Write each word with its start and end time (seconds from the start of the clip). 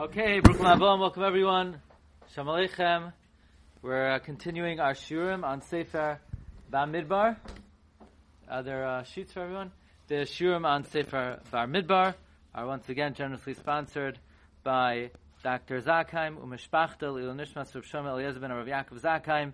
Okay, 0.00 0.38
Brooklyn 0.38 0.78
Abom, 0.78 1.00
welcome 1.00 1.24
everyone. 1.24 1.82
Shalom 2.32 2.54
Aleichem. 2.54 3.12
We're 3.82 4.12
uh, 4.12 4.18
continuing 4.20 4.78
our 4.78 4.94
shurim 4.94 5.42
on 5.42 5.60
Sefer 5.60 6.20
Bamidbar. 6.72 7.36
Are 8.48 8.62
there 8.62 8.86
uh, 8.86 9.02
sheets 9.02 9.32
for 9.32 9.40
everyone? 9.40 9.72
The 10.06 10.18
shurim 10.18 10.64
on 10.64 10.84
Sefer 10.84 11.40
Bamidbar 11.52 12.14
are 12.54 12.66
once 12.68 12.88
again 12.88 13.14
generously 13.14 13.54
sponsored 13.54 14.20
by 14.62 15.10
Dr. 15.42 15.80
Zakheim, 15.80 16.36
Umeshpachtel, 16.36 17.20
Ilon 17.20 17.36
Nishmas, 17.36 17.74
Rav 17.74 17.84
Shlomo 17.84 18.12
Eliezer 18.12 18.38
ben 18.38 18.52
Rav 18.52 18.68
Yaakov 18.68 19.00
Zakheim, 19.00 19.52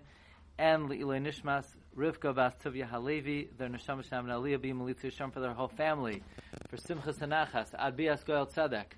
and 0.59 0.91
Ilon 0.91 1.25
Nishmas, 1.25 1.65
Rivka 1.97 2.35
Bas 2.35 2.53
Tuvia 2.63 2.87
Halevi, 2.87 3.49
their 3.57 3.69
Neshama 3.69 4.07
Shem 4.07 4.29
and 4.29 4.29
Aliyah 4.29 4.61
Bim 4.61 4.77
Malitzu 4.77 5.11
Shem 5.11 5.31
for 5.31 5.39
their 5.39 5.53
whole 5.53 5.69
family, 5.69 6.21
for 6.69 6.77
Simchas 6.77 7.17
Hanachas, 7.17 7.73
Ad 7.73 7.97
Bias 7.97 8.23
Goel 8.23 8.45
Tzedek. 8.45 8.91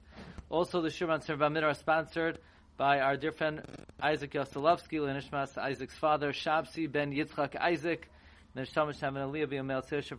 Also, 0.49 0.81
the 0.81 0.89
Shir 0.89 1.09
on 1.11 1.19
Bamid 1.19 1.63
are 1.63 1.73
sponsored 1.73 2.39
by 2.77 3.01
our 3.01 3.17
dear 3.17 3.33
friend 3.33 3.61
Isaac 4.01 4.31
Yoselovsky, 4.31 4.93
Lenishmas, 4.93 5.57
Isaac's 5.57 5.95
father, 5.95 6.31
Shabsi 6.31 6.89
ben 6.89 7.11
Yitzchak 7.11 7.59
Isaac, 7.59 8.07
for 8.55 8.61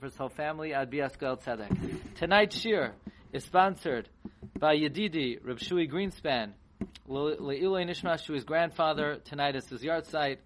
his 0.02 0.16
whole 0.16 0.28
family, 0.28 0.74
Ad 0.74 0.90
Tzedek. 0.90 2.14
Tonight's 2.16 2.60
Shir 2.60 2.92
is 3.32 3.44
sponsored 3.44 4.10
by 4.58 4.76
Yedidi, 4.76 5.38
Reb 5.42 5.60
Greenspan, 5.60 6.52
Le'iloi 7.08 7.88
Nishmas, 7.88 8.22
Shui's 8.22 8.44
grandfather, 8.44 9.20
tonight 9.24 9.56
is 9.56 9.66
his 9.68 9.82
yard 9.82 10.04
site, 10.06 10.40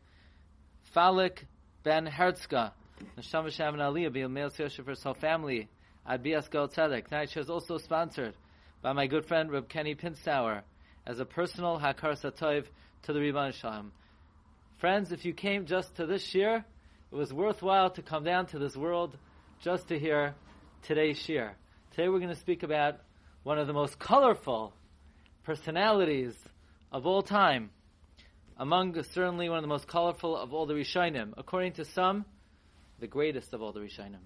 Falik 0.94 1.38
ben 1.82 2.06
Herzka, 2.06 2.70
Neshama 3.18 3.50
Shem 3.50 3.74
and 3.74 3.82
Aliyah 3.82 4.12
Bim 4.12 4.32
for 4.84 4.90
his 4.90 5.02
whole 5.02 5.14
family, 5.14 5.68
Ad 6.06 6.22
Tzedek. 6.22 7.08
Tonight's 7.08 7.32
Shir 7.32 7.40
is 7.40 7.50
also 7.50 7.78
sponsored 7.78 8.34
by 8.82 8.92
my 8.92 9.06
good 9.06 9.24
friend 9.24 9.52
Reb 9.52 9.68
Kenny 9.68 9.94
Pinstauer 9.94 10.62
as 11.06 11.20
a 11.20 11.24
personal 11.24 11.78
Hakar 11.78 12.20
Satov 12.20 12.66
to 13.02 13.12
the 13.12 13.20
Rebbe 13.20 13.52
Shalom. 13.52 13.92
Friends, 14.78 15.12
if 15.12 15.24
you 15.24 15.32
came 15.32 15.66
just 15.66 15.94
to 15.96 16.06
this 16.06 16.34
year, 16.34 16.64
it 17.12 17.14
was 17.14 17.32
worthwhile 17.32 17.90
to 17.90 18.02
come 18.02 18.24
down 18.24 18.46
to 18.46 18.58
this 18.58 18.76
world 18.76 19.16
just 19.60 19.86
to 19.88 19.98
hear 20.00 20.34
today's 20.82 21.16
shir. 21.16 21.52
Today 21.92 22.08
we're 22.08 22.18
going 22.18 22.34
to 22.34 22.40
speak 22.40 22.64
about 22.64 22.96
one 23.44 23.56
of 23.56 23.68
the 23.68 23.72
most 23.72 24.00
colorful 24.00 24.74
personalities 25.44 26.34
of 26.90 27.06
all 27.06 27.22
time, 27.22 27.70
among 28.58 29.00
certainly 29.04 29.48
one 29.48 29.58
of 29.58 29.62
the 29.62 29.68
most 29.68 29.86
colorful 29.86 30.36
of 30.36 30.52
all 30.52 30.66
the 30.66 30.74
Rishonim. 30.74 31.34
According 31.36 31.74
to 31.74 31.84
some, 31.84 32.24
the 32.98 33.06
greatest 33.06 33.52
of 33.52 33.62
all 33.62 33.70
the 33.70 33.80
Rishonim. 33.80 34.18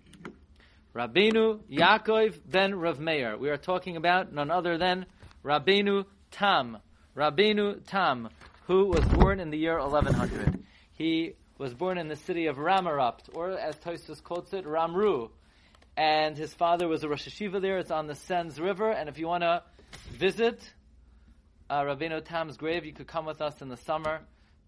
Rabbeinu 0.95 1.61
Yaakov 1.71 2.41
ben 2.47 2.75
Rav 2.75 2.99
Meir. 2.99 3.37
We 3.37 3.51
are 3.51 3.57
talking 3.57 3.97
about 3.97 4.33
none 4.33 4.51
other 4.51 4.79
than 4.79 5.07
Rabbeinu 5.45 6.07
Tam. 6.31 6.79
Rabbeinu 7.17 7.81
Tam, 7.87 8.29
who 8.67 8.87
was 8.87 9.05
born 9.05 9.41
in 9.41 9.51
the 9.51 9.59
year 9.59 9.79
1100. 9.79 10.63
He 10.93 11.35
was 11.59 11.75
born 11.75 11.99
in 11.99 12.09
the 12.09 12.17
city 12.17 12.47
of 12.47 12.57
Ramerupt, 12.57 13.35
or 13.35 13.53
as 13.53 13.77
Tosus 13.77 14.23
quotes 14.23 14.53
it, 14.53 14.65
Ramru. 14.65 15.31
And 15.97 16.37
his 16.37 16.53
father 16.53 16.89
was 16.89 17.05
a 17.05 17.09
Rosh 17.09 17.29
Hashiva 17.29 17.61
there. 17.61 17.79
It's 17.79 17.91
on 17.91 18.07
the 18.07 18.15
Sens 18.15 18.61
River. 18.61 18.91
And 18.91 19.09
if 19.09 19.19
you 19.19 19.27
want 19.27 19.43
to 19.43 19.63
visit 20.11 20.61
uh, 21.71 21.81
Rabbeinu 21.83 22.25
Tam's 22.25 22.57
grave, 22.57 22.85
you 22.85 22.93
could 22.93 23.07
come 23.07 23.25
with 23.25 23.41
us 23.41 23.63
in 23.63 23.69
the 23.69 23.79
summer 23.79 24.21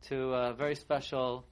to 0.09 0.33
a 0.33 0.55
very 0.55 0.75
special 0.75 1.45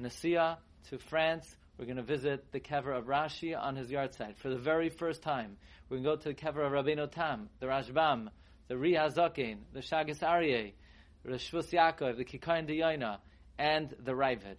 Nasia 0.00 0.58
to 0.90 0.98
France 0.98 1.56
we're 1.78 1.84
going 1.84 1.96
to 1.96 2.02
visit 2.02 2.50
the 2.50 2.58
kever 2.58 2.96
of 2.96 3.04
Rashi 3.04 3.56
on 3.56 3.76
his 3.76 3.88
yahrzeit 3.88 4.36
for 4.36 4.48
the 4.48 4.58
very 4.58 4.88
first 4.88 5.22
time. 5.22 5.56
We're 5.88 5.98
going 5.98 6.04
to 6.04 6.10
go 6.10 6.16
to 6.16 6.28
the 6.30 6.34
kever 6.34 6.66
of 6.66 6.72
Rabbeinu 6.72 7.10
Tam, 7.10 7.48
the 7.60 7.66
Rashbam, 7.66 8.28
the 8.66 8.76
Ri 8.76 8.94
Hazakin, 8.94 9.58
the 9.72 9.80
Shagas 9.80 10.18
Aryeh, 10.18 10.72
the 11.24 11.30
Shvus 11.32 11.70
Yaakov, 11.70 12.16
the 12.16 12.24
Kikayon 12.24 12.66
D'Yonah, 12.66 13.20
and 13.58 13.94
the 14.04 14.12
Ravid. 14.12 14.56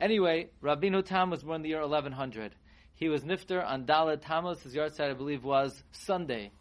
Anyway, 0.00 0.50
Rabbeinu 0.62 1.04
Tam 1.04 1.30
was 1.30 1.42
born 1.42 1.56
in 1.56 1.62
the 1.62 1.70
year 1.70 1.80
1100. 1.80 2.54
He 2.94 3.08
was 3.08 3.22
nifter 3.22 3.64
on 3.64 3.84
Dalet 3.84 4.20
Tammuz. 4.22 4.62
His 4.62 4.74
yahrzeit, 4.74 5.10
I 5.10 5.14
believe, 5.14 5.42
was 5.42 5.82
Sunday. 5.90 6.52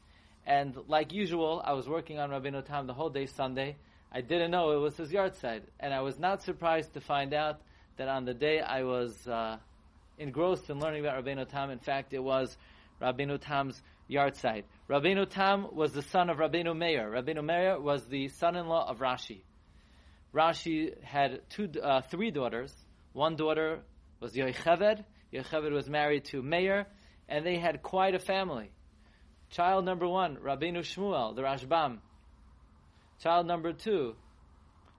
And 0.47 0.75
like 0.87 1.13
usual, 1.13 1.61
I 1.63 1.73
was 1.73 1.87
working 1.87 2.17
on 2.17 2.31
Rabbeinu 2.31 2.65
Tam 2.65 2.87
the 2.87 2.93
whole 2.93 3.09
day 3.09 3.27
Sunday. 3.27 3.77
I 4.11 4.21
didn't 4.21 4.51
know 4.51 4.71
it 4.71 4.79
was 4.79 4.97
his 4.97 5.11
yahrzeit, 5.11 5.61
and 5.79 5.93
I 5.93 6.01
was 6.01 6.17
not 6.17 6.41
surprised 6.41 6.93
to 6.93 7.01
find 7.01 7.33
out 7.33 7.61
that 7.97 8.07
on 8.07 8.25
the 8.25 8.33
day 8.33 8.59
I 8.59 8.83
was 8.83 9.27
uh, 9.27 9.57
engrossed 10.17 10.69
in 10.69 10.79
learning 10.79 11.05
about 11.05 11.23
Rabbeinu 11.23 11.47
Tam, 11.47 11.69
in 11.69 11.79
fact, 11.79 12.13
it 12.13 12.23
was 12.23 12.55
Rabbeinu 13.01 13.39
Tam's 13.39 13.81
yahrzeit. 14.09 14.63
Rabbeinu 14.89 15.29
Tam 15.29 15.67
was 15.75 15.93
the 15.93 16.01
son 16.01 16.29
of 16.29 16.37
Rabbeinu 16.37 16.77
Meir. 16.77 17.11
Rabbeinu 17.11 17.43
Meir 17.43 17.79
was 17.79 18.05
the 18.07 18.27
son-in-law 18.29 18.89
of 18.89 18.99
Rashi. 18.99 19.41
Rashi 20.33 21.01
had 21.03 21.41
two, 21.49 21.69
uh, 21.81 22.01
three 22.01 22.31
daughters. 22.31 22.73
One 23.13 23.35
daughter 23.35 23.81
was 24.19 24.33
Yocheved. 24.33 25.03
Yocheved 25.33 25.71
was 25.71 25.89
married 25.89 26.25
to 26.25 26.41
Meir, 26.41 26.87
and 27.29 27.45
they 27.45 27.57
had 27.57 27.83
quite 27.83 28.15
a 28.15 28.19
family. 28.19 28.71
Child 29.51 29.85
number 29.85 30.07
one, 30.07 30.37
Rabbeinu 30.37 30.79
Shmuel, 30.79 31.35
the 31.35 31.43
Rashbam. 31.43 31.99
Child 33.21 33.45
number 33.45 33.73
two, 33.73 34.15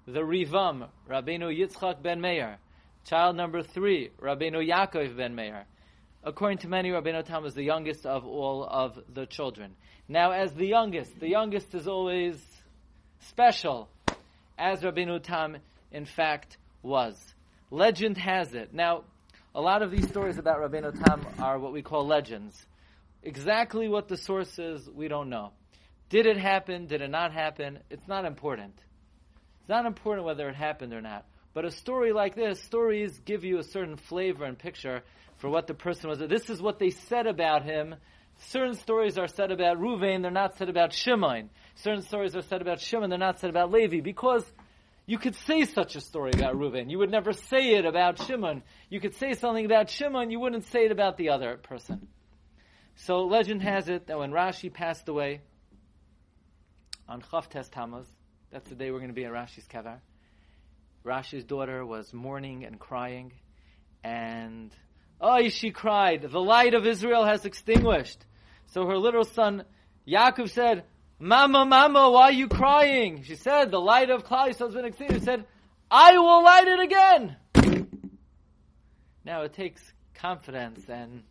the 0.06 0.21
Rivam, 0.21 0.88
Rabbeinu 1.09 1.53
Yitzchak 1.53 2.03
ben 2.03 2.21
Meir. 2.21 2.59
Child 3.04 3.37
number 3.37 3.62
three, 3.62 4.10
Rabbeinu 4.19 4.66
Yaakov 4.66 5.15
ben 5.15 5.34
Meir. 5.34 5.66
According 6.22 6.59
to 6.59 6.69
many, 6.69 6.88
Rabbeinu 6.88 7.22
Tam 7.26 7.42
was 7.42 7.53
the 7.53 7.62
youngest 7.62 8.06
of 8.06 8.25
all 8.25 8.65
of 8.65 8.98
the 9.12 9.26
children. 9.26 9.75
Now, 10.09 10.31
as 10.31 10.54
the 10.54 10.66
youngest, 10.66 11.20
the 11.20 11.28
youngest 11.28 11.75
is 11.75 11.87
always 11.87 12.42
special, 13.28 13.91
as 14.59 14.81
Rabbeinu 14.81 15.22
Tam, 15.22 15.59
in 15.92 16.06
fact, 16.06 16.56
was. 16.82 17.15
Legend 17.70 18.16
has 18.16 18.54
it. 18.54 18.72
Now, 18.72 19.04
a 19.54 19.60
lot 19.60 19.82
of 19.82 19.91
these 19.91 20.09
stories 20.09 20.38
about 20.38 20.60
Rabbeinu 20.60 21.04
Tam 21.04 21.26
are 21.38 21.59
what 21.59 21.75
we 21.75 21.82
call 21.82 22.06
legends. 22.06 22.54
Exactly 23.22 23.86
what 23.86 24.09
the 24.09 24.16
source 24.16 24.59
is, 24.59 24.88
we 24.88 25.09
don't 25.09 25.28
know. 25.28 25.53
Did 26.09 26.25
it 26.25 26.38
happen? 26.38 26.86
Did 26.86 27.03
it 27.03 27.10
not 27.10 27.32
happen? 27.32 27.81
It's 27.91 28.09
not 28.09 28.25
important. 28.25 28.75
It's 29.60 29.69
not 29.69 29.84
important 29.84 30.26
whether 30.26 30.48
it 30.48 30.56
happened 30.56 30.94
or 30.94 31.03
not. 31.03 31.26
But 31.54 31.65
a 31.65 31.70
story 31.70 32.12
like 32.12 32.34
this, 32.34 32.60
stories 32.60 33.19
give 33.25 33.44
you 33.44 33.59
a 33.59 33.62
certain 33.62 33.97
flavor 33.97 34.44
and 34.44 34.59
picture 34.59 35.03
for 35.38 35.48
what 35.48 35.66
the 35.69 35.75
person 35.75 36.10
was. 36.10 36.19
This 36.19 36.50
is 36.50 36.60
what 36.60 36.81
they 36.81 36.91
said 36.91 37.26
about 37.26 37.62
him. 37.62 37.94
Certain 38.38 38.75
stories 38.75 39.16
are 39.16 39.28
said 39.28 39.53
about 39.53 39.78
Ruvain, 39.78 40.22
they're 40.22 40.31
not 40.31 40.56
said 40.56 40.69
about 40.69 40.92
Shimon. 40.92 41.50
Certain 41.76 42.03
stories 42.03 42.34
are 42.34 42.42
said 42.42 42.60
about 42.60 42.81
Shimon, 42.81 43.09
they're 43.09 43.19
not 43.19 43.38
said 43.38 43.50
about 43.50 43.70
Levi, 43.70 44.00
because 44.00 44.44
you 45.06 45.19
could 45.19 45.37
say 45.37 45.65
such 45.65 45.94
a 45.94 46.00
story 46.00 46.32
about 46.34 46.56
Ruvain. 46.56 46.91
You 46.91 46.98
would 46.98 47.10
never 47.10 47.32
say 47.32 47.75
it 47.75 47.84
about 47.84 48.21
Shimon. 48.21 48.62
You 48.91 48.98
could 49.00 49.15
say 49.15 49.34
something 49.34 49.65
about 49.65 49.88
Shimon, 49.88 50.32
you 50.32 50.41
wouldn't 50.41 50.65
say 50.66 50.86
it 50.86 50.92
about 50.92 51.16
the 51.16 51.28
other 51.28 51.56
person. 51.56 52.09
So 52.97 53.25
legend 53.25 53.62
has 53.62 53.88
it 53.88 54.09
that 54.09 54.19
when 54.19 54.32
Rashi 54.32 54.72
passed 54.72 55.09
away 55.09 55.41
on 57.09 57.22
Chav 57.22 57.48
Tes 57.48 57.69
Tammuz, 57.69 58.06
that's 58.50 58.69
the 58.69 58.75
day 58.75 58.91
we're 58.91 58.98
going 58.98 59.09
to 59.09 59.15
be 59.15 59.25
at 59.25 59.32
Rashi's 59.32 59.66
Kever, 59.69 59.98
Rashi's 61.04 61.44
daughter 61.44 61.84
was 61.84 62.15
mourning 62.15 62.65
and 62.65 62.81
crying, 62.81 63.32
and 64.03 64.75
oh, 65.20 65.48
she 65.50 65.70
cried. 65.70 66.22
The 66.22 66.41
light 66.41 66.72
of 66.72 66.87
Israel 66.87 67.26
has 67.26 67.44
extinguished. 67.44 68.25
So 68.69 68.87
her 68.87 68.97
little 68.97 69.25
son 69.25 69.65
Yaakov 70.09 70.48
said, 70.48 70.84
"Mama, 71.19 71.66
Mama, 71.66 72.10
why 72.10 72.25
are 72.25 72.32
you 72.32 72.48
crying?" 72.48 73.22
She 73.22 73.37
said, 73.37 73.70
"The 73.70 73.81
light 73.81 74.09
of 74.09 74.25
Klal 74.25 74.47
has 74.47 74.75
been 74.75 74.87
extinguished." 74.87 75.20
She 75.20 75.25
said, 75.26 75.44
"I 75.91 76.16
will 76.16 76.42
light 76.42 76.69
it 76.69 76.81
again." 76.81 77.36
Now 79.26 79.42
it 79.42 79.53
takes 79.53 79.82
confidence 80.15 80.88
and 80.88 81.22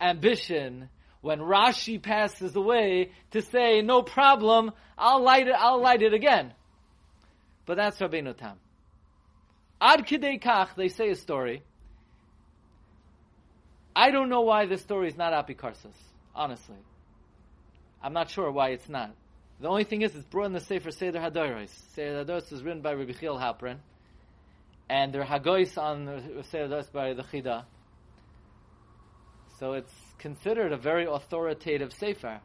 ambition 0.00 0.88
when 1.20 1.40
Rashi 1.40 2.02
passes 2.02 2.56
away 2.56 3.12
to 3.32 3.42
say, 3.42 3.82
"No 3.82 4.02
problem, 4.02 4.72
I'll 4.96 5.22
light 5.22 5.46
it. 5.46 5.54
I'll 5.58 5.82
light 5.82 6.00
it 6.00 6.14
again." 6.14 6.54
But 7.66 7.76
that's 7.76 7.98
Rabbeinu 8.00 8.34
Tam. 8.34 8.58
Ad 9.80 10.06
kidei 10.06 10.40
kach, 10.40 10.74
they 10.76 10.88
say 10.88 11.10
a 11.10 11.16
story. 11.16 11.62
I 13.96 14.10
don't 14.10 14.28
know 14.28 14.42
why 14.42 14.66
this 14.66 14.82
story 14.82 15.08
is 15.08 15.16
not 15.16 15.32
apikarsis, 15.32 15.96
honestly. 16.34 16.76
I'm 18.02 18.12
not 18.12 18.30
sure 18.30 18.50
why 18.50 18.70
it's 18.70 18.88
not. 18.88 19.14
The 19.60 19.68
only 19.68 19.84
thing 19.84 20.02
is, 20.02 20.14
it's 20.14 20.24
brought 20.24 20.46
in 20.46 20.52
the 20.52 20.60
Sefer 20.60 20.90
Seder 20.90 21.18
Hadoros. 21.18 21.70
Seder 21.94 22.24
Hadoros 22.24 22.52
is 22.52 22.62
written 22.62 22.82
by 22.82 22.92
Rabbi 22.92 23.12
Chil 23.12 23.38
Halprin, 23.38 23.78
and 24.88 25.12
there 25.12 25.22
are 25.22 25.38
Hagois 25.38 25.76
on 25.76 26.44
Seder 26.50 26.68
Hadoros 26.68 26.92
by 26.92 27.14
the 27.14 27.22
Chida. 27.22 27.64
So 29.58 29.74
it's 29.74 29.92
considered 30.18 30.72
a 30.72 30.78
very 30.78 31.04
authoritative 31.04 31.92
Sefer. 31.92 32.40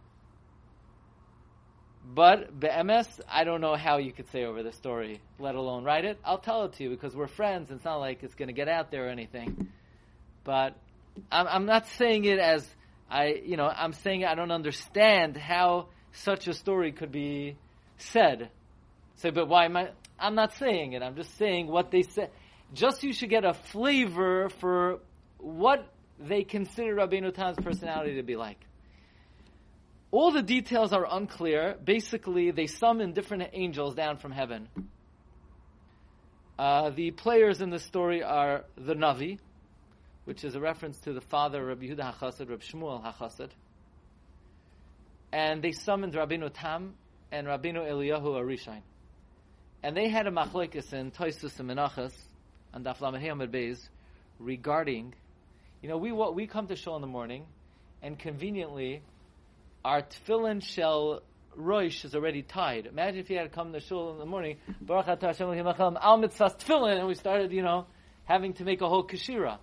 But 2.13 2.59
be'emes, 2.59 3.07
I 3.27 3.43
don't 3.43 3.61
know 3.61 3.75
how 3.75 3.97
you 3.97 4.11
could 4.11 4.29
say 4.31 4.45
over 4.45 4.61
the 4.61 4.71
story, 4.71 5.21
let 5.39 5.55
alone 5.55 5.83
write 5.83 6.05
it. 6.05 6.19
I'll 6.23 6.37
tell 6.37 6.63
it 6.65 6.73
to 6.73 6.83
you 6.83 6.89
because 6.89 7.15
we're 7.15 7.27
friends. 7.27 7.71
It's 7.71 7.83
not 7.83 7.97
like 7.97 8.21
it's 8.21 8.35
going 8.35 8.47
to 8.47 8.53
get 8.53 8.67
out 8.67 8.91
there 8.91 9.07
or 9.07 9.09
anything. 9.09 9.69
But 10.43 10.75
I'm, 11.31 11.47
I'm 11.47 11.65
not 11.65 11.87
saying 11.87 12.25
it 12.25 12.37
as 12.37 12.67
I, 13.09 13.41
you 13.43 13.57
know, 13.57 13.67
I'm 13.67 13.93
saying 13.93 14.23
I 14.23 14.35
don't 14.35 14.51
understand 14.51 15.35
how 15.35 15.87
such 16.11 16.47
a 16.47 16.53
story 16.53 16.91
could 16.91 17.11
be 17.11 17.57
said. 17.97 18.49
Say, 19.17 19.31
but 19.31 19.47
why 19.47 19.65
am 19.65 19.77
I? 19.77 19.89
I'm 20.19 20.35
not 20.35 20.53
saying 20.53 20.93
it. 20.93 21.01
I'm 21.01 21.15
just 21.15 21.35
saying 21.37 21.67
what 21.67 21.91
they 21.91 22.03
said. 22.03 22.29
Just 22.73 23.03
you 23.03 23.13
should 23.13 23.29
get 23.29 23.45
a 23.45 23.53
flavor 23.53 24.49
for 24.59 24.99
what 25.37 25.87
they 26.19 26.43
consider 26.43 26.95
Rabbeinu 26.95 27.33
Tam's 27.33 27.57
personality 27.57 28.15
to 28.15 28.23
be 28.23 28.35
like. 28.35 28.59
All 30.15 30.31
the 30.31 30.41
details 30.41 30.93
are 30.93 31.05
unclear. 31.11 31.75
Basically, 31.83 32.51
they 32.51 32.67
summon 32.67 33.11
different 33.11 33.49
angels 33.51 33.95
down 33.95 34.15
from 34.15 34.31
heaven. 34.31 34.69
Uh, 36.57 36.91
the 36.91 37.11
players 37.11 37.59
in 37.59 37.69
the 37.69 37.79
story 37.79 38.23
are 38.23 38.63
the 38.77 38.93
Navi, 38.93 39.39
which 40.23 40.45
is 40.45 40.55
a 40.55 40.61
reference 40.61 40.97
to 41.01 41.11
the 41.11 41.19
father 41.19 41.65
Rabbi 41.65 41.87
Yehuda 41.87 42.13
HaChassid, 42.13 42.49
Rabbi 42.49 42.63
Shmuel 42.63 43.03
HaChassid. 43.03 43.49
And 45.33 45.61
they 45.61 45.73
summoned 45.73 46.13
Rabbeinu 46.13 46.49
Tam 46.53 46.93
and 47.29 47.45
Rabbeinu 47.45 47.85
Eliyahu 47.85 48.41
Arishain. 48.41 48.83
And 49.83 49.97
they 49.97 50.07
had 50.07 50.27
a 50.27 50.31
machlekes 50.31 50.93
in 50.93 51.11
Toisus 51.11 51.59
and 51.59 51.69
Menachas 51.69 52.13
and 52.71 52.85
Daf 52.85 53.01
Lamed 53.01 53.51
Beis 53.51 53.85
regarding, 54.39 55.13
you 55.81 55.89
know, 55.89 55.97
we 55.97 56.13
we 56.13 56.47
come 56.47 56.67
to 56.67 56.77
shul 56.77 56.95
in 56.95 57.01
the 57.01 57.07
morning, 57.07 57.45
and 58.01 58.17
conveniently, 58.17 59.01
our 59.85 60.01
tefillin 60.01 60.63
shell 60.63 61.21
roish 61.55 62.03
is 62.05 62.15
already 62.15 62.41
tied. 62.41 62.87
Imagine 62.87 63.19
if 63.19 63.29
you 63.29 63.37
had 63.37 63.51
come 63.51 63.71
to 63.71 63.79
shul 63.79 64.13
in 64.13 64.17
the 64.17 64.25
morning, 64.25 64.57
Baruch 64.81 65.05
Atah 65.05 65.27
Hashem 65.27 65.47
Al 65.47 66.19
Mitzvahs 66.19 66.57
tefillin, 66.57 66.97
and 66.97 67.07
we 67.07 67.13
started, 67.13 67.51
you 67.51 67.61
know, 67.61 67.85
having 68.23 68.53
to 68.53 68.63
make 68.63 68.81
a 68.81 68.89
whole 68.89 69.07
kashira. 69.07 69.59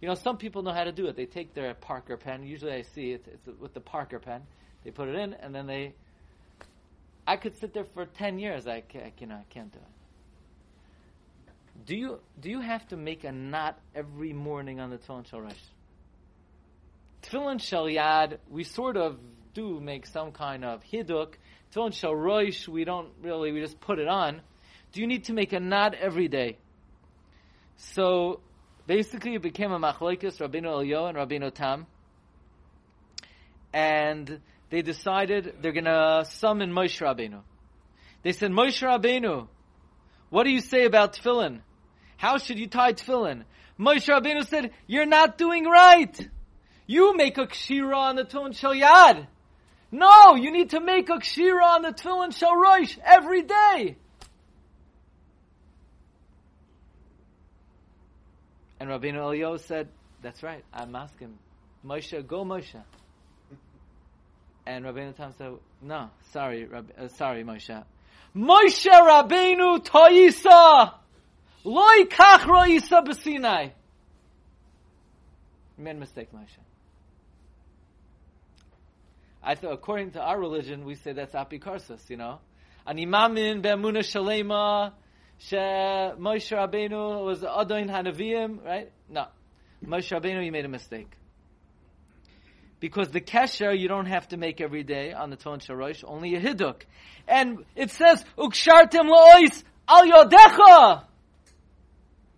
You 0.00 0.08
know, 0.08 0.14
some 0.14 0.38
people 0.38 0.62
know 0.62 0.72
how 0.72 0.84
to 0.84 0.92
do 0.92 1.08
it. 1.08 1.16
They 1.16 1.26
take 1.26 1.52
their 1.52 1.74
Parker 1.74 2.16
pen. 2.16 2.42
Usually, 2.42 2.72
I 2.72 2.82
see 2.82 3.12
it, 3.12 3.26
it's 3.30 3.46
with 3.60 3.74
the 3.74 3.80
Parker 3.80 4.18
pen. 4.18 4.44
They 4.82 4.92
put 4.92 5.08
it 5.08 5.14
in, 5.14 5.34
and 5.34 5.54
then 5.54 5.66
they 5.66 5.94
I 7.26 7.36
could 7.36 7.58
sit 7.58 7.74
there 7.74 7.84
for 7.84 8.06
ten 8.06 8.38
years. 8.38 8.66
I, 8.66 8.82
I 8.94 9.12
you 9.20 9.26
know 9.26 9.34
I 9.34 9.44
can't 9.50 9.70
do 9.70 9.78
it. 9.78 11.84
Do 11.84 11.96
you 11.96 12.20
do 12.40 12.48
you 12.48 12.62
have 12.62 12.88
to 12.88 12.96
make 12.96 13.24
a 13.24 13.32
knot 13.32 13.78
every 13.94 14.32
morning 14.32 14.80
on 14.80 14.88
the 14.88 14.96
tefillin 14.96 15.28
shel 15.28 15.42
rosh? 15.42 15.52
Tefillin 17.22 17.60
shel 17.60 17.84
yad, 17.84 18.38
we 18.48 18.64
sort 18.64 18.96
of 18.96 19.18
do 19.54 19.80
make 19.80 20.06
some 20.06 20.32
kind 20.32 20.64
of 20.64 20.82
hiduk. 20.84 21.34
Tefillin 21.72 21.92
shel 21.92 22.14
rosh, 22.14 22.68
we 22.68 22.84
don't 22.84 23.10
really. 23.22 23.52
We 23.52 23.60
just 23.60 23.80
put 23.80 23.98
it 23.98 24.08
on. 24.08 24.40
Do 24.92 25.00
you 25.00 25.06
need 25.06 25.24
to 25.24 25.32
make 25.32 25.52
a 25.52 25.60
knot 25.60 25.94
every 25.94 26.28
day? 26.28 26.58
So 27.76 28.40
basically, 28.86 29.34
it 29.34 29.42
became 29.42 29.72
a 29.72 29.78
machlokes, 29.78 30.38
Rabbeinu 30.38 30.66
Elio 30.66 31.06
and 31.06 31.16
Rabbeinu 31.16 31.52
Tam, 31.52 31.86
and 33.72 34.40
they 34.70 34.82
decided 34.82 35.56
they're 35.60 35.72
going 35.72 35.84
to 35.84 36.24
summon 36.28 36.72
Moshe 36.72 37.00
Rabbeinu. 37.00 37.40
They 38.22 38.32
said, 38.32 38.50
Moshe 38.50 38.82
Rabbeinu, 38.82 39.48
what 40.30 40.44
do 40.44 40.50
you 40.50 40.60
say 40.60 40.84
about 40.84 41.14
tefillin? 41.14 41.60
How 42.16 42.38
should 42.38 42.58
you 42.58 42.66
tie 42.66 42.92
tefillin? 42.92 43.44
Moshe 43.78 44.08
Rabbeinu 44.08 44.46
said, 44.46 44.72
you're 44.86 45.06
not 45.06 45.38
doing 45.38 45.64
right. 45.64 46.28
You 46.88 47.14
make 47.14 47.36
a 47.36 47.46
kshira 47.46 47.94
on 47.94 48.16
the 48.16 48.24
tefillin 48.24 48.56
shel 48.56 48.72
yad. 48.72 49.26
No, 49.92 50.36
you 50.36 50.50
need 50.50 50.70
to 50.70 50.80
make 50.80 51.10
a 51.10 51.18
kshira 51.18 51.62
on 51.62 51.82
the 51.82 51.92
tefillin 51.92 52.34
shel 52.34 52.56
rosh 52.56 52.96
every 53.04 53.42
day. 53.42 53.98
And 58.80 58.88
Rabbeinu 58.88 59.16
Elio 59.16 59.58
said, 59.58 59.88
that's 60.22 60.42
right, 60.42 60.64
I'm 60.72 60.96
asking. 60.96 61.38
Moshe, 61.84 62.26
go 62.26 62.42
Moshe. 62.42 62.82
And 64.66 64.84
Rabbeinu 64.86 65.14
Tam 65.14 65.32
said, 65.36 65.52
no, 65.82 66.08
sorry, 66.32 66.66
uh, 66.72 67.08
sorry, 67.08 67.44
Moshe. 67.44 67.84
Moshe 68.34 68.86
Rabbeinu 68.86 69.84
Toisa! 69.84 70.94
Loi 71.64 72.04
kach 72.04 72.46
roisa 72.46 73.04
b'sinai. 73.04 73.72
You 75.76 75.84
made 75.84 75.96
a 75.96 76.00
mistake, 76.00 76.28
Moshe. 76.32 76.58
I 79.42 79.54
thought, 79.54 79.72
according 79.72 80.12
to 80.12 80.20
our 80.20 80.38
religion, 80.38 80.84
we 80.84 80.94
say 80.94 81.12
that's 81.12 81.34
apikarsus, 81.34 82.10
you 82.10 82.16
know. 82.16 82.40
An 82.86 82.96
Animamin 82.96 83.62
be'emuna 83.62 83.98
shalema, 83.98 84.92
she 85.38 85.56
Moshe 85.56 86.56
Rabbeinu 86.56 87.24
was 87.24 87.44
Adon 87.44 87.88
Hanavim, 87.88 88.64
right? 88.64 88.90
No. 89.08 89.26
Moshe 89.84 90.10
Rabbeinu, 90.10 90.44
you 90.44 90.52
made 90.52 90.64
a 90.64 90.68
mistake. 90.68 91.10
Because 92.80 93.10
the 93.10 93.20
kesher 93.20 93.76
you 93.78 93.88
don't 93.88 94.06
have 94.06 94.28
to 94.28 94.36
make 94.36 94.60
every 94.60 94.82
day 94.84 95.12
on 95.12 95.30
the 95.30 95.36
Ton 95.36 95.60
Sharosh, 95.60 96.04
only 96.06 96.34
a 96.34 96.40
hiduk. 96.40 96.82
And 97.26 97.64
it 97.74 97.90
says, 97.90 98.24
Ukshartim 98.36 99.08
la'ois 99.10 99.62
al 99.88 100.06
yodecha! 100.06 101.04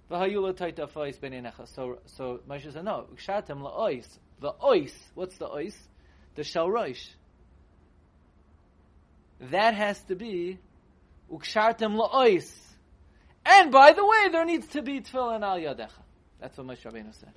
So, 0.09 1.99
so 2.07 2.41
Moshe 2.49 2.73
said, 2.73 2.85
no, 2.85 3.07
Ukshartim 3.15 3.63
la'ois. 3.63 4.07
The 4.41 4.53
ois, 4.53 4.93
what's 5.15 5.37
the 5.37 5.47
ois? 5.47 5.75
The 6.41 6.47
shalrosh. 6.47 7.07
That 9.51 9.75
has 9.75 10.01
to 10.05 10.15
be 10.15 10.59
Ukshartim 11.31 12.01
la'ois. 12.01 12.51
And 13.45 13.71
by 13.71 13.93
the 13.93 14.07
way, 14.07 14.31
there 14.33 14.47
needs 14.47 14.67
to 14.69 14.81
be 14.81 15.03
tefillin 15.03 15.43
al 15.43 15.59
yodecha. 15.59 15.91
That's 16.41 16.57
what 16.57 16.69
Moshe 16.69 16.83
Rabbeinu 16.83 17.13
said. 17.21 17.35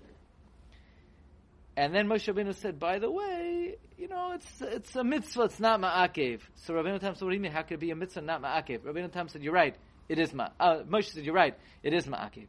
And 1.76 1.94
then 1.94 2.08
Moshe 2.08 2.34
Rabbeinu 2.34 2.56
said, 2.56 2.80
by 2.80 3.00
the 3.00 3.12
way, 3.12 3.76
you 3.98 4.08
know, 4.08 4.36
it's 4.36 4.62
it's 4.62 4.96
a 4.96 5.04
mitzvah, 5.04 5.42
it's 5.42 5.60
not 5.60 5.82
ma'akev. 5.82 6.40
So 6.64 6.74
Rabbeinu 6.74 7.02
Tam 7.02 7.16
said, 7.16 7.24
what 7.26 7.32
do 7.32 7.36
you 7.36 7.42
mean? 7.42 7.52
How 7.52 7.64
could 7.64 7.74
it 7.74 7.80
be 7.82 7.92
a 7.92 7.96
mitzvah, 7.98 8.22
not 8.22 8.42
ma'akev? 8.42 8.84
Rabbeinu 8.84 9.12
Tam 9.12 9.28
said, 9.28 9.44
you're 9.44 9.52
right, 9.52 9.76
it 10.08 10.18
is 10.18 10.34
ma. 10.34 10.48
Uh, 10.58 10.84
Moshe 10.90 11.12
said, 11.12 11.26
you're 11.26 11.36
right, 11.36 11.58
it 11.84 11.92
is 11.92 12.06
ma'akev. 12.06 12.48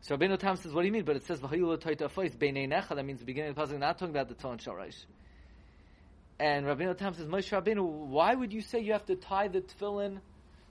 So 0.00 0.16
Rabbeinu 0.16 0.38
Tam 0.38 0.56
says, 0.56 0.72
what 0.72 0.82
do 0.82 0.86
you 0.86 0.92
mean? 0.92 1.04
But 1.04 1.16
it 1.16 1.26
says, 1.26 1.40
v'hayulu 1.40 1.78
toita 1.78 2.10
fois 2.10 2.28
b'nei 2.28 2.68
necha, 2.68 2.94
that 2.94 3.04
means 3.04 3.20
the 3.20 3.26
beginning 3.26 3.50
of 3.50 3.56
the 3.56 3.60
puzzle, 3.60 3.78
not 3.78 3.98
talking 3.98 4.14
about 4.14 4.28
the 4.28 4.34
Ton 4.34 4.58
Sharash. 4.58 4.96
And 6.38 6.66
Rabbeinu 6.66 6.96
Tam 6.96 7.14
says, 7.14 7.26
Moshe 7.26 7.50
Rabbeinu, 7.50 7.82
why 7.82 8.34
would 8.34 8.52
you 8.52 8.62
say 8.62 8.80
you 8.80 8.92
have 8.92 9.06
to 9.06 9.16
tie 9.16 9.48
the 9.48 9.60
tefillin 9.60 10.20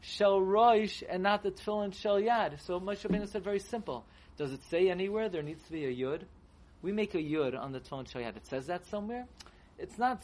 shel 0.01 0.39
roish 0.39 1.03
and 1.09 1.23
not 1.23 1.43
the 1.43 1.51
tefillin 1.51 1.93
shel 1.93 2.15
yad? 2.15 2.61
So 2.65 2.79
Moshe 2.79 3.05
Rabbeinu 3.05 3.29
said, 3.29 3.43
very 3.43 3.59
simple. 3.59 4.05
Does 4.37 4.53
it 4.53 4.61
say 4.69 4.89
anywhere 4.89 5.29
there 5.29 5.43
needs 5.43 5.63
to 5.63 5.71
be 5.71 5.85
a 5.85 5.93
yud? 5.93 6.21
we 6.81 6.91
make 6.91 7.15
a 7.15 7.19
yud 7.19 7.59
on 7.59 7.71
the 7.71 7.79
tone 7.79 8.05
shayad. 8.05 8.37
It 8.37 8.47
says 8.47 8.67
that 8.67 8.85
somewhere. 8.87 9.25
It's 9.77 9.97
not 9.97 10.21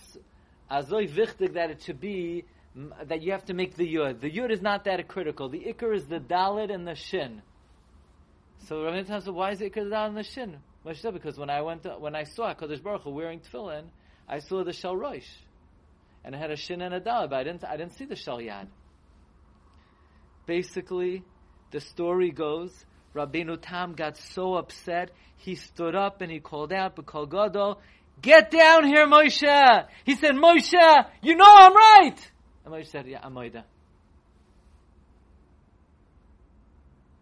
azoy 0.71 1.09
vichtig 1.09 1.53
that 1.53 1.71
it 1.71 1.81
should 1.83 1.99
be 1.99 2.45
that 3.03 3.21
you 3.21 3.31
have 3.31 3.45
to 3.45 3.53
make 3.53 3.75
the 3.75 3.87
yud. 3.87 4.19
The 4.19 4.31
yud 4.31 4.51
is 4.51 4.61
not 4.61 4.85
that 4.85 5.07
critical. 5.07 5.49
The 5.49 5.59
ikr 5.59 5.95
is 5.95 6.05
the 6.05 6.19
dalit 6.19 6.73
and 6.73 6.87
the 6.87 6.95
shin. 6.95 7.41
So 8.67 8.83
Rabbi 8.83 9.03
said, 9.03 9.27
why 9.27 9.51
is 9.51 9.61
it 9.61 9.73
the 9.73 9.81
dalit 9.81 10.15
the 10.15 10.23
shin? 10.23 10.57
Because 10.83 11.37
when 11.37 11.49
I 11.49 11.61
went 11.61 11.83
to, 11.83 11.91
when 11.91 12.15
I 12.15 12.23
saw 12.23 12.53
Kadosh 12.53 12.81
Baruch 12.81 13.03
Hu 13.03 13.11
wearing 13.11 13.39
tefillin, 13.39 13.85
I 14.27 14.39
saw 14.39 14.63
the 14.63 14.73
shel 14.73 14.95
roish, 14.95 15.27
and 16.23 16.35
it 16.35 16.37
had 16.37 16.51
a 16.51 16.55
shin 16.55 16.81
and 16.81 16.93
a 16.93 16.99
dalit, 16.99 17.29
but 17.29 17.39
I 17.39 17.43
didn't 17.43 17.63
I 17.65 17.77
didn't 17.77 17.93
see 17.93 18.05
the 18.05 18.15
shel 18.15 18.39
yad. 18.39 18.67
Basically, 20.45 21.23
the 21.71 21.79
story 21.79 22.31
goes 22.31 22.85
Rabbeinu 23.13 23.59
Tam 23.61 23.93
got 23.93 24.17
so 24.17 24.55
upset, 24.55 25.11
he 25.37 25.55
stood 25.55 25.95
up 25.95 26.21
and 26.21 26.31
he 26.31 26.39
called 26.39 26.73
out, 26.73 26.95
B'kol 26.95 27.29
Gadol, 27.29 27.79
get 28.21 28.49
down 28.49 28.85
here, 28.85 29.05
Moshe! 29.05 29.87
He 30.03 30.15
said, 30.15 30.33
Moshe, 30.33 31.05
you 31.21 31.35
know 31.35 31.45
I'm 31.47 31.75
right! 31.75 32.31
And 32.65 32.73
Moshe 32.73 32.87
said, 32.87 33.07
yeah, 33.07 33.19
I'm. 33.21 33.37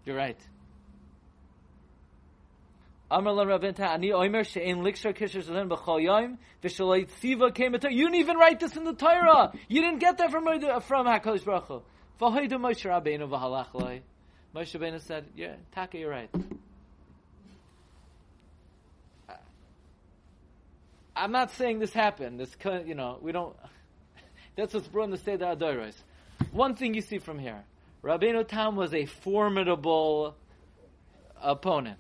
You're 0.06 0.16
right. 0.16 0.40
Amar 3.12 3.34
la 3.34 3.44
Raventa, 3.44 3.90
ani 3.90 4.12
oimer 4.12 4.46
she'en 4.46 4.78
likshar 4.78 5.14
kisher 5.14 5.44
zelen 5.44 5.68
b'chol 5.68 6.02
yoim, 6.02 6.38
v'shaloi 6.64 7.10
tziva 7.10 7.54
came 7.54 7.76
at 7.76 7.84
You 7.92 8.06
didn't 8.06 8.16
even 8.16 8.38
write 8.38 8.62
this 8.62 8.78
in 8.78 8.86
the 8.86 8.94
Torah. 8.94 9.52
You 9.68 9.82
didn't 9.82 10.00
get 10.00 10.18
that 10.20 10.32
from, 10.32 10.46
from 10.46 11.08
HaKadosh 11.08 11.44
Baruch 11.44 11.68
Hu. 11.68 11.82
V'hoidu 12.22 12.54
Moshe 12.54 12.90
Rabbeinu 12.90 13.28
v'halach 13.30 13.74
loi. 13.74 14.02
Moshe 14.56 14.80
Rabbeinu 14.80 15.02
said, 15.02 15.26
"Yeah, 15.36 15.56
Taka, 15.74 15.98
you're 15.98 16.10
right." 16.10 16.30
I'm 21.14 21.34
not 21.34 21.52
saying 21.52 21.80
this 21.80 21.92
happened. 21.92 22.40
This, 22.40 22.56
you 22.86 22.96
know, 22.96 23.20
we 23.22 23.34
don't. 23.34 23.58
That's 24.56 24.74
what's 24.74 24.88
brought 24.88 25.06
in 25.06 25.12
the 25.12 25.18
Seder 25.18 25.48
Hadoros. 25.48 25.96
One 26.54 26.76
thing 26.76 26.94
you 26.94 27.02
see 27.02 27.18
from 27.18 27.40
here, 27.40 27.66
Rabbeinu 28.06 28.48
Tam 28.48 28.78
was 28.78 28.94
a 28.94 29.06
formidable 29.06 30.38
opponent. 31.42 32.00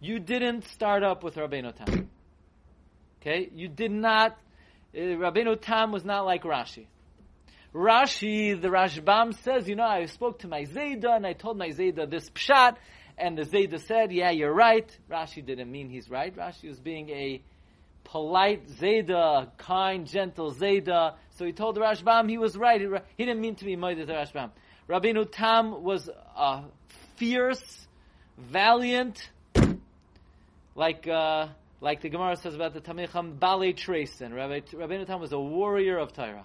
You 0.00 0.20
didn't 0.20 0.64
start 0.66 1.02
up 1.02 1.24
with 1.24 1.34
Rabbeinu 1.34 1.74
Tam. 1.74 2.08
Okay, 3.20 3.50
you 3.52 3.68
did 3.68 3.90
not. 3.90 4.38
Uh, 4.94 5.00
Rabbeinu 5.00 5.60
Tam 5.60 5.90
was 5.90 6.04
not 6.04 6.24
like 6.24 6.44
Rashi. 6.44 6.86
Rashi, 7.74 8.60
the 8.60 8.68
Rashbam 8.68 9.34
says, 9.42 9.68
you 9.68 9.74
know, 9.74 9.84
I 9.84 10.06
spoke 10.06 10.38
to 10.40 10.48
my 10.48 10.62
Zayda 10.64 11.16
and 11.16 11.26
I 11.26 11.32
told 11.32 11.58
my 11.58 11.68
Zayda 11.68 12.08
this 12.08 12.30
pshat, 12.30 12.76
and 13.18 13.36
the 13.36 13.42
Zayda 13.42 13.80
said, 13.80 14.12
yeah, 14.12 14.30
you're 14.30 14.54
right. 14.54 14.88
Rashi 15.10 15.44
didn't 15.44 15.70
mean 15.70 15.90
he's 15.90 16.08
right. 16.08 16.34
Rashi 16.34 16.68
was 16.68 16.78
being 16.78 17.10
a 17.10 17.42
polite 18.04 18.68
Zayda, 18.68 19.50
kind, 19.58 20.06
gentle 20.06 20.54
Zayda. 20.54 21.16
So 21.36 21.44
he 21.44 21.52
told 21.52 21.74
the 21.74 21.80
Rashbam 21.80 22.30
he 22.30 22.38
was 22.38 22.56
right. 22.56 22.80
He 23.16 23.24
didn't 23.24 23.40
mean 23.40 23.56
to 23.56 23.64
be 23.64 23.76
Moed 23.76 24.06
the 24.06 24.12
Rashbam. 24.12 24.50
Rabbeinu 24.88 25.28
Tam 25.30 25.82
was 25.82 26.08
a 26.08 26.62
fierce, 27.16 27.86
valiant, 28.38 29.28
like 30.78 31.08
uh, 31.08 31.48
like 31.80 32.02
the 32.02 32.08
Gemara 32.08 32.36
says 32.36 32.54
about 32.54 32.72
the 32.72 32.80
Tamicham 32.80 33.38
Bale 33.40 33.72
Trason. 33.72 34.30
Rabbeinu 34.30 35.06
Tam 35.06 35.20
was 35.20 35.32
a 35.32 35.38
warrior 35.38 35.98
of 35.98 36.12
Torah. 36.12 36.44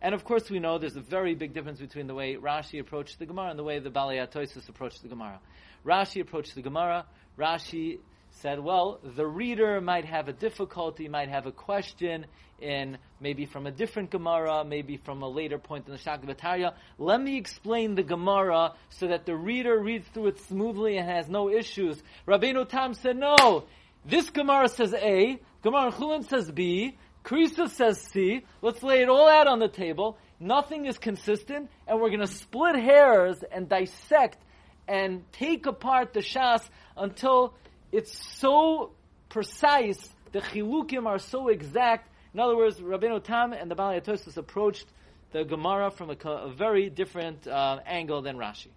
And 0.00 0.14
of 0.14 0.24
course, 0.24 0.48
we 0.48 0.60
know 0.60 0.78
there's 0.78 0.94
a 0.94 1.00
very 1.00 1.34
big 1.34 1.54
difference 1.54 1.80
between 1.80 2.06
the 2.06 2.14
way 2.14 2.36
Rashi 2.36 2.78
approached 2.78 3.18
the 3.18 3.26
Gemara 3.26 3.50
and 3.50 3.58
the 3.58 3.64
way 3.64 3.80
the 3.80 3.90
Balei 3.90 4.24
Atoisus 4.24 4.68
approached 4.68 5.02
the 5.02 5.08
Gemara. 5.08 5.40
Rashi 5.84 6.20
approached 6.20 6.54
the 6.54 6.62
Gemara. 6.62 7.04
Rashi 7.36 7.98
said, 8.40 8.60
well, 8.60 9.00
the 9.16 9.26
reader 9.26 9.80
might 9.80 10.04
have 10.04 10.28
a 10.28 10.32
difficulty, 10.32 11.08
might 11.08 11.28
have 11.28 11.46
a 11.46 11.52
question 11.52 12.26
in 12.60 12.98
maybe 13.20 13.46
from 13.46 13.66
a 13.66 13.70
different 13.70 14.10
Gemara, 14.10 14.64
maybe 14.64 14.96
from 14.96 15.22
a 15.22 15.28
later 15.28 15.58
point 15.58 15.86
in 15.86 15.92
the 15.92 15.98
Shakvatarya. 15.98 16.74
Let 16.98 17.20
me 17.20 17.36
explain 17.36 17.94
the 17.94 18.02
Gemara 18.02 18.74
so 18.90 19.08
that 19.08 19.26
the 19.26 19.36
reader 19.36 19.78
reads 19.78 20.08
through 20.08 20.28
it 20.28 20.40
smoothly 20.42 20.96
and 20.96 21.08
has 21.08 21.28
no 21.28 21.50
issues. 21.50 22.02
Rabbeinu 22.26 22.68
Tam 22.68 22.94
said, 22.94 23.16
no, 23.16 23.64
this 24.04 24.30
Gemara 24.30 24.68
says 24.68 24.94
A, 24.94 25.38
Gemara 25.62 25.92
Chulin 25.92 26.28
says 26.28 26.50
B, 26.50 26.96
Krisa 27.24 27.68
says 27.68 28.00
C. 28.00 28.44
Let's 28.62 28.82
lay 28.82 29.02
it 29.02 29.08
all 29.08 29.28
out 29.28 29.46
on 29.46 29.58
the 29.58 29.68
table. 29.68 30.16
Nothing 30.40 30.86
is 30.86 30.96
consistent, 30.98 31.70
and 31.86 32.00
we're 32.00 32.08
going 32.08 32.20
to 32.20 32.26
split 32.26 32.76
hairs 32.76 33.42
and 33.52 33.68
dissect 33.68 34.38
and 34.86 35.30
take 35.32 35.66
apart 35.66 36.14
the 36.14 36.20
Shas 36.20 36.62
until 36.96 37.54
it's 37.92 38.36
so 38.36 38.92
precise, 39.28 40.08
the 40.32 40.40
chilukim 40.40 41.06
are 41.06 41.18
so 41.18 41.48
exact. 41.48 42.08
In 42.34 42.40
other 42.40 42.56
words, 42.56 42.78
Rabbeinu 42.78 43.22
Tam 43.22 43.52
and 43.52 43.70
the 43.70 43.74
Bali 43.74 43.98
approached 43.98 44.86
the 45.32 45.44
Gemara 45.44 45.90
from 45.90 46.10
a, 46.10 46.28
a 46.28 46.52
very 46.52 46.90
different 46.90 47.46
uh, 47.46 47.78
angle 47.86 48.22
than 48.22 48.36
Rashi. 48.36 48.68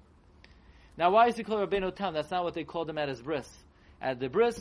Now, 0.98 1.12
why 1.12 1.28
is 1.28 1.38
he 1.38 1.44
called 1.44 1.70
Rabbeinu 1.70 1.96
Tam? 1.96 2.14
That's 2.14 2.32
not 2.32 2.44
what 2.44 2.54
they 2.54 2.64
called 2.64 2.90
him 2.90 2.98
at 2.98 3.10
his 3.10 3.22
bris. 3.22 3.50
At 4.02 4.20
the 4.20 4.30
bris, 4.30 4.60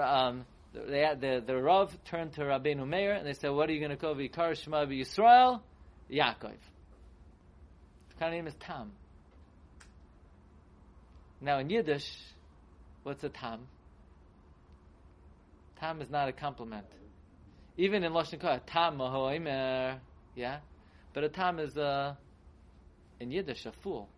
um, 0.00 0.44
they, 0.72 1.10
the, 1.18 1.42
the 1.44 1.56
Rav 1.56 1.96
turned 2.04 2.34
to 2.34 2.42
Rabbeinu 2.42 2.86
Meir 2.86 3.14
and 3.14 3.26
they 3.26 3.32
said, 3.32 3.50
"What 3.50 3.68
are 3.68 3.72
you 3.72 3.80
going 3.80 3.90
to 3.90 3.96
call 3.96 4.14
Vikar 4.14 4.56
Shema 4.56 4.86
Yisrael? 4.86 5.60
Yaakov." 6.10 6.50
His 6.50 8.18
kind 8.18 8.32
of 8.34 8.38
name 8.38 8.46
is 8.46 8.54
Tam. 8.60 8.92
Now 11.40 11.58
in 11.58 11.70
Yiddish, 11.70 12.10
what's 13.08 13.24
a 13.24 13.30
tam? 13.30 13.60
Tam 15.80 16.02
is 16.02 16.10
not 16.10 16.28
a 16.28 16.32
compliment. 16.32 16.84
Even 17.78 18.04
in 18.04 18.12
Lashon 18.12 18.38
Kah, 18.38 18.58
tam 18.66 18.98
mahoimer, 18.98 19.98
yeah? 20.36 20.58
But 21.14 21.24
a 21.24 21.30
tam 21.30 21.58
is 21.58 21.74
a, 21.78 22.18
in 23.18 23.30
Yiddish, 23.30 23.64
a 23.64 23.72
fool. 23.72 24.10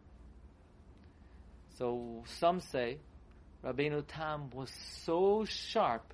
So 1.78 2.24
some 2.40 2.60
say 2.60 2.98
Rabbeinu 3.64 4.04
Tam 4.08 4.50
was 4.50 4.70
so 5.04 5.46
sharp 5.46 6.12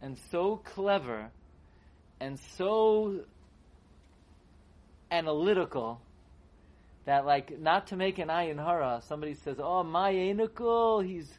and 0.00 0.16
so 0.30 0.62
clever 0.64 1.30
and 2.20 2.38
so 2.56 3.20
analytical 5.10 6.00
that 7.04 7.26
like 7.26 7.60
not 7.60 7.88
to 7.88 7.96
make 7.96 8.18
an 8.18 8.28
ayin 8.28 8.56
hara, 8.56 9.02
somebody 9.08 9.34
says, 9.34 9.58
"Oh, 9.60 9.82
my 9.82 10.12
enikul, 10.12 11.06
he's 11.06 11.30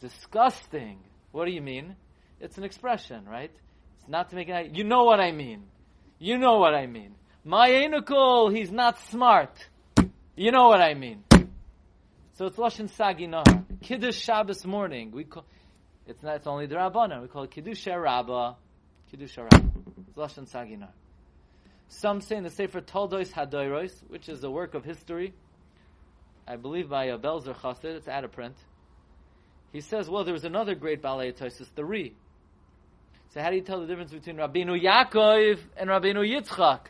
disgusting." 0.00 0.98
What 1.32 1.46
do 1.46 1.52
you 1.52 1.62
mean? 1.62 1.96
It's 2.40 2.58
an 2.58 2.64
expression, 2.64 3.24
right? 3.26 3.50
It's 3.98 4.08
not 4.08 4.30
to 4.30 4.36
make. 4.36 4.48
You 4.76 4.84
know 4.84 5.04
what 5.04 5.20
I 5.20 5.32
mean. 5.32 5.64
You 6.18 6.38
know 6.38 6.58
what 6.58 6.74
I 6.74 6.86
mean. 6.86 7.14
My 7.44 7.68
enikul, 7.70 8.54
he's 8.56 8.70
not 8.70 8.98
smart. 9.10 9.68
You 10.34 10.50
know 10.50 10.68
what 10.68 10.80
I 10.80 10.94
mean. 10.94 11.24
So 12.34 12.46
it's 12.46 12.56
lashon 12.56 12.90
saginah. 12.90 13.64
Kiddush 13.80 14.18
Shabbos 14.18 14.64
morning. 14.66 15.10
We 15.10 15.24
call 15.24 15.44
it's 16.06 16.22
not. 16.22 16.36
It's 16.36 16.46
only 16.46 16.66
the 16.66 16.76
Rabbana. 16.76 17.22
We 17.22 17.28
call 17.28 17.44
it 17.44 17.50
Kiddush 17.50 17.86
Rabbah. 17.86 18.54
Kiddush 19.10 19.36
Rabbah. 19.38 19.70
It's 20.08 20.16
lashon 20.16 20.50
saginah. 20.50 20.90
Some 21.88 22.20
say 22.20 22.36
in 22.36 22.44
the 22.44 22.50
Sefer 22.50 22.80
Toldois 22.80 23.32
Hadoiros, 23.32 23.92
which 24.08 24.28
is 24.28 24.42
a 24.42 24.50
work 24.50 24.74
of 24.74 24.84
history, 24.84 25.34
I 26.46 26.56
believe 26.56 26.88
by 26.88 27.06
a 27.06 27.18
Belzer 27.18 27.54
Chassid, 27.54 27.96
it's 27.96 28.08
out 28.08 28.24
of 28.24 28.32
print. 28.32 28.56
He 29.76 29.82
says, 29.82 30.08
well, 30.08 30.24
there 30.24 30.32
was 30.32 30.46
another 30.46 30.74
great 30.74 31.02
Balei 31.02 31.36
Tosis, 31.36 31.68
the 31.74 31.84
Ri. 31.84 32.14
So 33.34 33.42
how 33.42 33.50
do 33.50 33.56
you 33.56 33.62
tell 33.62 33.78
the 33.78 33.86
difference 33.86 34.10
between 34.10 34.36
Rabbeinu 34.36 34.82
Yaakov 34.82 35.58
and 35.76 35.90
Rabbeinu 35.90 36.26
Yitzchak? 36.26 36.86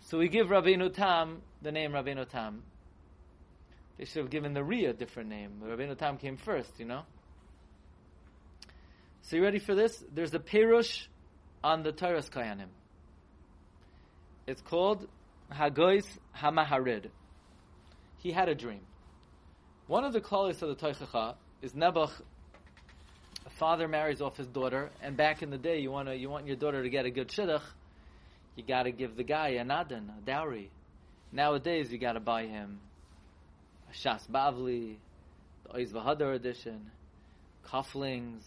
So 0.00 0.18
we 0.18 0.26
give 0.26 0.48
Rabbeinu 0.48 0.92
Tam 0.92 1.42
the 1.62 1.70
name 1.70 1.92
Rabbeinu 1.92 2.28
Tam. 2.28 2.64
They 3.96 4.04
should 4.04 4.22
have 4.22 4.30
given 4.30 4.52
the 4.52 4.64
Ri 4.64 4.86
a 4.86 4.92
different 4.92 5.28
name. 5.28 5.62
Rabbeinu 5.62 5.96
Tam 5.96 6.18
came 6.18 6.36
first, 6.38 6.72
you 6.78 6.86
know? 6.86 7.02
So 9.22 9.36
you 9.36 9.44
ready 9.44 9.60
for 9.60 9.76
this? 9.76 10.02
There's 10.12 10.34
a 10.34 10.40
Perush 10.40 11.06
on 11.62 11.84
the 11.84 11.92
Torah's 11.92 12.28
Kayanim. 12.28 12.66
It's 14.48 14.60
called 14.60 15.06
Hagois 15.52 16.02
Hamaharid. 16.36 17.10
He 18.18 18.32
had 18.32 18.48
a 18.48 18.56
dream. 18.56 18.80
One 19.86 20.02
of 20.02 20.12
the 20.12 20.20
klalis 20.20 20.60
of 20.60 20.68
the 20.68 20.74
Toichacha 20.74 21.36
is 21.64 21.72
Nebuch. 21.72 22.10
A 23.46 23.50
father 23.58 23.88
marries 23.88 24.20
off 24.20 24.36
his 24.36 24.46
daughter, 24.46 24.90
and 25.02 25.16
back 25.16 25.42
in 25.42 25.48
the 25.48 25.56
day, 25.56 25.80
you 25.80 25.90
want 25.90 26.08
to 26.08 26.16
you 26.16 26.28
want 26.28 26.46
your 26.46 26.56
daughter 26.56 26.82
to 26.82 26.90
get 26.90 27.06
a 27.06 27.10
good 27.10 27.28
shidduch, 27.28 27.62
you 28.54 28.62
got 28.62 28.82
to 28.82 28.92
give 28.92 29.16
the 29.16 29.24
guy 29.24 29.48
a 29.48 29.64
nadan, 29.64 30.10
a 30.10 30.20
dowry. 30.26 30.68
Nowadays, 31.32 31.90
you 31.90 31.96
got 31.96 32.12
to 32.12 32.20
buy 32.20 32.46
him 32.46 32.80
a 33.90 33.94
Shas 33.96 34.28
Bavli, 34.30 34.96
the 35.64 35.78
Oiz 35.78 35.90
Vahadar 35.90 36.34
edition, 36.34 36.90
cufflings, 37.66 38.42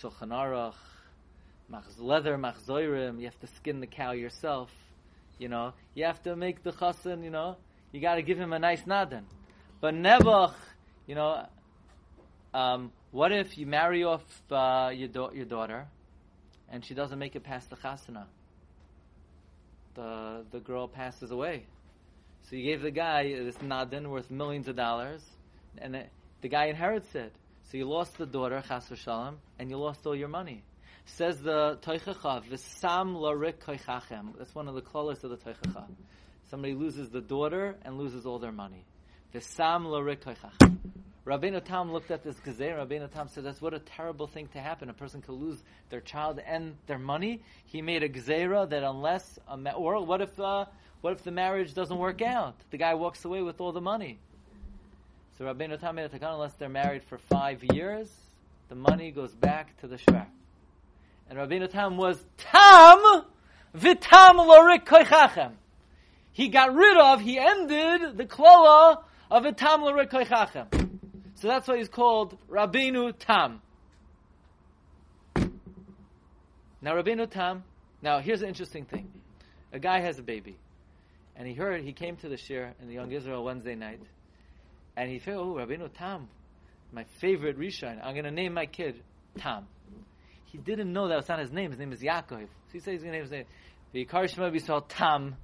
Shulchan 0.00 0.30
Aruch, 0.30 0.74
leather 1.98 2.36
machzoirim. 2.36 3.18
You 3.20 3.26
have 3.26 3.38
to 3.40 3.46
skin 3.46 3.78
the 3.78 3.86
cow 3.86 4.10
yourself. 4.10 4.70
You 5.38 5.48
know, 5.48 5.72
you 5.94 6.04
have 6.04 6.20
to 6.24 6.34
make 6.34 6.64
the 6.64 6.72
chassan. 6.72 7.22
You 7.22 7.30
know, 7.30 7.56
you 7.92 8.00
got 8.00 8.16
to 8.16 8.22
give 8.22 8.38
him 8.38 8.52
a 8.52 8.58
nice 8.58 8.82
nadan. 8.82 9.22
But 9.80 9.94
nebuch, 9.94 10.54
you 11.06 11.14
know, 11.14 11.46
um, 12.54 12.92
what 13.10 13.32
if 13.32 13.56
you 13.56 13.66
marry 13.66 14.04
off 14.04 14.22
uh, 14.50 14.90
your 14.94 15.08
da- 15.08 15.30
your 15.32 15.44
daughter, 15.44 15.86
and 16.68 16.84
she 16.84 16.94
doesn't 16.94 17.18
make 17.18 17.36
it 17.36 17.44
past 17.44 17.70
the 17.70 17.76
chasana? 17.76 18.26
The 19.94 20.44
the 20.50 20.60
girl 20.60 20.88
passes 20.88 21.30
away. 21.30 21.66
So 22.48 22.56
you 22.56 22.64
gave 22.64 22.82
the 22.82 22.90
guy 22.90 23.24
this 23.24 23.56
nadin 23.56 24.08
worth 24.08 24.30
millions 24.30 24.68
of 24.68 24.76
dollars, 24.76 25.22
and 25.78 25.96
it, 25.96 26.10
the 26.40 26.48
guy 26.48 26.66
inherits 26.66 27.14
it. 27.14 27.32
So 27.70 27.78
you 27.78 27.86
lost 27.86 28.18
the 28.18 28.26
daughter, 28.26 28.62
chas 28.66 28.86
v'shalom, 28.88 29.36
and 29.58 29.70
you 29.70 29.78
lost 29.78 30.06
all 30.06 30.14
your 30.14 30.28
money. 30.28 30.62
Says 31.04 31.40
the 31.40 31.78
Toichacha, 31.82 32.44
V'sam 32.48 33.16
larik 33.16 33.54
koichachem. 33.54 34.36
That's 34.38 34.54
one 34.54 34.68
of 34.68 34.74
the 34.74 34.82
klolis 34.82 35.24
of 35.24 35.30
the 35.30 35.36
Toichacha. 35.36 35.86
Somebody 36.50 36.74
loses 36.74 37.10
the 37.10 37.20
daughter 37.20 37.76
and 37.82 37.98
loses 37.98 38.26
all 38.26 38.38
their 38.38 38.52
money. 38.52 38.84
V'sam 39.34 39.84
larik 39.86 40.18
koichachem. 40.18 40.78
Rabbeinu 41.24 41.64
Tam 41.64 41.92
looked 41.92 42.10
at 42.10 42.24
this 42.24 42.36
gazeh. 42.40 42.76
Rabbeinu 42.76 43.10
Tam 43.12 43.28
said, 43.28 43.44
"That's 43.44 43.62
what 43.62 43.74
a 43.74 43.78
terrible 43.78 44.26
thing 44.26 44.48
to 44.48 44.60
happen. 44.60 44.90
A 44.90 44.92
person 44.92 45.22
could 45.22 45.34
lose 45.34 45.62
their 45.88 46.00
child 46.00 46.40
and 46.40 46.76
their 46.86 46.98
money." 46.98 47.42
He 47.64 47.80
made 47.80 48.02
a 48.02 48.08
gezerah 48.08 48.68
that 48.70 48.82
unless 48.82 49.38
a 49.46 49.56
ma- 49.56 49.72
or 49.72 50.04
what 50.04 50.20
if 50.20 50.38
uh, 50.40 50.64
what 51.00 51.12
if 51.12 51.22
the 51.22 51.30
marriage 51.30 51.74
doesn't 51.74 51.96
work 51.96 52.22
out? 52.22 52.56
The 52.70 52.76
guy 52.76 52.94
walks 52.94 53.24
away 53.24 53.42
with 53.42 53.60
all 53.60 53.70
the 53.72 53.80
money. 53.80 54.18
So 55.38 55.44
Rabbeinu 55.44 55.78
Tam 55.78 55.94
made 55.94 56.04
a 56.04 56.08
takan 56.08 56.34
unless 56.34 56.54
they're 56.54 56.68
married 56.68 57.04
for 57.04 57.18
five 57.18 57.62
years, 57.72 58.08
the 58.68 58.74
money 58.74 59.12
goes 59.12 59.32
back 59.32 59.76
to 59.80 59.86
the 59.86 59.96
shver. 59.96 60.26
And 61.30 61.38
Rabbeinu 61.38 61.70
Tam 61.70 61.96
was 61.96 62.22
Tam 62.36 63.24
Vitam 63.76 64.36
Lorik 64.36 64.84
Koichachem. 64.84 65.52
He 66.32 66.48
got 66.48 66.74
rid 66.74 66.96
of, 66.96 67.20
he 67.20 67.38
ended 67.38 68.16
the 68.16 68.24
klola 68.24 69.02
of 69.30 69.44
Vitam 69.44 69.80
Lorik 69.80 70.10
Koichachem. 70.10 70.81
So 71.42 71.48
that's 71.48 71.66
why 71.66 71.78
he's 71.78 71.88
called 71.88 72.38
Rabbeinu 72.48 73.14
Tam. 73.18 73.60
Now 76.80 76.94
Rabbeinu 76.94 77.28
Tam, 77.28 77.64
now 78.00 78.20
here's 78.20 78.42
an 78.42 78.48
interesting 78.48 78.84
thing. 78.84 79.10
A 79.72 79.80
guy 79.80 79.98
has 80.02 80.20
a 80.20 80.22
baby. 80.22 80.56
And 81.34 81.48
he 81.48 81.54
heard, 81.54 81.82
he 81.82 81.94
came 81.94 82.14
to 82.18 82.28
the 82.28 82.36
shir 82.36 82.72
in 82.80 82.86
the 82.86 82.94
Young 82.94 83.10
Israel 83.10 83.42
Wednesday 83.42 83.74
night. 83.74 83.98
And 84.96 85.10
he 85.10 85.18
felt, 85.18 85.44
oh, 85.44 85.54
Rabbeinu 85.54 85.92
Tam, 85.92 86.28
my 86.92 87.06
favorite 87.20 87.58
Rishon. 87.58 87.98
I'm 88.00 88.14
going 88.14 88.24
to 88.24 88.30
name 88.30 88.54
my 88.54 88.66
kid 88.66 89.02
Tam. 89.36 89.66
He 90.44 90.58
didn't 90.58 90.92
know 90.92 91.08
that 91.08 91.16
was 91.16 91.28
not 91.28 91.40
his 91.40 91.50
name. 91.50 91.72
His 91.72 91.80
name 91.80 91.92
is 91.92 92.02
Yaakov. 92.02 92.44
So 92.44 92.72
he 92.72 92.78
said 92.78 92.92
he's 92.92 93.02
going 93.02 93.14
to 93.14 93.18
name 93.18 93.22
his 93.22 93.32
name. 93.32 93.46
V'yikar 93.92 94.32
Shema 94.32 94.48
B'Yisrael 94.50 94.84
Tam. 94.86 95.34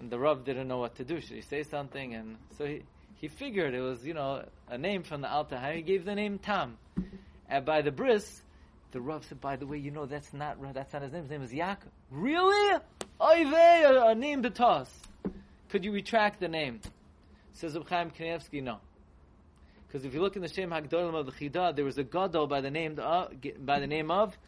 And 0.00 0.10
the 0.10 0.18
Rav 0.18 0.44
didn't 0.44 0.66
know 0.66 0.78
what 0.78 0.96
to 0.96 1.04
do. 1.04 1.20
Should 1.20 1.36
he 1.36 1.42
say 1.42 1.62
something? 1.62 2.14
And 2.14 2.36
so 2.58 2.66
he, 2.66 2.82
he 3.26 3.28
figured 3.28 3.74
it 3.74 3.80
was, 3.80 4.04
you 4.04 4.14
know, 4.14 4.44
a 4.68 4.78
name 4.78 5.02
from 5.02 5.20
the 5.20 5.28
Alta. 5.28 5.60
He 5.74 5.82
gave 5.82 6.04
the 6.04 6.14
name 6.14 6.38
Tam. 6.38 6.78
And 7.48 7.64
by 7.64 7.82
the 7.82 7.90
bris, 7.90 8.40
The 8.92 9.00
Rav 9.00 9.24
said, 9.24 9.40
by 9.40 9.56
the 9.56 9.66
way, 9.66 9.78
you 9.78 9.90
know 9.90 10.06
that's 10.06 10.32
not 10.32 10.58
that's 10.72 10.92
not 10.92 11.02
his 11.02 11.12
name. 11.12 11.22
His 11.22 11.30
name 11.30 11.42
is 11.42 11.50
Yaakov. 11.50 11.90
Really? 12.12 12.78
Oive, 13.20 14.10
a, 14.10 14.14
name 14.14 14.44
to 14.44 14.50
toss. 14.50 14.88
Could 15.70 15.84
you 15.84 15.90
retract 15.90 16.38
the 16.38 16.46
name? 16.46 16.80
Says 17.54 17.74
Reb 17.74 17.88
Chaim 17.88 18.10
Kanievsky, 18.12 18.62
no. 18.62 18.78
Because 19.88 20.04
if 20.04 20.14
you 20.14 20.20
look 20.20 20.36
in 20.36 20.42
the 20.42 20.48
Shem 20.48 20.70
Hagdolim 20.70 21.18
of 21.18 21.26
the 21.26 21.32
Chidah, 21.32 21.74
there 21.74 21.84
was 21.84 21.98
a 21.98 22.04
gadol 22.04 22.46
by 22.46 22.60
the 22.60 22.70
name 22.70 22.96
uh, 23.02 23.26
by 23.58 23.80
the 23.80 23.88
name 23.88 24.12
of 24.12 24.38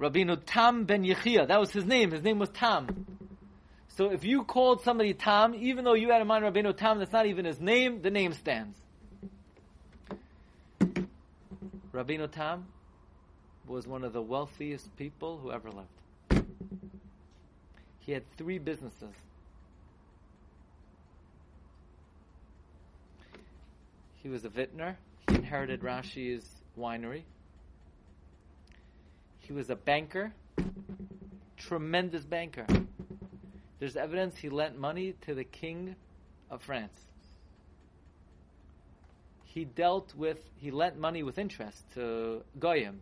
Rabbeinu 0.00 0.40
Tam 0.46 0.84
ben 0.84 1.04
Yechia. 1.04 1.46
That 1.48 1.60
was 1.60 1.70
his 1.70 1.84
name. 1.84 2.12
His 2.12 2.22
name 2.22 2.38
was 2.38 2.48
Tam. 2.48 3.04
So 3.98 4.12
if 4.12 4.22
you 4.22 4.44
called 4.44 4.82
somebody 4.82 5.12
Tam, 5.12 5.56
even 5.56 5.84
though 5.84 5.94
you 5.94 6.10
had 6.10 6.20
in 6.20 6.28
mind 6.28 6.44
Rabbeinu 6.44 6.76
Tam, 6.76 7.00
that's 7.00 7.10
not 7.10 7.26
even 7.26 7.44
his 7.44 7.60
name. 7.60 8.00
The 8.00 8.12
name 8.12 8.32
stands. 8.32 8.78
Rabbeinu 11.92 12.30
Tam 12.30 12.68
was 13.66 13.88
one 13.88 14.04
of 14.04 14.12
the 14.12 14.22
wealthiest 14.22 14.96
people 14.96 15.38
who 15.38 15.50
ever 15.50 15.70
lived. 15.72 16.44
He 17.98 18.12
had 18.12 18.22
three 18.36 18.58
businesses. 18.58 19.16
He 24.22 24.28
was 24.28 24.44
a 24.44 24.48
vintner. 24.48 24.96
He 25.28 25.34
inherited 25.34 25.80
Rashi's 25.80 26.48
winery. 26.78 27.22
He 29.40 29.52
was 29.52 29.70
a 29.70 29.76
banker, 29.76 30.32
tremendous 31.56 32.24
banker. 32.24 32.66
There's 33.78 33.96
evidence 33.96 34.36
he 34.36 34.48
lent 34.48 34.78
money 34.78 35.14
to 35.26 35.34
the 35.34 35.44
king 35.44 35.94
of 36.50 36.62
France. 36.62 36.92
He 39.44 39.64
dealt 39.64 40.14
with, 40.14 40.38
he 40.56 40.70
lent 40.70 40.98
money 40.98 41.22
with 41.22 41.38
interest 41.38 41.82
to 41.94 42.42
Goyim. 42.58 43.00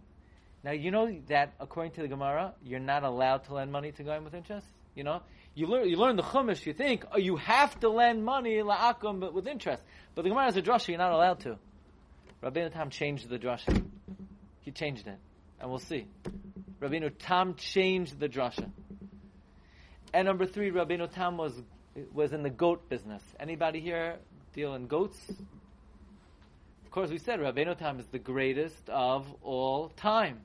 Now, 0.63 0.73
you 0.73 0.91
know 0.91 1.15
that 1.29 1.55
according 1.61 1.93
to 1.93 2.03
the 2.03 2.09
Gemara, 2.09 2.55
you're 2.63 2.81
not 2.81 3.05
allowed 3.05 3.45
to 3.45 3.55
lend 3.55 3.73
money 3.73 3.93
to 3.93 4.03
Goyim 4.03 4.25
with 4.25 4.35
interest? 4.35 4.67
You 4.95 5.05
know? 5.05 5.23
You 5.55 5.67
learn, 5.67 5.89
you 5.89 5.97
learn 5.97 6.17
the 6.17 6.23
Chumash, 6.23 6.67
you 6.67 6.73
think, 6.73 7.05
oh, 7.13 7.19
you 7.19 7.37
have 7.37 7.79
to 7.81 7.89
lend 7.89 8.25
money 8.25 8.57
la'akum, 8.57 9.21
but 9.21 9.33
with 9.33 9.47
interest. 9.47 9.83
But 10.15 10.23
the 10.23 10.29
Gemara 10.29 10.45
has 10.45 10.57
a 10.57 10.63
drasha, 10.63 10.89
you're 10.89 10.99
not 10.99 11.13
allowed 11.13 11.41
to. 11.41 11.59
Rabbeinu 12.43 12.73
Tam 12.73 12.91
changed 12.91 13.29
the 13.29 13.39
drasha. 13.39 13.83
He 14.61 14.71
changed 14.71 15.07
it. 15.07 15.19
And 15.61 15.71
we'll 15.71 15.79
see. 15.79 16.07
Rabbeinu 16.81 17.13
Tam 17.19 17.55
changed 17.55 18.21
the 18.21 18.29
drasha. 18.29 18.71
And 20.17 20.25
number 20.25 20.47
three, 20.47 20.71
Rabbeinu 20.71 21.13
Tam 21.13 21.37
was, 21.37 21.53
was 22.15 22.33
in 22.33 22.43
the 22.43 22.49
goat 22.49 22.89
business. 22.89 23.23
Anybody 23.39 23.81
here 23.81 24.17
deal 24.55 24.75
in 24.75 24.87
goats? 24.87 25.19
Of 25.29 26.91
course, 26.91 27.11
we 27.11 27.19
said 27.19 27.39
Rabbeinu 27.39 27.77
Tam 27.77 28.01
is 28.01 28.07
the 28.07 28.19
greatest 28.19 28.89
of 28.89 29.27
all 29.43 29.91
time. 29.91 30.41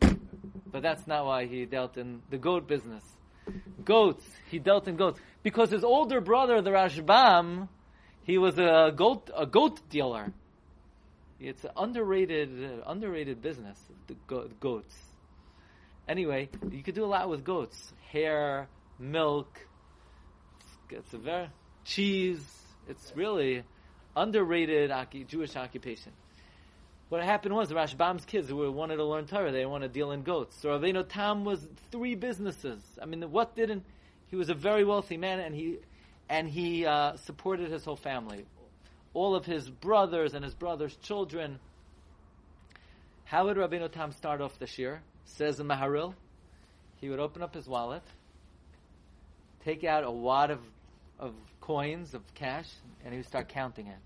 But 0.00 0.80
that's 0.80 1.06
not 1.06 1.26
why 1.26 1.44
he 1.44 1.66
dealt 1.66 1.98
in 1.98 2.22
the 2.30 2.38
goat 2.38 2.66
business 2.66 3.04
goats. 3.84 4.24
He 4.50 4.58
dealt 4.58 4.88
in 4.88 4.96
goats 4.96 5.20
because 5.42 5.70
his 5.70 5.84
older 5.84 6.22
brother, 6.22 6.62
the 6.62 6.70
Rashbam, 6.70 7.68
he 8.24 8.38
was 8.38 8.58
a 8.58 8.90
goat 8.96 9.28
a 9.36 9.44
goat 9.44 9.86
dealer. 9.90 10.32
It's 11.38 11.64
an 11.64 11.72
underrated 11.76 12.82
underrated 12.86 13.42
business. 13.42 13.78
The 14.06 14.48
goats. 14.60 15.11
Anyway, 16.08 16.48
you 16.70 16.82
could 16.82 16.94
do 16.94 17.04
a 17.04 17.06
lot 17.06 17.28
with 17.28 17.44
goats: 17.44 17.92
hair, 18.10 18.68
milk. 18.98 19.66
It's, 20.90 21.12
a 21.14 21.18
very 21.18 21.48
cheese. 21.84 22.44
It's 22.88 23.12
really 23.16 23.62
underrated 24.14 24.92
Jewish 25.28 25.56
occupation. 25.56 26.12
What 27.08 27.22
happened 27.22 27.54
was 27.54 27.68
the 27.68 27.74
Rashbam's 27.74 28.24
kids 28.24 28.48
who 28.48 28.72
wanted 28.72 28.96
to 28.96 29.04
learn 29.04 29.26
Torah, 29.26 29.52
they 29.52 29.66
want 29.66 29.82
to 29.82 29.88
deal 29.88 30.12
in 30.12 30.22
goats. 30.22 30.56
So 30.60 30.70
Rabbeinu 30.70 31.06
Tam 31.08 31.44
was 31.44 31.66
three 31.90 32.14
businesses. 32.14 32.80
I 33.00 33.04
mean, 33.04 33.22
what 33.30 33.54
didn't? 33.54 33.84
He 34.28 34.36
was 34.36 34.48
a 34.48 34.54
very 34.54 34.82
wealthy 34.82 35.18
man, 35.18 35.40
and 35.40 35.54
he 35.54 35.78
and 36.30 36.48
he 36.48 36.86
uh, 36.86 37.16
supported 37.16 37.70
his 37.70 37.84
whole 37.84 37.96
family, 37.96 38.46
all 39.12 39.34
of 39.34 39.44
his 39.44 39.68
brothers 39.68 40.32
and 40.32 40.42
his 40.42 40.54
brothers' 40.54 40.96
children. 40.96 41.58
How 43.24 43.44
would 43.44 43.58
Rabbeinu 43.58 43.92
Tam 43.92 44.12
start 44.12 44.40
off 44.40 44.58
this 44.58 44.78
year? 44.78 45.02
Says 45.24 45.56
the 45.56 45.64
Maharil, 45.64 46.14
he 47.00 47.08
would 47.08 47.20
open 47.20 47.42
up 47.42 47.54
his 47.54 47.66
wallet, 47.66 48.02
take 49.64 49.84
out 49.84 50.04
a 50.04 50.10
wad 50.10 50.50
of 50.50 50.60
of 51.18 51.34
coins 51.60 52.14
of 52.14 52.22
cash, 52.34 52.68
and 53.04 53.12
he 53.12 53.18
would 53.18 53.26
start 53.26 53.48
counting 53.48 53.86
it. 53.86 53.98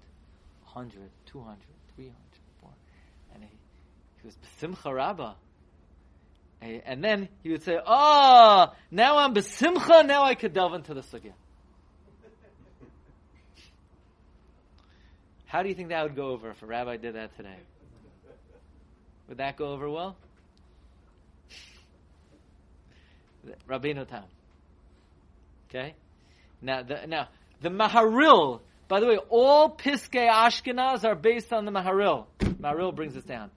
100, 0.73 1.01
200, 1.27 1.57
300 1.97 2.15
400. 2.61 2.77
and 3.35 3.43
he 3.43 4.27
was 4.27 4.37
Besimcha 4.37 4.95
Rabbah. 4.95 5.35
And 6.61 7.03
then 7.03 7.29
he 7.43 7.51
would 7.51 7.63
say, 7.63 7.79
Oh, 7.85 8.73
now 8.91 9.19
I'm 9.19 9.35
Besimcha, 9.35 10.07
now 10.07 10.25
I 10.25 10.35
could 10.35 10.53
delve 10.53 10.75
into 10.75 10.95
the 10.95 11.03
Sugya. 11.03 11.33
How 15.47 15.63
do 15.63 15.69
you 15.69 15.75
think 15.75 15.91
that 15.91 16.03
would 16.03 16.17
go 16.17 16.29
over 16.29 16.51
if 16.51 16.63
a 16.63 16.67
rabbi 16.67 16.97
did 16.97 17.15
that 17.15 17.37
today? 17.37 17.57
Would 19.29 19.39
that 19.39 19.57
go 19.57 19.69
over 19.69 19.89
well? 19.89 20.17
Rabbeinu 23.69 24.07
Tam. 24.07 24.25
Okay? 25.69 25.95
Now, 26.63 26.83
the, 26.83 27.07
now, 27.07 27.29
the 27.61 27.69
Maharil, 27.69 28.61
by 28.89 29.01
the 29.01 29.07
way, 29.07 29.19
all 29.29 29.71
Piskei 29.71 30.31
Ashkenaz 30.31 31.05
are 31.05 31.15
based 31.15 31.53
on 31.53 31.65
the 31.65 31.73
Maharil. 31.73 32.27
Maharil 32.41 32.95
brings 32.95 33.15
this 33.15 33.25
down 33.25 33.51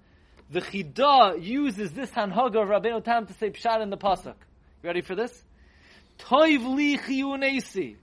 the 0.51 0.61
Chida 0.61 1.41
uses 1.41 1.91
this 1.91 2.09
Hanhaga 2.11 2.63
of 2.63 2.69
Rabbeinu 2.69 3.03
Tam 3.03 3.25
to 3.27 3.33
say 3.33 3.49
Pshat 3.51 3.81
in 3.81 3.89
the 3.89 3.97
Pasuk. 3.97 4.35
You 4.81 4.87
ready 4.87 5.01
for 5.01 5.15
this? 5.15 5.43
Toiv 6.19 6.75
li. 6.75 7.97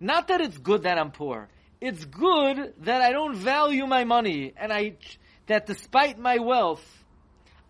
Not 0.00 0.28
that 0.28 0.40
it's 0.40 0.58
good 0.58 0.82
that 0.82 0.98
I'm 0.98 1.12
poor. 1.12 1.48
It's 1.80 2.04
good 2.04 2.74
that 2.80 3.00
I 3.00 3.12
don't 3.12 3.36
value 3.36 3.86
my 3.86 4.04
money 4.04 4.52
and 4.56 4.72
I, 4.72 4.96
that 5.46 5.66
despite 5.66 6.18
my 6.18 6.38
wealth, 6.38 6.84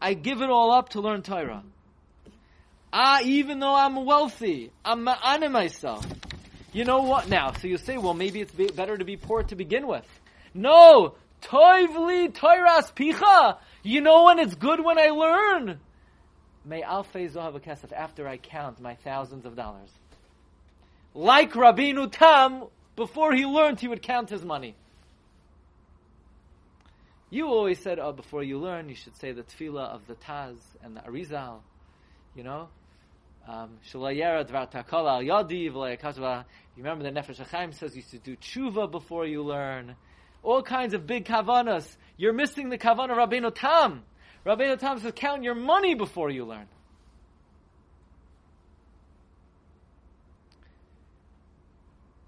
I 0.01 0.14
give 0.14 0.40
it 0.40 0.49
all 0.49 0.70
up 0.70 0.90
to 0.90 1.01
learn 1.01 1.23
Torah. 1.23 1.62
Ah, 2.96 3.18
even 3.24 3.59
though 3.59 3.74
I'm 3.74 4.04
wealthy, 4.04 4.70
I'm 4.85 5.04
ma'ana 5.04 5.50
myself. 5.50 6.07
You 6.72 6.85
know 6.85 7.02
what? 7.02 7.28
Now, 7.28 7.52
so 7.52 7.66
you 7.66 7.76
say, 7.76 7.98
well, 7.98 8.14
maybe 8.14 8.40
it's 8.40 8.52
better 8.52 8.96
to 8.96 9.04
be 9.04 9.16
poor 9.16 9.42
to 9.42 9.57
begin 9.57 9.88
with. 9.88 10.07
No! 10.54 11.16
Toivli 11.42 12.33
toiras 12.33 12.94
picha. 12.94 13.59
You 13.83 14.00
know 14.00 14.22
when 14.22 14.38
it's 14.38 14.54
good 14.54 14.78
when 14.83 14.96
I 14.96 15.09
learn. 15.09 15.80
May 16.64 16.83
alfei 16.83 17.28
zohav 17.28 17.61
kesef 17.64 17.92
after 17.92 18.28
I 18.28 18.37
count 18.37 18.80
my 18.80 18.94
thousands 18.94 19.44
of 19.44 19.57
dollars. 19.57 19.90
Like 21.14 21.52
Rabbeinu 21.52 22.12
Tam, 22.12 22.62
before 22.94 23.35
he 23.35 23.44
learned, 23.44 23.80
he 23.80 23.88
would 23.88 24.02
count 24.02 24.30
his 24.30 24.44
money. 24.44 24.76
You 27.28 27.48
always 27.48 27.80
said, 27.80 27.98
oh, 27.98 28.12
before 28.12 28.44
you 28.44 28.59
learn, 28.59 28.88
you 28.88 28.94
should 28.94 29.16
say 29.16 29.33
the 29.33 29.42
tefillah 29.42 29.92
of 29.92 30.07
the 30.07 30.14
Taz 30.14 30.59
and 30.85 30.96
the 30.96 31.00
Arizal. 31.00 31.59
You 32.37 32.44
know? 32.44 32.68
Um, 33.46 33.78
you 33.92 34.00
remember 34.00 34.24
the 37.04 37.11
Nefesh 37.11 37.46
HaChaim 37.46 37.74
says 37.74 37.94
you 37.94 38.02
should 38.02 38.22
do 38.22 38.37
tshuva 38.37 38.90
before 38.90 39.26
you 39.26 39.42
learn 39.42 39.96
all 40.42 40.62
kinds 40.62 40.94
of 40.94 41.07
big 41.07 41.26
kavanas. 41.26 41.96
You're 42.16 42.33
missing 42.33 42.70
the 42.70 42.78
kavana 42.78 43.11
Rabbeinu 43.11 43.54
Tam. 43.54 44.02
Rabbeinu 44.46 44.78
Tam 44.78 44.98
says, 45.00 45.12
count 45.14 45.42
your 45.42 45.54
money 45.54 45.94
before 45.94 46.30
you 46.30 46.44
learn. 46.44 46.66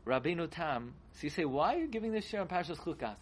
Rabbeinu 0.07 0.50
Tam. 0.50 0.94
So 1.14 1.20
you 1.22 1.31
say, 1.31 1.44
why 1.44 1.76
are 1.76 1.79
you 1.79 1.88
giving 1.88 2.12
this 2.12 2.26
share 2.26 2.40
on 2.40 2.48
Parshas 2.48 2.79
Chukas? 2.79 3.16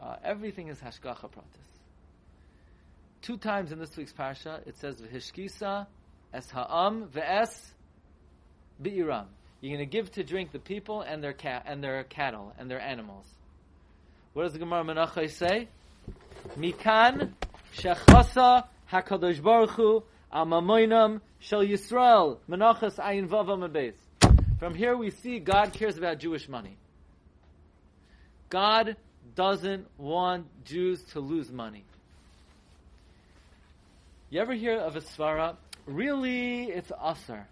Uh, 0.00 0.16
everything 0.22 0.68
is 0.68 0.78
hashgacha 0.78 1.28
pratis. 1.30 1.68
Two 3.20 3.36
times 3.36 3.72
in 3.72 3.78
this 3.78 3.96
week's 3.96 4.12
parsha, 4.12 4.66
it 4.66 4.76
says 4.76 5.00
v'hishkisa 5.00 5.86
es 6.32 6.50
ha'am 6.50 7.08
ve'es 7.14 7.72
bi'iram. 8.82 9.26
You're 9.60 9.76
going 9.76 9.88
to 9.88 9.90
give 9.90 10.12
to 10.12 10.22
drink 10.22 10.52
the 10.52 10.58
people 10.58 11.02
and 11.02 11.22
their 11.22 11.32
cat 11.32 11.64
and 11.66 11.82
their 11.82 12.04
cattle 12.04 12.54
and 12.58 12.70
their 12.70 12.80
animals. 12.80 13.26
What 14.32 14.44
does 14.44 14.52
the 14.52 14.60
Gemara 14.60 14.84
Menachai 14.84 15.30
say? 15.30 15.68
Mikan 16.56 17.32
shechasa 17.76 18.64
hakadosh 18.92 19.42
baruch 19.42 19.70
hu 19.70 20.04
amamoinam 20.32 21.20
shel 21.40 21.64
Yisrael 21.64 22.38
menachas 22.48 22.98
ayin 22.98 23.26
vava 23.26 23.92
From 24.60 24.74
here 24.74 24.96
we 24.96 25.10
see 25.10 25.40
God 25.40 25.72
cares 25.72 25.98
about 25.98 26.18
Jewish 26.18 26.48
money. 26.48 26.76
God 28.48 28.96
doesn't 29.34 29.86
want 29.98 30.46
Jews 30.64 31.02
to 31.12 31.20
lose 31.20 31.50
money. 31.50 31.84
You 34.30 34.40
ever 34.40 34.54
hear 34.54 34.78
of 34.78 34.96
a 34.96 35.00
svara? 35.00 35.56
Really, 35.88 36.64
it's 36.64 36.90
usar. 36.90 37.44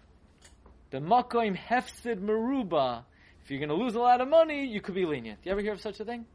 The 0.91 0.99
makoim 0.99 1.57
hefsid 1.57 2.21
meruba. 2.21 3.03
If 3.43 3.49
you're 3.49 3.59
going 3.59 3.69
to 3.69 3.83
lose 3.83 3.95
a 3.95 3.99
lot 3.99 4.21
of 4.21 4.27
money, 4.27 4.67
you 4.67 4.79
could 4.79 4.93
be 4.93 5.05
lenient. 5.05 5.39
You 5.43 5.51
ever 5.51 5.61
hear 5.61 5.73
of 5.73 5.81
such 5.81 5.99
a 5.99 6.05
thing? 6.05 6.25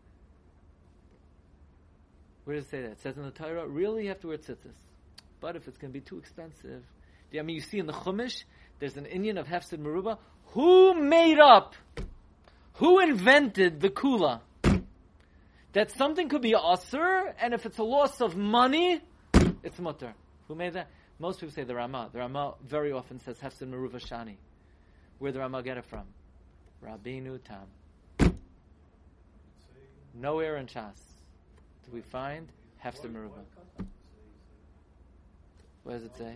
Where 2.45 2.57
does 2.57 2.67
it 2.67 2.71
say 2.71 2.83
that? 2.83 2.91
It 2.91 3.01
says 3.03 3.17
in 3.17 3.23
the 3.23 3.31
Torah, 3.31 3.69
really 3.69 4.03
you 4.03 4.09
have 4.09 4.21
to 4.23 4.27
wear 4.27 4.37
tzitzis. 4.37 4.75
But 5.41 5.55
if 5.55 5.69
it's 5.69 5.79
going 5.79 5.93
to 5.93 5.99
be 5.99 6.05
too 6.05 6.19
expensive, 6.19 6.83
I 7.38 7.43
mean, 7.43 7.55
you 7.55 7.62
see 7.62 7.79
in 7.79 7.87
the 7.87 7.93
Chumash, 7.93 8.43
there's 8.81 8.97
an 8.97 9.07
Indian 9.07 9.38
of 9.38 9.47
Hefsid 9.47 9.79
Meruba. 9.79 10.19
Who 10.55 10.95
made 10.95 11.38
up, 11.38 11.77
who 12.75 12.99
invented 12.99 13.81
the 13.81 13.91
kula? 13.91 14.41
That 15.73 15.93
something 15.93 16.29
could 16.29 16.43
be 16.43 16.53
asur, 16.53 17.33
and 17.41 17.55
if 17.55 17.65
it's 17.65 17.79
a 17.79 17.85
loss 17.85 18.21
of 18.21 18.37
money, 18.37 19.01
it's 19.62 19.79
mutter. 19.79 20.15
Who 20.49 20.57
made 20.57 20.73
that? 20.73 20.88
Most 21.22 21.38
people 21.38 21.54
say 21.54 21.62
the 21.62 21.76
Rama. 21.76 22.08
The 22.12 22.18
Rama 22.18 22.54
very 22.68 22.90
often 22.90 23.20
says 23.20 23.38
Hefsid 23.38 23.70
Meruba 23.70 24.04
Shani. 24.04 24.35
Where 25.20 25.30
the 25.30 25.38
Rama 25.38 25.62
get 25.62 25.76
it 25.76 25.85
from? 25.85 26.02
Rabbeinu 26.85 27.38
Tam. 27.44 28.35
Nowhere 30.14 30.56
in 30.56 30.66
Shas 30.66 30.98
do 31.85 31.92
we 31.92 32.00
find 32.00 32.48
Hefsid 32.85 33.12
Meruba. 33.12 33.44
What 35.85 35.92
does 35.92 36.02
it 36.02 36.16
say? 36.16 36.35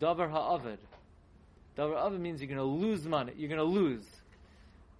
Davar 0.00 0.28
ha'avid. 0.28 0.80
Davar 1.78 2.00
ha'avid 2.00 2.20
means 2.20 2.40
you're 2.40 2.48
going 2.48 2.58
to 2.58 2.64
lose 2.64 3.06
money. 3.06 3.32
You're 3.36 3.48
going 3.48 3.60
to 3.60 3.62
lose. 3.64 4.06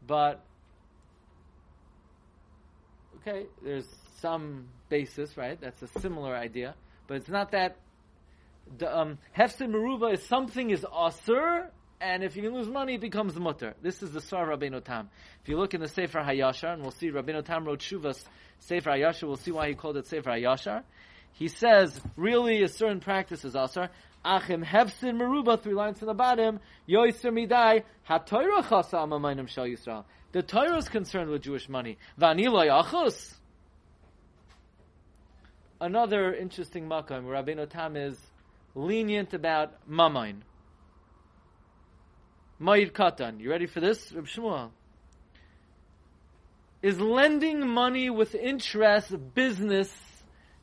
But, 0.06 0.40
okay, 3.20 3.46
there's 3.60 3.88
some 4.20 4.66
basis, 4.88 5.37
right? 5.37 5.61
That's 5.61 5.83
a 5.83 6.00
similar 6.00 6.35
idea. 6.35 6.74
But 7.07 7.18
it's 7.18 7.29
not 7.29 7.52
that. 7.52 7.76
The, 8.79 8.98
um, 8.98 9.18
Meruba 9.37 10.14
is 10.14 10.24
something 10.24 10.70
is 10.70 10.81
asur, 10.81 11.68
and 12.00 12.24
if 12.24 12.35
you 12.37 12.42
can 12.42 12.52
lose 12.52 12.68
money, 12.68 12.94
it 12.94 13.00
becomes 13.00 13.37
mutter. 13.37 13.74
This 13.81 14.02
is 14.02 14.11
the 14.11 14.20
Sar 14.20 14.48
Rabbeinu 14.48 14.83
Tam. 14.83 15.09
If 15.42 15.48
you 15.48 15.57
look 15.57 15.74
in 15.74 15.81
the 15.81 15.88
Sefer 15.88 16.18
Hayashar, 16.18 16.72
and 16.72 16.83
we'll 16.83 16.90
see 16.90 17.11
Rabbeinu 17.11 17.44
Tam 17.44 17.64
wrote 17.64 17.79
Shuvas 17.79 18.20
Sefer 18.59 18.90
Hayashar, 18.90 19.24
we'll 19.24 19.37
see 19.37 19.52
why 19.52 19.68
he 19.68 19.74
called 19.74 19.96
it 19.96 20.07
Sefer 20.07 20.31
Hayashar. 20.31 20.83
He 21.35 21.48
says, 21.48 22.00
really, 22.16 22.62
a 22.62 22.68
certain 22.68 23.00
practice 23.00 23.44
is 23.44 23.55
asar. 23.55 23.90
Achim 24.24 24.64
hefsin 24.64 25.18
meruba, 25.18 25.62
three 25.62 25.74
lines 25.74 25.98
from 25.98 26.09
the 26.09 26.14
bottom, 26.14 26.59
yoiser 26.88 27.31
midai, 27.31 27.85
ha-toira 28.05 28.62
chasa 28.62 28.94
amamayim 28.94 29.48
shal 29.48 29.66
Yisrael. 29.66 30.05
The 30.33 30.42
Torah 30.42 30.79
is 30.79 30.88
concerned 30.88 31.31
with 31.31 31.42
Jewish 31.42 31.68
money. 31.68 31.98
Vanila 32.20 32.66
yachus. 32.66 33.35
Another 35.80 36.34
interesting 36.34 36.88
makam 36.88 37.24
where 37.24 37.42
Rabbeinu 37.42 37.68
Tam 37.68 37.96
is 37.96 38.18
lenient 38.74 39.34
about 39.34 39.74
mamain. 39.88 40.36
Ma'ir 42.60 42.90
katan. 42.90 43.40
You 43.40 43.50
ready 43.50 43.66
for 43.66 43.80
this? 43.80 44.10
Reb 44.12 44.26
Shmuel. 44.26 44.70
Is 46.80 46.98
lending 46.98 47.68
money 47.68 48.08
with 48.08 48.34
interest 48.34 49.14
business? 49.34 49.92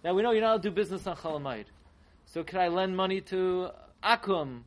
Now 0.04 0.16
we 0.16 0.24
know 0.24 0.32
you're 0.32 0.42
not 0.42 0.64
to 0.64 0.70
do 0.70 0.74
business 0.74 1.06
on 1.06 1.16
Chalamayid. 1.16 1.66
So 2.26 2.44
can 2.44 2.60
I 2.60 2.70
lend 2.70 2.98
money 2.98 3.22
to 3.22 3.70
Akum 4.04 4.62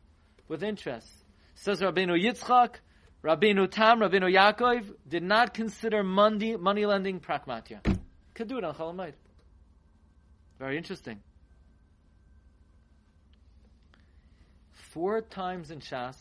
with 0.46 0.62
interest? 0.62 1.08
Says 1.56 1.80
Rabbeinu 1.80 2.22
Yitzchak, 2.22 2.76
Rabbeinu 3.24 3.68
Tam, 3.68 3.98
Rabbeinu 3.98 4.32
Yaakov 4.32 4.94
did 5.08 5.24
not 5.24 5.54
consider 5.54 6.04
money, 6.04 6.56
money 6.56 6.86
lending 6.86 7.18
pragmatia. 7.18 7.80
Could 8.34 8.46
do 8.46 8.58
it 8.58 8.64
on 8.64 8.74
Chalamayid. 8.74 9.14
Very 10.58 10.76
interesting. 10.76 11.20
Four 14.92 15.20
times 15.20 15.70
in 15.70 15.80
Shas, 15.80 16.16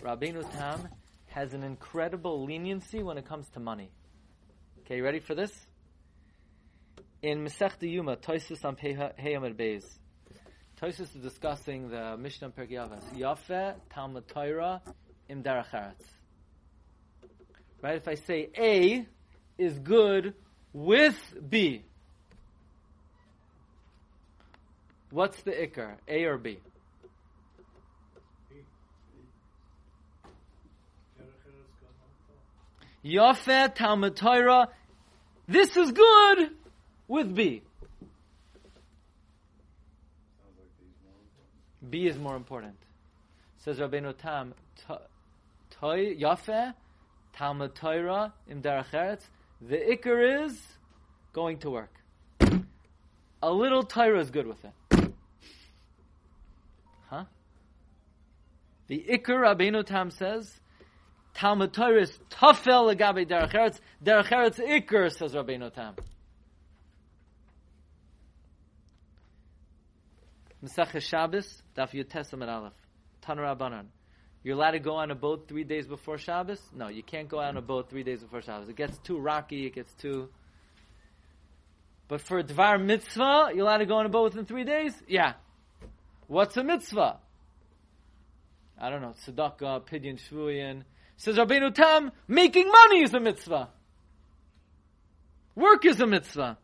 Rabbeinu 0.00 0.48
Tam 0.52 0.88
has 1.26 1.52
an 1.52 1.62
incredible 1.62 2.44
leniency 2.44 3.02
when 3.02 3.18
it 3.18 3.26
comes 3.26 3.48
to 3.50 3.60
money. 3.60 3.90
Okay, 4.80 4.96
you 4.98 5.04
ready 5.04 5.20
for 5.20 5.34
this? 5.34 5.52
In 7.22 7.44
Masech 7.44 7.72
Yuma, 7.80 8.16
Toisus 8.16 8.64
on 8.64 8.76
Heyamid 8.76 9.56
Beis, 9.56 9.84
Toisus 10.80 11.14
is 11.14 11.22
discussing 11.22 11.90
the 11.90 12.16
Mishnah 12.16 12.50
Perkei 12.50 12.72
Avos. 12.72 13.02
Yafe 13.14 13.74
Talmud 13.92 14.26
Torah 14.28 14.80
Im 15.28 15.42
Daracharetz. 15.42 16.02
Right? 17.82 17.96
If 17.96 18.08
I 18.08 18.14
say 18.14 18.48
A 18.56 19.06
is 19.58 19.78
good 19.78 20.34
with 20.72 21.18
B, 21.48 21.84
what's 25.10 25.40
the 25.42 25.52
ikar? 25.52 25.96
A 26.08 26.24
or 26.24 26.38
B? 26.38 26.58
Yafe 33.04 33.74
Talmud 33.74 34.16
Torah. 34.16 34.68
This 35.48 35.76
is 35.76 35.90
good 35.90 36.50
with 37.08 37.34
B. 37.34 37.62
B 41.88 42.06
is 42.06 42.18
more 42.18 42.36
important. 42.36 42.76
Says 43.58 43.78
Rabbeinu 43.78 44.16
Tam, 44.16 44.54
Yafe, 45.82 46.74
Talmud 47.32 47.74
Torah, 47.74 48.32
Im 48.48 48.62
Daracheretz. 48.62 49.22
The 49.62 49.76
ikar 49.76 50.44
is 50.46 50.60
going 51.32 51.58
to 51.58 51.70
work. 51.70 51.94
A 53.42 53.50
little 53.50 53.82
Torah 53.82 54.20
is 54.20 54.30
good 54.30 54.46
with 54.46 54.62
it. 54.64 54.72
The 58.90 59.06
ikar 59.08 59.56
Rabbeinu 59.56 59.86
Tam 59.86 60.10
says, 60.10 60.52
Talmud 61.34 61.72
Torah 61.72 62.02
is 62.02 62.10
tafel 62.28 62.92
legabe 62.92 63.24
Daracheretz. 63.24 63.78
Daracheretz 64.04 64.58
ikar, 64.58 65.12
says 65.12 65.32
Rabbeinu 65.32 65.72
Tam. 65.72 65.94
Mesach 70.60 71.00
Shabbos, 71.00 71.62
Daf 71.76 71.92
Yutesam 71.92 72.42
and 72.42 72.50
Aleph. 72.50 72.72
Tanar 73.24 73.56
Abanan. 73.56 73.86
You're 74.42 74.56
allowed 74.56 74.72
to 74.72 74.80
go 74.80 74.96
on 74.96 75.12
a 75.12 75.14
boat 75.14 75.46
three 75.46 75.62
days 75.62 75.86
before 75.86 76.18
Shabbos? 76.18 76.60
No, 76.74 76.88
you 76.88 77.04
can't 77.04 77.28
go 77.28 77.38
on 77.38 77.56
a 77.56 77.62
boat 77.62 77.90
three 77.90 78.02
days 78.02 78.24
before 78.24 78.42
Shabbos. 78.42 78.68
It 78.68 78.74
gets 78.74 78.98
too 78.98 79.20
rocky, 79.20 79.66
it 79.66 79.74
gets 79.76 79.94
too... 79.94 80.30
But 82.08 82.22
for 82.22 82.40
a 82.40 82.42
Dvar 82.42 82.84
Mitzvah, 82.84 83.50
you're 83.54 83.62
allowed 83.62 83.78
to 83.78 83.86
go 83.86 83.98
on 83.98 84.06
a 84.06 84.08
boat 84.08 84.32
within 84.32 84.46
three 84.46 84.64
days? 84.64 85.00
Yeah. 85.06 85.34
What's 86.26 86.56
a 86.56 86.64
mitzvah? 86.64 87.20
I 88.80 88.88
don't 88.88 89.02
know, 89.02 89.14
tzedakah, 89.26 89.82
pidyon 89.82 90.18
shvuyin. 90.18 90.84
Says 91.18 91.36
Rabbeinu 91.36 91.74
Tam, 91.74 92.12
making 92.26 92.68
money 92.68 93.02
is 93.02 93.12
a 93.12 93.20
mitzvah. 93.20 93.68
Work 95.54 95.84
is 95.84 96.00
a 96.00 96.06
mitzvah. 96.06 96.56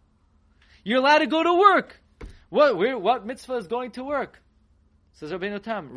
You're 0.83 1.01
allowed 1.01 1.19
to 1.19 1.27
go 1.27 1.43
to 1.43 1.53
work. 1.53 2.01
What, 2.49 2.79
where, 2.79 2.99
what 2.99 3.27
mitzvah 3.27 3.57
is 3.57 3.67
going 3.67 3.91
to 3.93 4.05
work? 4.05 4.41
Says 5.13 5.31
Rabbeinu 5.31 5.63
Tam, 5.63 5.91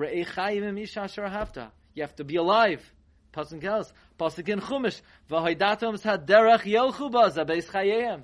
You 1.93 2.03
have 2.03 2.15
to 2.17 2.23
be 2.25 2.35
alive. 2.35 2.93
Pasuk 3.31 3.63
else. 3.63 3.93
Pasuk 4.19 4.49
in 4.49 4.59
Chumash. 4.59 5.01
V'hoidatom 5.29 5.97
derech 6.25 6.63
yelchu 6.63 7.09
ba 7.09 7.31
zabeis 7.31 7.65
chayeyem. 7.67 8.23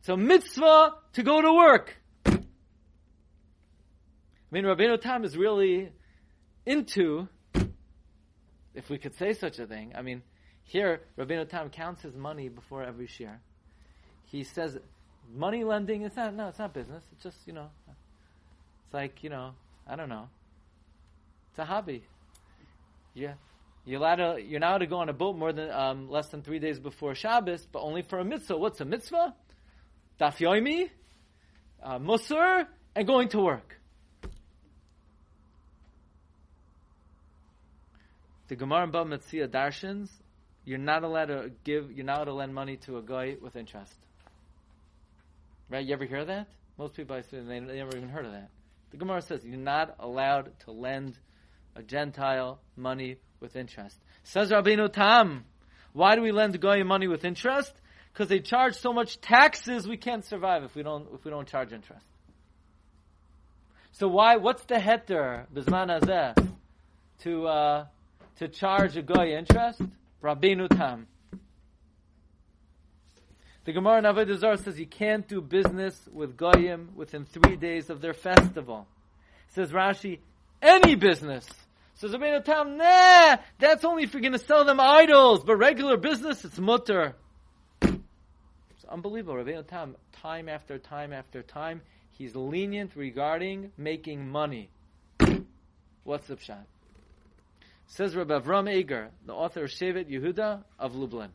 It's 0.00 0.08
a 0.10 0.16
mitzvah 0.18 0.96
to 1.14 1.22
go 1.22 1.40
to 1.40 1.52
work. 1.52 1.96
I 2.26 2.40
mean, 4.50 4.64
Rabbeinu 4.64 5.00
Tam 5.00 5.24
is 5.24 5.36
really 5.36 5.90
into, 6.66 7.28
if 8.74 8.88
we 8.88 8.98
could 8.98 9.14
say 9.16 9.32
such 9.32 9.58
a 9.58 9.66
thing. 9.66 9.92
I 9.96 10.02
mean, 10.02 10.22
here 10.64 11.00
Rabbeinu 11.18 11.48
Tam 11.48 11.70
counts 11.70 12.02
his 12.02 12.14
money 12.14 12.48
before 12.48 12.82
every 12.82 13.06
share. 13.06 13.40
He 14.24 14.44
says 14.44 14.78
money 15.32 15.64
lending 15.64 16.02
is 16.02 16.16
not 16.16 16.34
no, 16.34 16.48
it's 16.48 16.58
not 16.58 16.72
business. 16.72 17.04
It's 17.12 17.22
just 17.22 17.36
you 17.46 17.52
know, 17.52 17.68
it's 17.86 18.94
like 18.94 19.22
you 19.22 19.30
know, 19.30 19.52
I 19.86 19.96
don't 19.96 20.08
know. 20.08 20.28
It's 21.50 21.58
a 21.58 21.64
hobby. 21.64 22.02
Yeah, 23.14 23.34
you're 23.84 24.00
allowed 24.00 24.16
to. 24.16 24.42
You're 24.42 24.60
to 24.60 24.86
go 24.86 24.96
on 24.96 25.08
a 25.08 25.12
boat 25.12 25.36
more 25.36 25.52
than 25.52 25.70
um, 25.70 26.10
less 26.10 26.28
than 26.28 26.42
three 26.42 26.58
days 26.58 26.80
before 26.80 27.14
Shabbos, 27.14 27.66
but 27.70 27.80
only 27.80 28.02
for 28.02 28.18
a 28.18 28.24
mitzvah. 28.24 28.56
What's 28.56 28.80
a 28.80 28.84
mitzvah? 28.84 29.34
Daf 30.20 30.38
yomi, 30.38 30.90
uh, 31.82 31.98
musar, 31.98 32.66
and 32.96 33.06
going 33.06 33.28
to 33.28 33.40
work. 33.40 33.78
The 38.54 38.58
Gemara 38.58 38.84
and 38.84 38.92
Bava 38.92 39.08
Metzia 39.08 39.48
darshans, 39.48 40.08
you're 40.64 40.78
not 40.78 41.02
allowed 41.02 41.24
to 41.24 41.50
give. 41.64 41.90
You're 41.90 42.06
not 42.06 42.18
allowed 42.18 42.24
to 42.26 42.34
lend 42.34 42.54
money 42.54 42.76
to 42.86 42.98
a 42.98 43.02
guy 43.02 43.34
with 43.42 43.56
interest. 43.56 43.96
Right? 45.68 45.84
You 45.84 45.92
ever 45.92 46.04
hear 46.04 46.24
that? 46.24 46.46
Most 46.78 46.94
people 46.94 47.16
I 47.16 47.22
say 47.22 47.40
they, 47.40 47.58
never 47.58 47.96
even 47.96 48.08
heard 48.08 48.26
of 48.26 48.30
that. 48.30 48.50
The 48.92 48.98
Gemara 48.98 49.22
says 49.22 49.44
you're 49.44 49.56
not 49.56 49.96
allowed 49.98 50.56
to 50.66 50.70
lend 50.70 51.18
a 51.74 51.82
Gentile 51.82 52.60
money 52.76 53.16
with 53.40 53.56
interest. 53.56 53.96
Says 54.22 54.52
Rabbeinu 54.52 54.92
Tam, 54.92 55.46
why 55.92 56.14
do 56.14 56.22
we 56.22 56.30
lend 56.30 56.60
Goy 56.60 56.84
money 56.84 57.08
with 57.08 57.24
interest? 57.24 57.72
Because 58.12 58.28
they 58.28 58.38
charge 58.38 58.76
so 58.76 58.92
much 58.92 59.20
taxes 59.20 59.88
we 59.88 59.96
can't 59.96 60.24
survive 60.24 60.62
if 60.62 60.76
we 60.76 60.84
don't 60.84 61.08
if 61.12 61.24
we 61.24 61.32
don't 61.32 61.48
charge 61.48 61.72
interest. 61.72 62.06
So 63.90 64.06
why? 64.06 64.36
What's 64.36 64.62
the 64.66 64.76
heter 64.76 65.46
bisman 65.52 66.00
hazeh 66.00 66.52
to 67.22 67.46
uh, 67.48 67.86
to 68.38 68.48
charge 68.48 68.96
a 68.96 69.02
Goy 69.02 69.36
interest? 69.36 69.80
Rabbeinu 70.22 70.68
Tam. 70.68 71.06
The 73.64 73.72
Gemara 73.72 73.98
in 73.98 74.04
Avodah 74.04 74.38
Zarah 74.38 74.58
says 74.58 74.78
you 74.78 74.86
can't 74.86 75.26
do 75.26 75.40
business 75.40 75.98
with 76.12 76.36
Goyim 76.36 76.90
within 76.94 77.24
three 77.24 77.56
days 77.56 77.88
of 77.88 78.02
their 78.02 78.12
festival. 78.12 78.86
Says 79.48 79.70
Rashi, 79.70 80.18
any 80.60 80.96
business. 80.96 81.48
Says 81.94 82.10
Rabbeinu 82.10 82.44
Tam, 82.44 82.76
nah, 82.76 83.36
that's 83.58 83.84
only 83.84 84.02
if 84.02 84.12
you're 84.12 84.20
going 84.20 84.32
to 84.32 84.38
sell 84.38 84.64
them 84.64 84.80
idols, 84.80 85.44
but 85.44 85.56
regular 85.56 85.96
business, 85.96 86.44
it's 86.44 86.58
mutter. 86.58 87.14
It's 87.80 88.84
unbelievable. 88.88 89.42
Rabbeinu 89.42 89.66
Tam, 89.66 89.96
time 90.12 90.48
after 90.48 90.78
time 90.78 91.12
after 91.12 91.42
time, 91.42 91.80
he's 92.10 92.34
lenient 92.34 92.96
regarding 92.96 93.72
making 93.78 94.28
money. 94.28 94.68
What's 96.02 96.26
the 96.26 96.36
pshat? 96.36 96.64
Says 97.86 98.16
Rabbi 98.16 98.38
Avram 98.38 98.72
Eger, 98.72 99.10
the 99.26 99.34
author 99.34 99.64
of 99.64 99.70
Shevet 99.70 100.10
Yehuda 100.10 100.64
of 100.78 100.94
Lublin. 100.94 101.30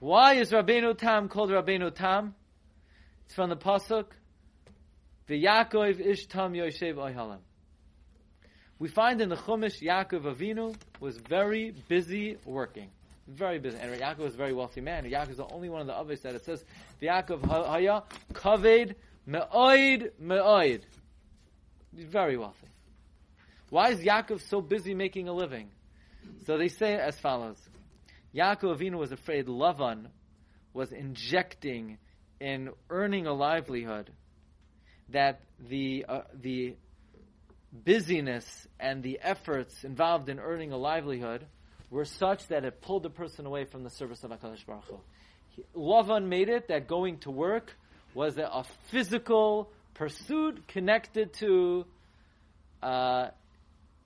Why 0.00 0.34
is 0.34 0.50
Rabbeinu 0.50 0.98
Tam 0.98 1.28
called 1.28 1.50
Rabbeinu 1.50 1.94
Tam? 1.94 2.34
It's 3.26 3.34
from 3.34 3.50
the 3.50 3.56
pasuk. 3.56 4.06
V'Yakov 5.28 6.00
ish 6.00 6.26
tam 6.26 6.52
yoshev 6.52 6.96
oihalam. 6.96 7.38
We 8.78 8.88
find 8.88 9.20
in 9.20 9.28
the 9.28 9.36
Chumash 9.36 9.80
Yaakov 9.80 10.34
Avinu 10.34 10.74
was 11.00 11.16
very 11.16 11.70
busy 11.88 12.36
working. 12.44 12.90
Very 13.26 13.58
busy. 13.58 13.78
And 13.78 13.98
Yaakov 13.98 14.18
was 14.18 14.34
a 14.34 14.36
very 14.36 14.52
wealthy 14.52 14.80
man. 14.80 15.04
Yaakov 15.04 15.30
is 15.30 15.36
the 15.38 15.46
only 15.46 15.70
one 15.70 15.80
of 15.80 15.86
the 15.86 15.94
others 15.94 16.20
that 16.22 16.34
it 16.34 16.44
says, 16.44 16.64
Yaakov 17.00 17.46
haya 17.46 18.02
kaved 18.34 18.94
me'oid 19.26 20.10
me'oid. 20.18 20.82
He's 21.96 22.04
very 22.04 22.36
wealthy. 22.36 22.66
Why 23.74 23.90
is 23.90 23.98
Yaakov 23.98 24.40
so 24.48 24.60
busy 24.60 24.94
making 24.94 25.26
a 25.26 25.32
living? 25.32 25.68
So 26.46 26.56
they 26.58 26.68
say 26.68 26.94
as 26.94 27.18
follows. 27.18 27.56
Yaakov 28.32 28.78
Avinu 28.78 28.98
was 28.98 29.10
afraid 29.10 29.48
Lavan 29.48 30.06
was 30.72 30.92
injecting 30.92 31.98
in 32.38 32.70
earning 32.88 33.26
a 33.26 33.32
livelihood 33.32 34.12
that 35.08 35.40
the 35.58 36.04
uh, 36.08 36.20
the 36.40 36.76
busyness 37.72 38.46
and 38.78 39.02
the 39.02 39.18
efforts 39.20 39.82
involved 39.82 40.28
in 40.28 40.38
earning 40.38 40.70
a 40.70 40.76
livelihood 40.76 41.44
were 41.90 42.04
such 42.04 42.46
that 42.46 42.64
it 42.64 42.80
pulled 42.80 43.02
the 43.02 43.10
person 43.10 43.44
away 43.44 43.64
from 43.64 43.82
the 43.82 43.90
service 43.90 44.22
of 44.22 44.30
Hakadosh 44.30 44.64
Baruch 44.64 44.84
Hu. 44.84 45.00
Lavan 45.76 46.28
made 46.28 46.48
it 46.48 46.68
that 46.68 46.86
going 46.86 47.18
to 47.18 47.32
work 47.32 47.72
was 48.14 48.38
a, 48.38 48.44
a 48.44 48.64
physical 48.92 49.68
pursuit 49.94 50.68
connected 50.68 51.32
to 51.32 51.84
uh, 52.80 53.30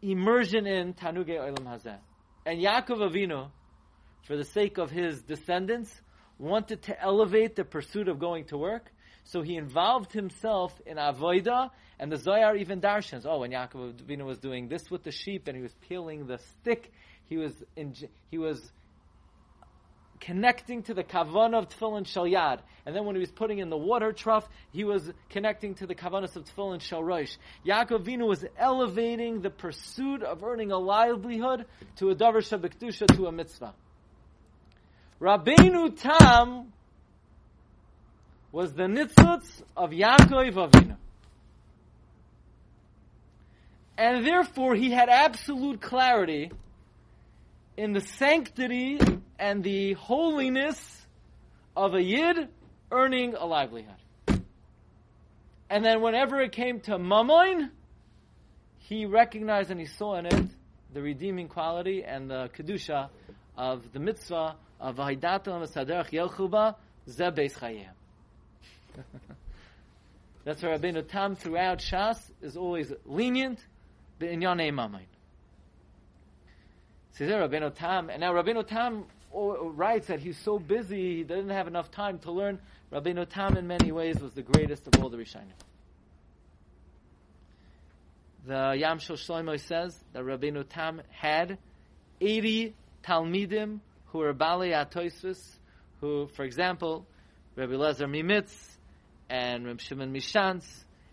immersion 0.02 0.66
in 0.66 0.94
Tanuge 0.94 1.38
Olam 1.38 1.64
Hazeh. 1.64 1.98
And 2.46 2.60
Yaakov 2.60 3.10
Avinu 3.10 3.50
for 4.28 4.36
the 4.36 4.44
sake 4.44 4.76
of 4.76 4.90
his 4.90 5.22
descendants, 5.22 5.90
wanted 6.38 6.82
to 6.82 7.02
elevate 7.02 7.56
the 7.56 7.64
pursuit 7.64 8.08
of 8.08 8.18
going 8.18 8.44
to 8.44 8.58
work. 8.58 8.92
So 9.24 9.40
he 9.40 9.56
involved 9.56 10.12
himself 10.12 10.78
in 10.86 10.98
avoida, 10.98 11.70
and 11.98 12.12
the 12.12 12.18
Zohar 12.18 12.54
even 12.54 12.80
darshans. 12.80 13.24
Oh, 13.24 13.40
when 13.40 13.52
Yaakov 13.52 13.94
Avinu 13.94 14.26
was 14.26 14.38
doing 14.38 14.68
this 14.68 14.90
with 14.90 15.02
the 15.02 15.12
sheep, 15.12 15.48
and 15.48 15.56
he 15.56 15.62
was 15.62 15.74
peeling 15.88 16.26
the 16.26 16.38
stick, 16.60 16.92
he 17.24 17.38
was 17.38 17.52
in, 17.74 17.94
he 18.30 18.36
was 18.36 18.60
connecting 20.20 20.82
to 20.84 20.94
the 20.94 21.04
kavan 21.04 21.54
of 21.54 21.68
tefillin 21.68 22.04
shalyad. 22.04 22.60
And 22.86 22.94
then 22.94 23.04
when 23.04 23.16
he 23.16 23.20
was 23.20 23.30
putting 23.30 23.58
in 23.58 23.70
the 23.70 23.76
water 23.76 24.12
trough, 24.12 24.48
he 24.72 24.84
was 24.84 25.10
connecting 25.30 25.74
to 25.76 25.86
the 25.86 25.94
kavanas 25.94 26.36
of 26.36 26.44
tefillin 26.44 26.80
shal 26.80 27.02
rosh. 27.02 27.36
Yaakov 27.66 28.04
Avinu 28.04 28.26
was 28.26 28.44
elevating 28.56 29.40
the 29.40 29.50
pursuit 29.50 30.22
of 30.22 30.42
earning 30.42 30.72
a 30.72 30.78
livelihood 30.78 31.66
to 31.96 32.10
a 32.10 32.14
davar 32.14 32.38
shabikdusha, 32.38 33.14
to 33.16 33.26
a 33.26 33.32
mitzvah. 33.32 33.74
Rabbeinu 35.20 35.98
Tam 36.00 36.72
was 38.52 38.72
the 38.72 38.84
nitzutz 38.84 39.62
of 39.76 39.90
Yaakov 39.90 40.52
Avinu. 40.52 40.96
And 43.96 44.24
therefore 44.24 44.76
he 44.76 44.92
had 44.92 45.08
absolute 45.08 45.80
clarity 45.80 46.52
in 47.76 47.92
the 47.92 48.00
sanctity 48.00 48.98
and 49.38 49.62
the 49.62 49.92
holiness 49.94 51.06
of 51.76 51.94
a 51.94 52.02
yid 52.02 52.48
earning 52.90 53.34
a 53.34 53.46
livelihood. 53.46 53.94
And 55.70 55.84
then 55.84 56.00
whenever 56.00 56.40
it 56.40 56.52
came 56.52 56.80
to 56.80 56.98
mammon, 56.98 57.70
he 58.78 59.06
recognized 59.06 59.70
and 59.70 59.78
he 59.78 59.86
saw 59.86 60.16
in 60.16 60.26
it 60.26 60.46
the 60.92 61.02
redeeming 61.02 61.48
quality 61.48 62.02
and 62.04 62.30
the 62.30 62.48
kedusha 62.56 63.10
of 63.56 63.92
the 63.92 63.98
mitzvah 63.98 64.56
of 64.80 64.96
Vahidatam 64.96 65.70
Saderach 65.70 66.10
Yelchuba 66.10 66.76
Ze 67.08 67.24
Beis 67.24 67.52
Chayim. 67.58 67.88
That's 70.44 70.62
why 70.62 70.70
Rabbeinu 70.70 71.06
Tam 71.06 71.36
throughout 71.36 71.78
Shas 71.78 72.18
is 72.40 72.56
always 72.56 72.90
lenient 73.04 73.58
in 74.20 74.40
Yonei 74.40 74.72
Mamain. 74.72 75.04
Says 77.12 77.30
Rabbeinu 77.30 77.74
Tam, 77.74 78.08
and 78.08 78.20
now 78.20 78.32
Rabbeinu 78.32 78.66
Tam 78.66 79.04
writes 79.32 80.08
that 80.08 80.20
he's 80.20 80.38
so 80.38 80.58
busy 80.58 81.16
he 81.16 81.22
didn't 81.22 81.50
have 81.50 81.66
enough 81.66 81.90
time 81.90 82.18
to 82.20 82.32
learn. 82.32 82.58
Rabbeinu 82.92 83.28
Tam 83.28 83.56
in 83.56 83.66
many 83.66 83.92
ways 83.92 84.18
was 84.20 84.32
the 84.32 84.42
greatest 84.42 84.86
of 84.86 85.02
all 85.02 85.10
the 85.10 85.18
Rishonim. 85.18 85.52
The 88.46 88.76
Yam 88.78 88.98
Shel 88.98 89.16
Shlomo 89.16 89.60
says 89.60 89.98
that 90.12 90.22
Rabbeinu 90.22 90.66
Tam 90.68 91.02
had 91.10 91.58
80 92.20 92.74
Talmidim 93.04 93.80
who 94.06 94.18
were 94.18 94.32
Bali 94.32 94.70
Atoisus, 94.70 95.38
who, 96.00 96.28
for 96.28 96.44
example, 96.44 97.06
Rabbi 97.56 97.72
Lezer 97.72 98.08
Mimitz 98.08 98.54
and 99.28 99.66
Rabbi 99.66 99.82
Shimon 99.82 100.14
Mishantz 100.14 100.66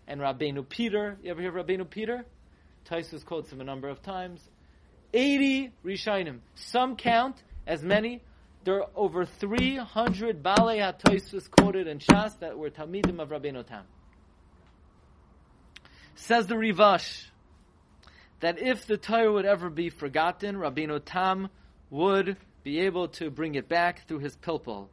and 0.08 0.20
Rabbeinu 0.20 0.66
Peter. 0.68 1.18
You 1.22 1.30
ever 1.30 1.40
hear 1.40 1.56
of 1.56 1.66
Rabbeinu 1.66 1.88
Peter? 1.88 2.24
Toisus 2.88 3.24
quotes 3.24 3.50
him 3.52 3.60
a 3.60 3.64
number 3.64 3.88
of 3.88 4.02
times. 4.02 4.40
80 5.12 5.72
Rishonim. 5.84 6.38
Some 6.54 6.96
count 6.96 7.42
as 7.66 7.82
many. 7.82 8.22
There 8.64 8.82
are 8.82 8.90
over 8.94 9.24
300 9.24 10.42
Bali 10.42 10.78
HaToisus 10.78 11.50
quoted 11.50 11.86
in 11.86 11.98
Shas 11.98 12.38
that 12.40 12.58
were 12.58 12.70
Talmidim 12.70 13.20
of 13.20 13.28
Rabbeinu 13.28 13.64
Tam. 13.66 13.84
Says 16.16 16.46
the 16.46 16.54
Rivash 16.54 17.26
that 18.40 18.60
if 18.60 18.86
the 18.86 18.96
Torah 18.96 19.32
would 19.32 19.44
ever 19.44 19.70
be 19.70 19.90
forgotten, 19.90 20.56
Rabbeinu 20.56 21.00
Tam 21.04 21.48
would 21.90 22.36
be 22.64 22.80
able 22.80 23.08
to 23.08 23.30
bring 23.30 23.54
it 23.54 23.68
back 23.68 24.06
through 24.08 24.18
his 24.18 24.36
pilpul. 24.36 24.88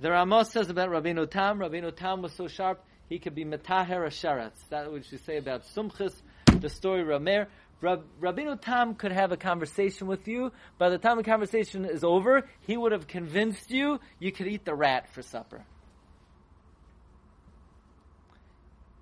The 0.00 0.10
Ramos 0.10 0.52
says 0.52 0.68
about 0.68 0.90
Rabbeinu 0.90 1.30
Tam, 1.30 1.58
Rabbeinu 1.58 1.94
Tam 1.96 2.22
was 2.22 2.32
so 2.32 2.46
sharp, 2.46 2.84
he 3.08 3.18
could 3.18 3.34
be 3.34 3.44
metaher 3.44 4.06
asharetz. 4.06 4.68
That 4.68 4.92
which 4.92 5.10
you 5.10 5.18
say 5.18 5.38
about 5.38 5.64
Sumchis, 5.74 6.14
the 6.46 6.68
story 6.68 7.02
Ramer. 7.02 7.46
Rab, 7.80 8.04
Rabbeinu 8.20 8.60
Tam 8.60 8.94
could 8.94 9.12
have 9.12 9.30
a 9.30 9.36
conversation 9.36 10.06
with 10.08 10.26
you. 10.26 10.52
By 10.78 10.88
the 10.88 10.98
time 10.98 11.16
the 11.16 11.22
conversation 11.22 11.84
is 11.84 12.02
over, 12.02 12.48
he 12.66 12.76
would 12.76 12.92
have 12.92 13.06
convinced 13.06 13.70
you 13.70 14.00
you 14.18 14.32
could 14.32 14.48
eat 14.48 14.64
the 14.64 14.74
rat 14.74 15.08
for 15.12 15.22
supper. 15.22 15.64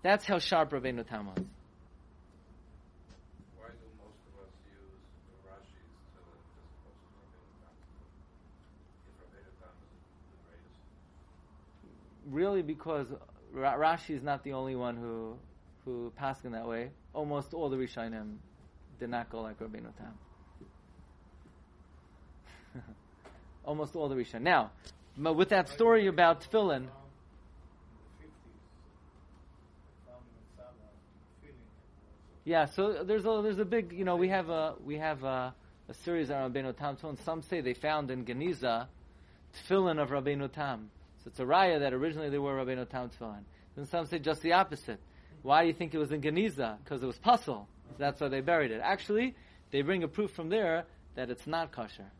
That's 0.02 0.26
how 0.26 0.38
sharp 0.38 0.70
Rabbeinu 0.70 1.08
Tam 1.08 1.26
was. 1.26 1.44
really 12.28 12.62
because 12.62 13.06
Rashi 13.54 14.10
is 14.10 14.22
not 14.22 14.44
the 14.44 14.52
only 14.52 14.76
one 14.76 14.96
who 14.96 15.36
who 15.84 16.12
passed 16.16 16.44
in 16.44 16.52
that 16.52 16.66
way. 16.66 16.90
Almost 17.14 17.54
all 17.54 17.70
the 17.70 17.76
Rishonim 17.76 18.36
did 18.98 19.10
not 19.10 19.30
go 19.30 19.40
like 19.42 19.58
Rabbeinu 19.58 19.92
Tam. 19.96 20.14
Almost 23.64 23.96
all 23.96 24.08
the 24.08 24.14
Rishon. 24.14 24.42
Now, 24.42 24.70
with 25.16 25.50
that 25.50 25.68
story 25.68 26.06
about 26.06 26.42
tefillin. 26.42 26.86
Yeah, 32.44 32.66
so 32.66 33.02
there's 33.02 33.24
a 33.24 33.40
there's 33.42 33.58
a 33.58 33.64
big 33.64 33.92
you 33.92 34.04
know 34.04 34.14
we 34.14 34.28
have 34.28 34.50
a 34.50 34.74
we 34.84 34.98
have 34.98 35.24
a, 35.24 35.52
a 35.88 35.94
series 36.04 36.30
on 36.30 36.52
Rabbeinu 36.52 36.76
Tam. 36.76 36.96
Some 37.24 37.42
say 37.42 37.60
they 37.60 37.74
found 37.74 38.10
in 38.12 38.24
Geniza 38.24 38.86
tefillin 39.68 40.00
of 40.00 40.10
Rabbeinu 40.10 40.52
Tam. 40.52 40.90
So 41.24 41.30
it's 41.30 41.40
a 41.40 41.44
raya 41.44 41.80
that 41.80 41.92
originally 41.92 42.30
they 42.30 42.38
were 42.38 42.54
Rabbeinu 42.54 42.88
Tam 42.88 43.10
Tefillin. 43.10 43.42
Then 43.74 43.86
some 43.86 44.06
say 44.06 44.20
just 44.20 44.42
the 44.42 44.52
opposite. 44.52 45.00
Why 45.42 45.62
do 45.62 45.68
you 45.68 45.74
think 45.74 45.92
it 45.92 45.98
was 45.98 46.12
in 46.12 46.22
Geniza? 46.22 46.78
Because 46.84 47.02
it 47.02 47.06
was 47.06 47.16
puzzle. 47.18 47.68
That's 47.98 48.20
why 48.20 48.28
they 48.28 48.40
buried 48.40 48.70
it. 48.70 48.80
Actually, 48.82 49.34
they 49.70 49.82
bring 49.82 50.02
a 50.02 50.08
proof 50.08 50.30
from 50.32 50.48
there 50.48 50.84
that 51.14 51.30
it's 51.30 51.46
not 51.46 51.72
kosher. 51.72 52.10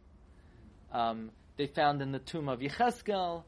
Um, 0.92 1.30
they 1.56 1.66
found 1.66 2.02
in 2.02 2.12
the 2.12 2.18
tomb 2.18 2.48
of 2.48 2.60
Yecheskel, 2.60 3.42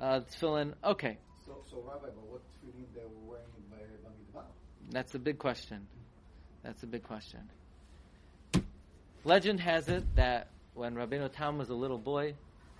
uh, 0.00 0.20
tefillin. 0.20 0.74
Okay. 0.84 1.18
So, 1.46 1.62
so 1.70 1.82
Rabbi, 1.86 2.06
but 2.06 2.26
what 2.28 2.40
tefillin 2.40 2.86
they 2.94 3.00
were 3.00 3.32
wearing 3.32 3.44
by 3.70 3.76
Bamidbar? 3.76 4.44
That's 4.90 5.14
a 5.14 5.18
big 5.18 5.38
question. 5.38 5.86
That's 6.62 6.82
a 6.82 6.86
big 6.86 7.02
question. 7.02 7.40
Legend 9.24 9.60
has 9.60 9.88
it 9.88 10.04
that 10.16 10.48
when 10.74 10.94
Rabbeinu 10.94 11.32
Tam 11.32 11.58
was 11.58 11.70
a 11.70 11.74
little 11.74 11.98
boy, 11.98 12.34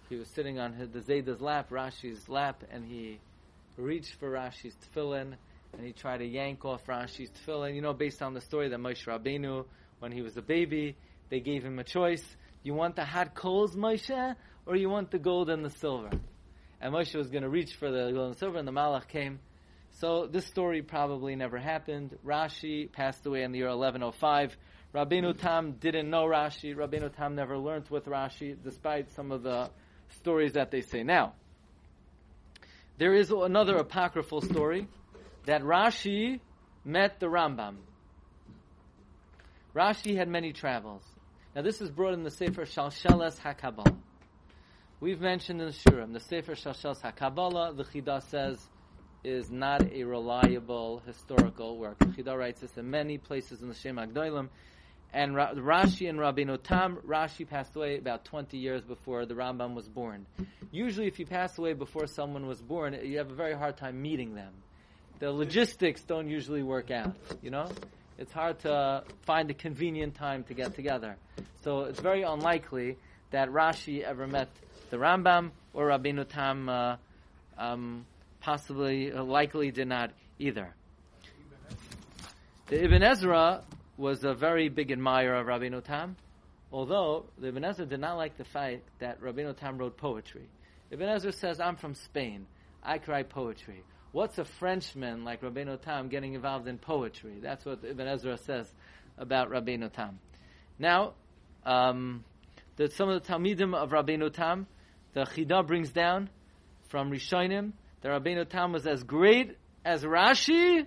he 0.08 0.16
was 0.16 0.28
sitting 0.28 0.58
on 0.58 0.72
his, 0.72 0.90
the 0.90 1.00
Zayda's 1.00 1.40
lap, 1.40 1.70
Rashi's 1.70 2.28
lap, 2.28 2.64
and 2.70 2.84
he 2.84 3.18
reached 3.76 4.14
for 4.14 4.30
Rashi's 4.30 4.74
tefillin, 4.74 5.34
and 5.72 5.87
he 5.87 5.92
tried 5.92 6.18
to 6.18 6.26
yank 6.26 6.64
off 6.64 6.87
Rashi's 6.87 7.30
tefillin. 7.30 7.74
You 7.74 7.80
know, 7.80 7.92
based 7.92 8.22
on 8.22 8.35
the 8.35 8.40
story 8.40 8.68
that 8.68 8.78
Moshe 8.78 9.06
Rabbeinu, 9.06 9.64
when 10.00 10.12
he 10.12 10.22
was 10.22 10.37
a 10.37 10.42
baby, 10.42 10.96
they 11.30 11.40
gave 11.40 11.64
him 11.64 11.78
a 11.78 11.85
choice. 11.85 12.24
You 12.62 12.74
want 12.74 12.96
the 12.96 13.04
hot 13.04 13.35
coals, 13.35 13.74
Moshe, 13.74 14.37
or 14.66 14.76
you 14.76 14.88
want 14.88 15.11
the 15.11 15.18
gold 15.18 15.50
and 15.50 15.64
the 15.64 15.70
silver? 15.70 16.11
And 16.80 16.94
Moshe 16.94 17.14
was 17.14 17.30
going 17.30 17.42
to 17.42 17.48
reach 17.48 17.74
for 17.74 17.90
the 17.90 18.12
gold 18.12 18.28
and 18.28 18.37
silver, 18.37 18.58
and 18.58 18.68
the 18.68 18.72
Malach 18.72 19.08
came. 19.08 19.40
So 20.00 20.26
this 20.26 20.46
story 20.46 20.82
probably 20.82 21.37
never 21.37 21.58
happened. 21.58 22.16
Rashi 22.24 22.90
passed 22.90 23.24
away 23.26 23.42
in 23.42 23.52
the 23.52 23.58
year 23.58 23.68
1105. 23.68 24.56
Rabbeinu 24.94 25.38
Tam 25.38 25.72
didn't 25.72 26.11
know 26.11 26.24
Rashi. 26.24 26.74
Rabbeinu 26.74 27.14
Tam 27.14 27.35
never 27.35 27.56
learned 27.56 27.88
with 27.88 28.06
Rashi, 28.06 28.56
despite 28.62 29.11
some 29.12 29.32
of 29.32 29.42
the 29.42 29.70
stories 30.20 30.52
that 30.52 30.70
they 30.70 30.82
say. 30.82 31.02
Now, 31.02 31.35
there 32.98 33.14
is 33.14 33.30
another 33.30 33.76
apocryphal 33.76 34.42
story 34.42 34.87
that 35.44 35.62
Rashi 35.62 36.40
met 36.85 37.20
the 37.20 37.26
Rambam. 37.26 37.76
Rashi 39.74 40.16
had 40.16 40.28
many 40.28 40.52
travels. 40.52 41.02
Now, 41.55 41.62
this 41.62 41.81
is 41.81 41.90
brought 41.90 42.14
in 42.14 42.22
the 42.22 42.31
Sefer 42.31 42.64
Shalsheles 42.64 43.38
HaKabbalah. 43.40 43.96
We've 45.00 45.20
mentioned 45.20 45.61
in 45.61 45.66
the 45.66 45.72
Shurim, 45.72 46.12
the 46.12 46.20
Sefer 46.20 46.55
Shalsheles 46.55 47.00
HaKabbalah, 47.00 47.76
the 47.76 47.85
Chida 47.85 48.22
says, 48.22 48.59
is 49.24 49.50
not 49.50 49.83
a 49.92 50.05
reliable 50.05 51.02
historical 51.07 51.78
work. 51.78 51.98
The 51.98 52.07
Chida 52.07 52.37
writes 52.37 52.61
this 52.61 52.76
in 52.76 52.90
many 52.90 53.18
places 53.18 53.62
in 53.62 53.68
the 53.68 53.74
Shem 53.74 53.96
Hagdoilim. 53.96 54.48
And 55.12 55.35
Ra- 55.35 55.52
Rashi 55.52 56.09
and 56.09 56.18
Rabbeinu 56.18 56.62
Tam, 56.62 56.98
Rashi 57.07 57.48
passed 57.48 57.76
away 57.76 57.98
about 57.98 58.24
20 58.24 58.57
years 58.57 58.83
before 58.83 59.26
the 59.26 59.35
Rambam 59.35 59.74
was 59.74 59.88
born. 59.88 60.26
Usually, 60.70 61.07
if 61.07 61.18
you 61.18 61.26
pass 61.26 61.59
away 61.59 61.74
before 61.74 62.07
someone 62.07 62.46
was 62.46 62.62
born, 62.62 62.96
you 63.05 63.18
have 63.18 63.31
a 63.31 63.35
very 63.35 63.55
hard 63.55 63.76
time 63.76 64.00
meeting 64.00 64.35
them. 64.35 64.52
The 65.22 65.30
logistics 65.30 66.02
don't 66.02 66.28
usually 66.28 66.64
work 66.64 66.90
out, 66.90 67.14
you 67.42 67.50
know? 67.50 67.70
It's 68.18 68.32
hard 68.32 68.58
to 68.62 69.04
find 69.24 69.48
a 69.52 69.54
convenient 69.54 70.16
time 70.16 70.42
to 70.48 70.52
get 70.52 70.74
together. 70.74 71.14
So 71.62 71.82
it's 71.82 72.00
very 72.00 72.22
unlikely 72.22 72.96
that 73.30 73.48
Rashi 73.48 74.02
ever 74.02 74.26
met 74.26 74.48
the 74.90 74.96
Rambam 74.96 75.52
or 75.74 75.90
Rabbeinu 75.90 76.28
Tam 76.28 76.68
uh, 76.68 76.96
um, 77.56 78.04
possibly, 78.40 79.12
uh, 79.12 79.22
likely 79.22 79.70
did 79.70 79.87
not 79.87 80.11
either. 80.40 80.74
The 82.66 82.82
Ibn 82.82 83.04
Ezra 83.04 83.62
was 83.96 84.24
a 84.24 84.35
very 84.35 84.70
big 84.70 84.90
admirer 84.90 85.37
of 85.37 85.46
Rabbeinu 85.46 85.85
Tam, 85.85 86.16
although 86.72 87.26
the 87.38 87.46
Ibn 87.46 87.64
Ezra 87.64 87.87
did 87.87 88.00
not 88.00 88.16
like 88.16 88.38
the 88.38 88.44
fact 88.44 88.82
that 88.98 89.22
Rabbeinu 89.22 89.56
Tam 89.56 89.78
wrote 89.78 89.96
poetry. 89.96 90.48
Ibn 90.90 91.08
Ezra 91.08 91.30
says, 91.30 91.61
I'm 91.61 91.76
from 91.76 91.94
Spain. 91.94 92.44
I 92.82 92.98
write 93.06 93.28
poetry. 93.28 93.85
What's 94.12 94.37
a 94.37 94.44
Frenchman 94.44 95.25
like 95.25 95.40
Rabbeinu 95.40 95.81
Tam 95.81 96.09
getting 96.09 96.35
involved 96.35 96.68
in 96.68 96.77
poetry? 96.77 97.38
That's 97.42 97.64
what 97.64 97.79
Ibn 97.83 98.07
Ezra 98.07 98.37
says 98.37 98.70
about 99.16 99.51
Rabbeinu 99.51 99.90
Tam. 99.90 100.18
Now, 100.79 101.14
um, 101.64 102.22
the, 102.77 102.90
some 102.90 103.09
of 103.09 103.22
the 103.22 103.33
Talmidim 103.33 103.75
of 103.75 103.88
Rabbeinu 103.88 104.31
Tam, 104.31 104.66
the 105.14 105.22
Chida 105.22 105.66
brings 105.66 105.92
down 105.92 106.29
from 106.90 107.11
Rishonim, 107.11 107.72
that 108.03 108.09
Rabbeinu 108.09 108.46
Tam 108.46 108.72
was 108.72 108.87
as 108.87 109.03
great 109.03 109.57
as 109.83 110.03
Rashi, 110.05 110.85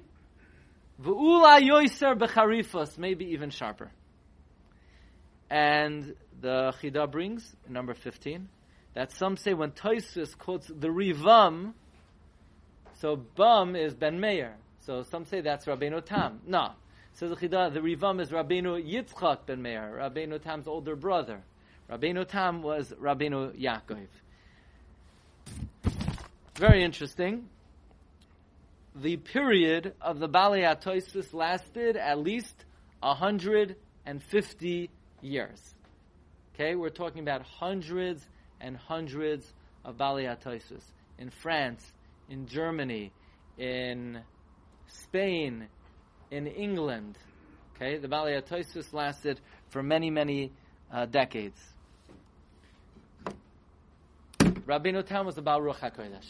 V'ula 1.02 1.60
yoiser 1.62 2.16
becharifos, 2.16 3.00
maybe 3.00 3.26
even 3.32 3.50
sharper. 3.50 3.92
And 5.50 6.14
the 6.42 6.76
Chida 6.80 7.12
brings, 7.12 7.56
number 7.68 7.96
15, 7.96 8.50
that 8.94 9.12
some 9.12 9.36
say 9.36 9.56
when 9.56 9.72
Toisus 9.72 10.38
quotes 10.38 10.68
the 10.68 10.90
Rivam, 10.90 11.74
so 13.06 13.16
Bum 13.16 13.76
is 13.76 13.94
Ben 13.94 14.20
Meir. 14.20 14.56
So 14.80 15.04
some 15.04 15.26
say 15.26 15.42
that's 15.42 15.68
Rabbeinu 15.68 16.04
Tam. 16.04 16.42
No. 16.48 16.72
Says 17.14 17.30
the 17.30 17.36
Chida, 17.36 17.72
the 17.72 17.80
Rivam 17.80 18.20
is 18.20 18.32
Rabbeinu 18.32 18.84
Yitzchak 18.84 19.46
Ben 19.46 19.62
Meir, 19.62 20.00
Rabbeinu 20.02 20.42
Tam's 20.42 20.66
older 20.66 20.96
brother. 20.96 21.44
Rabbeinu 21.88 22.28
Tam 22.28 22.64
was 22.64 22.92
Rabbeinu 23.00 23.56
Yaakov. 23.62 24.08
Very 26.56 26.84
interesting. 26.84 27.48
The 28.96 29.18
period 29.18 29.94
of 30.02 30.18
the 30.18 30.28
Balei 30.28 30.64
HaToisis 30.64 31.32
lasted 31.32 31.98
at 31.98 32.18
least 32.18 32.66
150 33.02 34.90
years. 35.22 35.76
Okay, 36.56 36.74
we're 36.74 36.90
talking 36.90 37.22
about 37.22 37.44
hundreds 37.44 38.28
and 38.60 38.76
hundreds 38.76 39.54
of 39.84 39.96
Balei 39.96 40.26
HaToisis 40.26 40.82
in 41.20 41.30
France, 41.30 41.94
in 42.30 42.48
Germany, 42.48 43.12
in 43.58 44.22
Spain, 44.88 45.68
in 46.32 46.48
England. 46.48 47.18
Okay, 47.76 47.98
the 47.98 48.08
Balei 48.08 48.42
HaToisis 48.42 48.94
lasted 48.94 49.40
for 49.70 49.84
many, 49.84 50.10
many 50.10 50.52
uh, 50.92 51.06
decades. 51.06 51.60
Rabbeinu 54.66 55.06
Tam 55.06 55.26
was 55.26 55.38
about 55.38 55.62
Ruach 55.62 55.80
HaKodesh. 55.80 56.26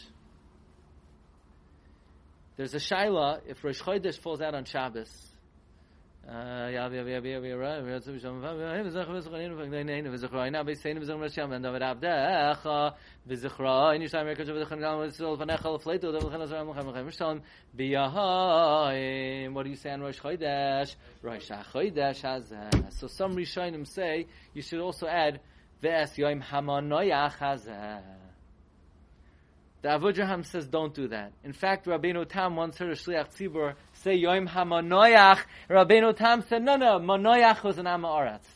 There's 2.56 2.74
a 2.74 2.78
shaila 2.78 3.40
if 3.46 3.62
Rosh 3.62 3.80
Chodesh 3.80 4.18
falls 4.18 4.40
out 4.40 4.54
on 4.54 4.64
Shabbos. 4.64 5.10
What 6.28 6.42
do 19.62 19.70
you 19.70 19.76
say 19.76 19.92
on 19.92 20.00
Rosh 20.00 20.18
Chodesh? 20.18 20.96
Rosh 21.22 21.50
Chodesh 21.50 22.92
So 22.94 23.06
some 23.06 23.36
Rishonim 23.36 23.86
say 23.86 24.26
you 24.52 24.62
should 24.62 24.80
also 24.80 25.06
add 25.06 25.40
Ves 25.80 26.18
Yom. 26.18 26.42
The 29.82 29.88
Avudraham 29.88 30.44
says 30.44 30.66
don't 30.66 30.94
do 30.94 31.08
that. 31.08 31.32
In 31.44 31.52
fact, 31.52 31.86
Rabbeinu 31.86 32.28
Tam 32.28 32.56
once 32.56 32.78
heard 32.78 32.90
a 32.90 32.96
Shliach 32.96 33.36
Tzibur 33.36 33.74
say 33.92 34.14
Yom 34.14 34.48
HaManoyach. 34.48 35.40
Rabbeinu 35.70 36.16
Tam 36.16 36.42
said, 36.42 36.62
no, 36.62 36.76
no, 36.76 36.98
Manoyach 36.98 37.62
was 37.62 37.78
an 37.78 37.86
Amaretz. 37.86 38.46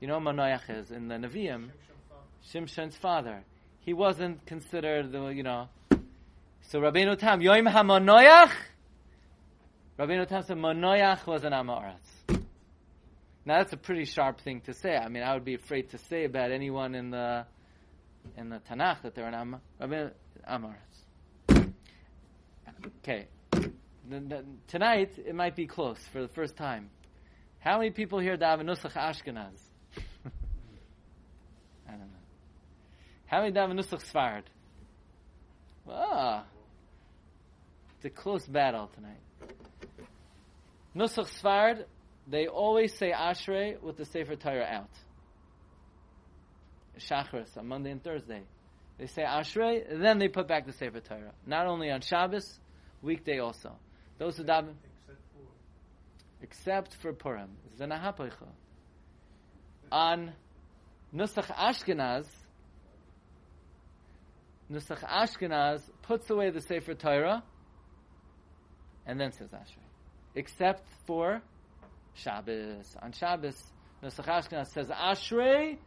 You 0.00 0.08
know 0.08 0.18
Manoyach 0.18 0.62
is? 0.68 0.90
In 0.90 1.08
the 1.08 1.16
Nevi'im, 1.16 1.68
Shimshon's 2.52 2.96
father. 2.96 3.42
He 3.80 3.92
wasn't 3.92 4.46
considered 4.46 5.12
the, 5.12 5.26
you 5.26 5.42
know. 5.42 5.68
So 6.62 6.80
Rabbeinu 6.80 7.18
Tam, 7.18 7.40
Yom 7.40 7.66
HaManoyach. 7.66 8.50
Rabbeinu 9.98 10.26
Tam 10.26 10.42
said 10.42 10.56
Manoyach 10.56 11.26
was 11.26 11.44
an 11.44 11.52
Amaretz. 11.52 12.40
Now 13.44 13.58
that's 13.58 13.72
a 13.72 13.76
pretty 13.76 14.04
sharp 14.04 14.40
thing 14.40 14.60
to 14.62 14.72
say. 14.72 14.96
I 14.96 15.08
mean, 15.08 15.24
I 15.24 15.34
would 15.34 15.44
be 15.44 15.54
afraid 15.54 15.90
to 15.90 15.98
say 15.98 16.24
about 16.24 16.52
anyone 16.52 16.94
in 16.94 17.10
the 17.10 17.44
in 18.36 18.48
the 18.48 18.60
Tanakh 18.70 19.02
that 19.02 19.14
they're 19.14 19.28
an 19.28 19.34
Am-. 19.34 19.60
Okay. 23.04 23.26
Tonight, 24.68 25.18
it 25.18 25.34
might 25.34 25.56
be 25.56 25.66
close 25.66 25.98
for 26.12 26.20
the 26.20 26.28
first 26.28 26.56
time. 26.56 26.90
How 27.60 27.78
many 27.78 27.90
people 27.90 28.18
here 28.18 28.36
daven 28.36 28.64
Nusach 28.64 28.92
Ashkenaz? 28.92 29.60
I 31.86 31.90
don't 31.92 32.00
know. 32.00 32.06
How 33.26 33.42
many 33.42 33.52
daven 33.52 33.78
Nusach 33.78 34.02
Sfard? 34.12 34.42
Ah. 35.88 36.44
It's 37.96 38.06
a 38.06 38.10
close 38.10 38.44
battle 38.46 38.90
tonight. 38.94 39.20
Nusach 40.96 41.28
Sfard, 41.40 41.84
they 42.26 42.48
always 42.48 42.92
say 42.98 43.12
Ashrei 43.12 43.80
with 43.80 43.96
the 43.96 44.04
Sefer 44.04 44.34
Torah 44.34 44.64
out. 44.64 44.90
Shachris 46.98 47.56
on 47.56 47.66
Monday 47.66 47.90
and 47.90 48.02
Thursday. 48.02 48.42
They 48.98 49.06
say 49.06 49.22
Ashrei, 49.22 50.00
then 50.00 50.18
they 50.18 50.28
put 50.28 50.46
back 50.46 50.66
the 50.66 50.72
Sefer 50.72 51.00
Torah. 51.00 51.32
Not 51.46 51.66
only 51.66 51.90
on 51.90 52.00
Shabbos, 52.00 52.58
weekday 53.00 53.38
also. 53.38 53.72
Those 54.18 54.36
who 54.36 54.44
daven, 54.44 54.74
except 56.40 56.94
for 56.96 57.12
Purim, 57.12 57.50
Zenahapoicha. 57.78 58.48
On 59.90 60.32
Nusach 61.14 61.46
Ashkenaz, 61.46 62.26
Nusach 64.70 65.00
Ashkenaz 65.00 65.82
puts 66.02 66.30
away 66.30 66.50
the 66.50 66.60
Sefer 66.60 66.94
Torah 66.94 67.42
and 69.06 69.20
then 69.20 69.32
says 69.32 69.50
Ashrei. 69.50 69.82
Except 70.34 70.86
for 71.06 71.42
Shabbos. 72.14 72.96
On 73.02 73.12
Shabbos, 73.12 73.62
Nusach 74.02 74.26
Ashkenaz 74.26 74.68
says 74.68 74.88
Ashrei 74.88 75.78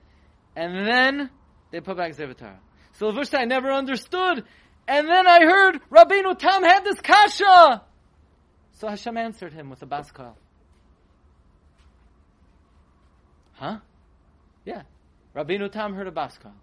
and 0.56 0.88
then 0.88 1.30
they 1.72 1.82
put 1.82 1.97
back 1.97 2.14
Sefer 2.14 2.34
Torah. 2.34 2.60
So 2.93 3.12
the 3.12 3.38
I 3.38 3.45
never 3.45 3.72
understood. 3.72 4.43
And 4.88 5.08
then 5.08 5.28
I 5.28 5.39
heard 5.41 5.82
Rabbeinu 5.89 6.38
Tam 6.38 6.64
had 6.64 6.84
this 6.84 7.01
kasha. 7.01 7.84
So 8.74 8.88
Hashem 8.88 9.18
answered 9.18 9.53
him 9.53 9.70
with 9.70 9.82
a 9.82 9.86
bas 9.86 10.12
kol. 10.12 10.38
Huh? 13.53 13.80
Yeah. 14.64 14.84
Rabbeinu 15.36 15.72
Tam 15.72 15.93
heard 15.93 16.08
a 16.08 16.12
bas 16.12 16.38
kol. 16.38 16.53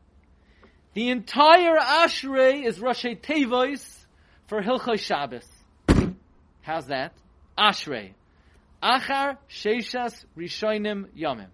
The 0.94 1.08
entire 1.10 1.76
Ashrei 1.76 2.64
is 2.66 2.78
Rashi 2.78 3.20
Tevois 3.20 4.04
for 4.46 4.62
Hilchos 4.62 5.00
Shabbos. 5.00 5.46
How's 6.62 6.86
that? 6.86 7.12
Ashrei. 7.58 8.12
Achar 8.82 9.38
Sheishas 9.48 10.24
Rishonim 10.36 11.06
Yomim. 11.16 11.48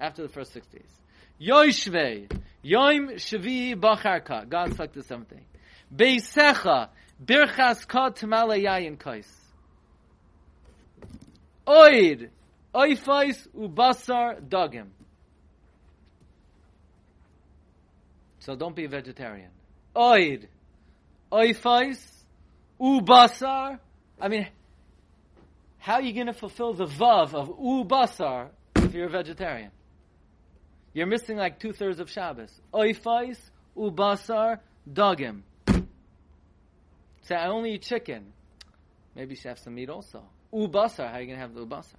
After 0.00 0.22
the 0.22 0.28
first 0.28 0.52
six 0.52 0.66
days. 0.68 0.97
Yoishvei. 1.40 2.30
Yoim 2.64 3.14
Shavi 3.14 3.74
Bacharka. 3.74 4.48
God 4.48 4.74
selected 4.74 5.04
something. 5.04 5.40
Beisecha. 5.94 6.88
Birchas 7.24 7.86
Ka 7.86 8.10
Tamale 8.10 8.62
Yayin 8.62 8.98
Kais. 8.98 9.28
Oid. 11.66 12.30
Oifais 12.74 13.48
Ubasar 13.56 14.40
Dogim. 14.40 14.88
So 18.40 18.56
don't 18.56 18.74
be 18.74 18.84
a 18.84 18.88
vegetarian. 18.88 19.50
Oid. 19.94 20.46
Oifais. 21.30 22.00
Ubasar. 22.80 23.78
I 24.20 24.28
mean, 24.28 24.48
how 25.78 25.94
are 25.94 26.02
you 26.02 26.12
going 26.12 26.26
to 26.26 26.32
fulfill 26.32 26.74
the 26.74 26.86
vav 26.86 27.34
of 27.34 27.48
ubasar 27.58 28.48
if 28.76 28.94
you're 28.94 29.06
a 29.06 29.10
vegetarian? 29.10 29.70
You're 30.98 31.06
missing 31.06 31.36
like 31.36 31.60
two 31.60 31.72
thirds 31.72 32.00
of 32.00 32.10
Shabbos. 32.10 32.50
Oifais, 32.74 33.38
ubasar, 33.76 34.58
dogim. 34.92 35.42
Say, 37.22 37.36
I 37.36 37.46
only 37.46 37.74
eat 37.74 37.82
chicken. 37.82 38.32
Maybe 39.14 39.30
you 39.30 39.36
should 39.36 39.50
have 39.50 39.60
some 39.60 39.76
meat 39.76 39.90
also. 39.90 40.24
Ubasar, 40.52 41.08
how 41.08 41.14
are 41.14 41.20
you 41.20 41.26
going 41.26 41.38
to 41.38 41.42
have 41.42 41.54
the 41.54 41.64
ubasar? 41.64 41.94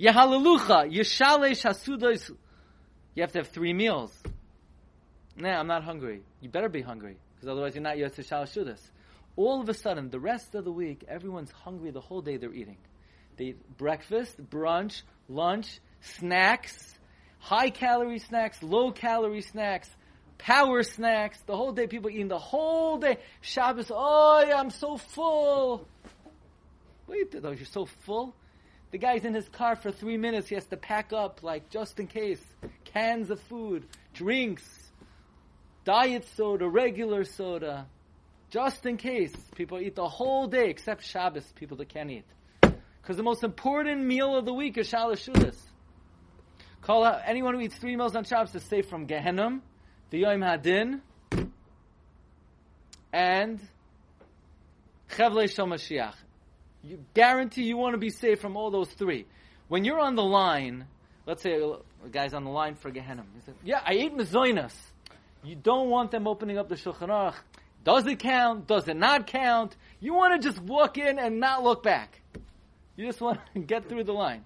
Yehalalucha, 0.00 0.90
yeshalesh 0.90 1.64
hasudos. 1.64 2.30
You 3.14 3.22
have 3.22 3.32
to 3.32 3.40
have 3.40 3.48
three 3.48 3.74
meals. 3.74 4.10
Nah, 5.36 5.58
I'm 5.58 5.66
not 5.66 5.84
hungry. 5.84 6.22
You 6.40 6.48
better 6.48 6.70
be 6.70 6.80
hungry, 6.80 7.18
because 7.34 7.48
otherwise 7.48 7.74
you're 7.74 7.82
not 7.82 7.98
Yosef 7.98 8.26
Shalashudas 8.26 8.80
all 9.36 9.60
of 9.60 9.68
a 9.68 9.74
sudden, 9.74 10.10
the 10.10 10.20
rest 10.20 10.54
of 10.54 10.64
the 10.64 10.72
week, 10.72 11.04
everyone's 11.08 11.50
hungry 11.50 11.90
the 11.90 12.00
whole 12.00 12.22
day 12.22 12.36
they're 12.36 12.54
eating. 12.54 12.76
They 13.36 13.46
eat 13.46 13.76
breakfast, 13.76 14.40
brunch, 14.48 15.02
lunch, 15.28 15.80
snacks, 16.00 16.94
high 17.44 17.68
calorie 17.68 18.20
snacks, 18.20 18.62
low 18.62 18.90
calorie 18.90 19.42
snacks, 19.42 19.90
power 20.38 20.82
snacks. 20.82 21.38
The 21.46 21.54
whole 21.54 21.72
day, 21.72 21.86
people 21.86 22.08
eating 22.08 22.28
the 22.28 22.38
whole 22.38 22.96
day. 22.96 23.18
Shabbos, 23.42 23.92
oh, 23.94 24.42
yeah, 24.48 24.58
I'm 24.58 24.70
so 24.70 24.96
full. 24.96 25.86
Wait, 27.06 27.30
though? 27.42 27.50
You're 27.50 27.66
so 27.66 27.84
full. 27.84 28.34
The 28.92 28.98
guy's 28.98 29.26
in 29.26 29.34
his 29.34 29.46
car 29.50 29.76
for 29.76 29.92
three 29.92 30.16
minutes. 30.16 30.48
He 30.48 30.54
has 30.54 30.64
to 30.68 30.78
pack 30.78 31.12
up, 31.12 31.42
like, 31.42 31.68
just 31.68 32.00
in 32.00 32.06
case. 32.06 32.42
Cans 32.86 33.28
of 33.28 33.40
food, 33.40 33.84
drinks, 34.14 34.64
diet 35.84 36.26
soda, 36.36 36.66
regular 36.66 37.24
soda. 37.24 37.86
Just 38.48 38.86
in 38.86 38.96
case 38.96 39.34
people 39.54 39.80
eat 39.80 39.96
the 39.96 40.08
whole 40.08 40.46
day 40.46 40.70
except 40.70 41.04
Shabbos, 41.04 41.44
people 41.56 41.76
that 41.76 41.90
can't 41.90 42.10
eat. 42.10 42.24
Because 42.62 43.18
the 43.18 43.22
most 43.22 43.44
important 43.44 44.02
meal 44.02 44.34
of 44.34 44.46
the 44.46 44.54
week 44.54 44.78
is 44.78 44.90
Shalosh 44.90 45.28
Shudas. 45.28 45.58
Call 46.84 47.04
out 47.04 47.20
anyone 47.26 47.54
who 47.54 47.60
eats 47.60 47.76
three 47.76 47.96
meals 47.96 48.14
on 48.14 48.24
Shabbos 48.24 48.54
is 48.54 48.62
safe 48.62 48.88
from 48.88 49.06
Gehenna, 49.06 49.60
the 50.10 50.18
Yom 50.18 50.40
Hadin, 50.40 51.00
and 53.12 53.60
Chevle 55.10 55.52
Shel 55.52 55.66
Mashiach. 55.66 56.14
You 56.82 57.04
guarantee 57.14 57.62
you 57.64 57.76
want 57.76 57.94
to 57.94 57.98
be 57.98 58.10
safe 58.10 58.40
from 58.40 58.56
all 58.56 58.70
those 58.70 58.90
three. 58.90 59.26
When 59.68 59.84
you're 59.84 60.00
on 60.00 60.14
the 60.14 60.22
line, 60.22 60.86
let's 61.26 61.42
say 61.42 61.54
a 61.54 62.08
guy's 62.10 62.34
on 62.34 62.44
the 62.44 62.50
line 62.50 62.74
for 62.74 62.90
Gehenna. 62.90 63.24
He 63.34 63.40
said, 63.46 63.54
"Yeah, 63.64 63.80
I 63.84 63.94
ate 63.94 64.14
mezoinas." 64.14 64.74
You 65.42 65.56
don't 65.56 65.90
want 65.90 66.10
them 66.10 66.26
opening 66.26 66.58
up 66.58 66.68
the 66.68 66.76
Shulchan 66.76 67.08
Aruch 67.08 67.34
does 67.84 68.06
it 68.06 68.18
count? 68.18 68.66
Does 68.66 68.88
it 68.88 68.96
not 68.96 69.26
count? 69.26 69.76
You 70.00 70.14
want 70.14 70.40
to 70.40 70.48
just 70.48 70.60
walk 70.62 70.96
in 70.96 71.18
and 71.18 71.38
not 71.38 71.62
look 71.62 71.82
back. 71.82 72.20
You 72.96 73.06
just 73.06 73.20
want 73.20 73.40
to 73.52 73.60
get 73.72 73.88
through 73.88 74.04
the 74.04 74.12
line. 74.12 74.44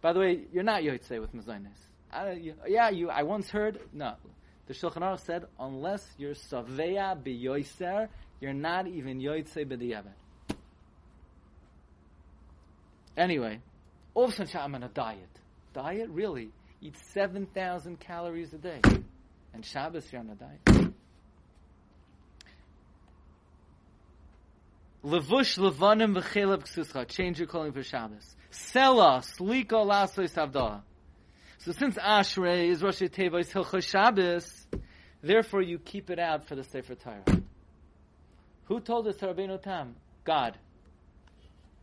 By 0.00 0.12
the 0.12 0.20
way, 0.20 0.40
you're 0.52 0.62
not 0.62 0.82
Yotzei 0.82 1.20
with 1.20 1.34
Mazonis. 1.34 2.58
yeah, 2.66 2.90
you. 2.90 3.10
I 3.10 3.22
once 3.22 3.50
heard 3.50 3.80
no. 3.92 4.14
The 4.66 4.74
Shulchan 4.74 4.98
Aruch 4.98 5.24
said 5.26 5.44
unless 5.58 6.06
you're 6.16 6.34
Saveya 6.34 7.22
b'Yoiser, 7.22 8.08
you're 8.40 8.52
not 8.54 8.86
even 8.86 9.20
Yotzei 9.20 9.66
b'Diavad. 9.66 10.14
Anyway, 13.16 13.60
all 14.14 14.32
I'm 14.54 14.74
on 14.74 14.82
a 14.82 14.88
diet. 14.88 15.28
Diet 15.74 16.08
really 16.10 16.50
eat 16.80 16.94
seven 17.12 17.46
thousand 17.46 18.00
calories 18.00 18.52
a 18.54 18.58
day, 18.58 18.80
and 19.52 19.64
Shabbos 19.64 20.10
you're 20.10 20.20
on 20.20 20.30
a 20.30 20.34
diet. 20.34 20.79
Levush 25.04 25.58
levanim 25.58 26.14
v'chelev 26.20 26.62
ksuscha. 26.64 27.08
Change 27.08 27.38
your 27.38 27.48
clothing 27.48 27.72
for 27.72 27.82
Shabbos. 27.82 28.36
Sela 28.50 29.22
slika 29.22 29.84
lasois 29.84 30.34
avdah. 30.34 30.82
So 31.58 31.72
since 31.72 31.96
Ashrei 31.96 32.70
is 32.70 32.82
Rosh 32.82 33.02
Tevois 33.02 33.50
Hilchos 33.50 33.82
Shabbos, 33.82 34.66
therefore 35.22 35.62
you 35.62 35.78
keep 35.78 36.10
it 36.10 36.18
out 36.18 36.48
for 36.48 36.54
the 36.54 36.64
Sefer 36.64 36.94
Torah. 36.94 37.24
Who 38.64 38.80
told 38.80 39.06
us 39.08 39.16
Rabbeinu 39.16 39.60
Tam? 39.62 39.96
God. 40.24 40.56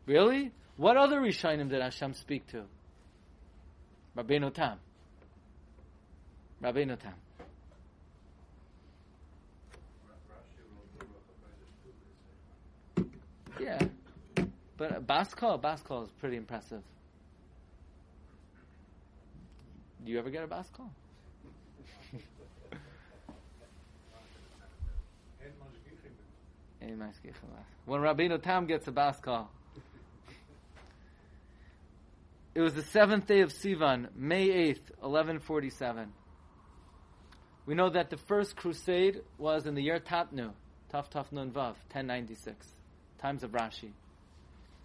Really? 0.06 0.52
What 0.78 0.98
other 0.98 1.20
Rishonim 1.20 1.70
did 1.70 1.82
Hashem 1.82 2.14
speak 2.14 2.48
to? 2.48 2.64
Rabbeinu 4.16 4.54
Tam. 4.54 4.80
Rabbeinu 6.64 7.00
Tam. 7.00 7.14
Yeah. 13.60 13.80
But 14.78 14.96
uh, 14.96 15.00
Bas 15.00 15.34
Kol, 15.34 15.58
Baskal 15.60 16.04
is 16.04 16.12
pretty 16.20 16.38
impressive. 16.38 16.82
Do 20.06 20.12
you 20.12 20.20
ever 20.20 20.30
get 20.30 20.44
a 20.44 20.48
Bas 20.48 20.70
Kol? 20.70 20.90
when 27.86 28.02
Rabbeinu 28.02 28.42
Tam 28.42 28.68
gets 28.68 28.88
a 28.88 28.92
Bas 28.92 29.20
Kol, 29.20 29.50
it 32.54 32.62
was 32.62 32.74
the 32.74 32.84
seventh 32.84 33.26
day 33.28 33.42
of 33.42 33.52
Sivan, 33.52 34.08
May 34.16 34.48
8th, 34.48 34.92
1147. 35.00 36.14
We 37.66 37.76
know 37.76 37.90
that 37.90 38.10
the 38.10 38.18
first 38.18 38.56
crusade 38.56 39.22
was 39.38 39.66
in 39.66 39.76
the 39.76 39.82
year 39.82 40.00
Tatnu, 40.00 40.52
Taf 40.94 41.12
Taf 41.12 41.32
Nun 41.32 41.52
Vav, 41.52 41.76
1096 41.92 42.77
times 43.20 43.44
of 43.44 43.52
Rashi. 43.52 43.92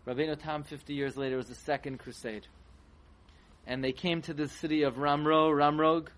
Rabbeinu 0.07 0.41
Tam, 0.41 0.65
50 0.65 0.95
years 0.95 1.17
later, 1.17 1.37
was 1.37 1.49
the 1.49 1.55
second 1.55 1.99
crusade. 1.99 2.47
And 3.67 3.85
they 3.85 3.93
came 3.93 4.23
to 4.23 4.35
the 4.35 4.49
city 4.49 4.83
of 4.83 4.97
Ramerupt, 4.97 5.57
Ramrog, 5.57 6.11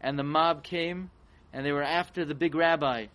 and 0.00 0.18
the 0.18 0.24
mob 0.24 0.62
came, 0.62 1.10
and 1.52 1.64
they 1.64 1.72
were 1.72 1.82
after 1.82 2.24
the 2.24 2.34
big 2.34 2.54
rabbi. 2.54 3.06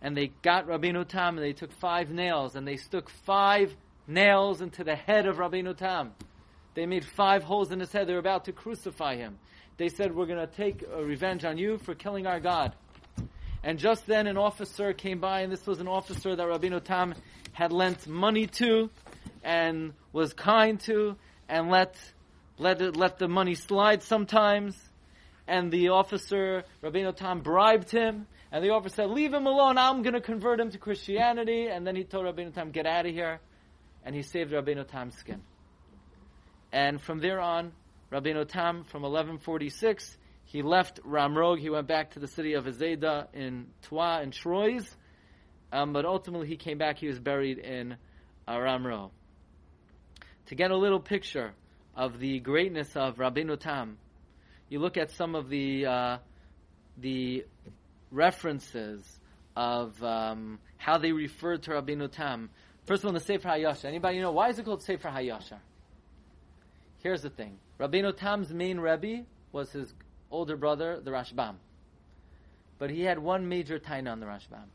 And 0.00 0.16
they 0.16 0.28
got 0.42 0.68
Rabbeinu 0.68 1.06
Tam, 1.08 1.36
and 1.36 1.44
they 1.44 1.52
took 1.52 1.72
five 1.72 2.10
nails, 2.10 2.54
and 2.54 2.66
they 2.66 2.76
stuck 2.76 3.08
five 3.08 3.74
nails 4.06 4.60
into 4.60 4.84
the 4.84 4.94
head 4.94 5.26
of 5.26 5.36
Rabbeinu 5.36 5.76
Tam. 5.76 6.12
They 6.74 6.86
made 6.86 7.04
five 7.04 7.42
holes 7.42 7.70
in 7.70 7.80
his 7.80 7.92
head. 7.92 8.06
They 8.06 8.12
were 8.12 8.18
about 8.18 8.46
to 8.46 8.52
crucify 8.52 9.16
him. 9.16 9.38
They 9.76 9.88
said, 9.88 10.14
We're 10.14 10.26
going 10.26 10.46
to 10.46 10.54
take 10.54 10.84
revenge 10.96 11.44
on 11.44 11.58
you 11.58 11.78
for 11.78 11.94
killing 11.94 12.26
our 12.26 12.40
God. 12.40 12.74
And 13.64 13.78
just 13.78 14.06
then 14.06 14.26
an 14.26 14.36
officer 14.36 14.92
came 14.92 15.20
by, 15.20 15.40
and 15.40 15.52
this 15.52 15.66
was 15.66 15.80
an 15.80 15.88
officer 15.88 16.34
that 16.34 16.46
Rabbeinu 16.46 16.82
Tam 16.82 17.14
had 17.52 17.72
lent 17.72 18.06
money 18.06 18.46
to 18.46 18.90
and 19.44 19.92
was 20.12 20.32
kind 20.32 20.80
to 20.80 21.16
and 21.48 21.70
let 21.70 21.96
let 22.58 22.80
it, 22.80 22.96
let 22.96 23.18
the 23.18 23.28
money 23.28 23.54
slide 23.54 24.02
sometimes. 24.02 24.76
And 25.46 25.72
the 25.72 25.88
officer, 25.88 26.64
Rabbeinu 26.82 27.16
Tam, 27.16 27.40
bribed 27.40 27.90
him. 27.90 28.26
And 28.50 28.64
the 28.64 28.70
officer 28.70 28.96
said, 28.96 29.10
leave 29.10 29.32
him 29.32 29.46
alone. 29.46 29.78
I'm 29.78 30.02
going 30.02 30.14
to 30.14 30.20
convert 30.20 30.60
him 30.60 30.70
to 30.70 30.78
Christianity. 30.78 31.68
And 31.68 31.86
then 31.86 31.96
he 31.96 32.04
told 32.04 32.26
Rabbeinu 32.26 32.54
Tam, 32.54 32.70
get 32.70 32.86
out 32.86 33.06
of 33.06 33.12
here. 33.12 33.40
And 34.04 34.14
he 34.14 34.22
saved 34.22 34.52
Rabbeinu 34.52 34.86
Tam's 34.86 35.16
skin. 35.16 35.42
And 36.72 37.00
from 37.00 37.20
there 37.20 37.40
on, 37.40 37.72
Rabbeinu 38.12 38.46
Tam, 38.46 38.84
from 38.84 39.02
1146, 39.02 40.16
he 40.44 40.62
left 40.62 41.00
Ramrog. 41.04 41.58
He 41.58 41.70
went 41.70 41.86
back 41.86 42.12
to 42.12 42.20
the 42.20 42.28
city 42.28 42.54
of 42.54 42.64
Azeda 42.66 43.28
in 43.32 43.68
Twa 43.82 44.20
and 44.20 44.32
Troyes. 44.32 44.88
Um, 45.72 45.92
but 45.92 46.04
ultimately, 46.04 46.46
he 46.46 46.56
came 46.56 46.78
back. 46.78 46.98
He 46.98 47.06
was 47.06 47.18
buried 47.18 47.58
in 47.58 47.96
Aramro. 48.46 49.10
To 50.46 50.54
get 50.54 50.70
a 50.70 50.76
little 50.76 51.00
picture 51.00 51.52
of 51.96 52.18
the 52.18 52.40
greatness 52.40 52.94
of 52.94 53.16
Rabbeinu 53.16 53.58
Tam, 53.58 53.96
you 54.68 54.80
look 54.80 54.96
at 54.96 55.10
some 55.12 55.34
of 55.34 55.48
the 55.48 55.86
uh, 55.86 56.18
the 56.98 57.46
references 58.10 59.20
of 59.56 60.02
um, 60.02 60.58
how 60.76 60.98
they 60.98 61.12
referred 61.12 61.62
to 61.62 61.70
Rabbeinu 61.70 62.10
Tam. 62.10 62.50
First 62.84 63.04
of 63.04 63.08
all, 63.08 63.12
the 63.14 63.20
Sefer 63.20 63.48
Hayashar. 63.48 63.86
Anybody 63.86 64.20
know 64.20 64.32
why 64.32 64.50
is 64.50 64.58
it 64.58 64.64
called 64.64 64.82
Sefer 64.82 65.08
Hayashar? 65.08 65.60
Here's 66.98 67.22
the 67.22 67.30
thing: 67.30 67.58
Rabbeinu 67.80 68.16
Tam's 68.16 68.52
main 68.52 68.78
rebbe 68.78 69.24
was 69.52 69.70
his 69.72 69.94
older 70.32 70.56
brother, 70.56 71.00
the 71.00 71.10
Rashbam. 71.10 71.56
but 72.78 72.90
he 72.90 73.02
had 73.02 73.18
one 73.18 73.48
major 73.48 73.78
taina 73.78 74.10
on 74.10 74.18
the 74.18 74.26
Rashbam. 74.26 74.66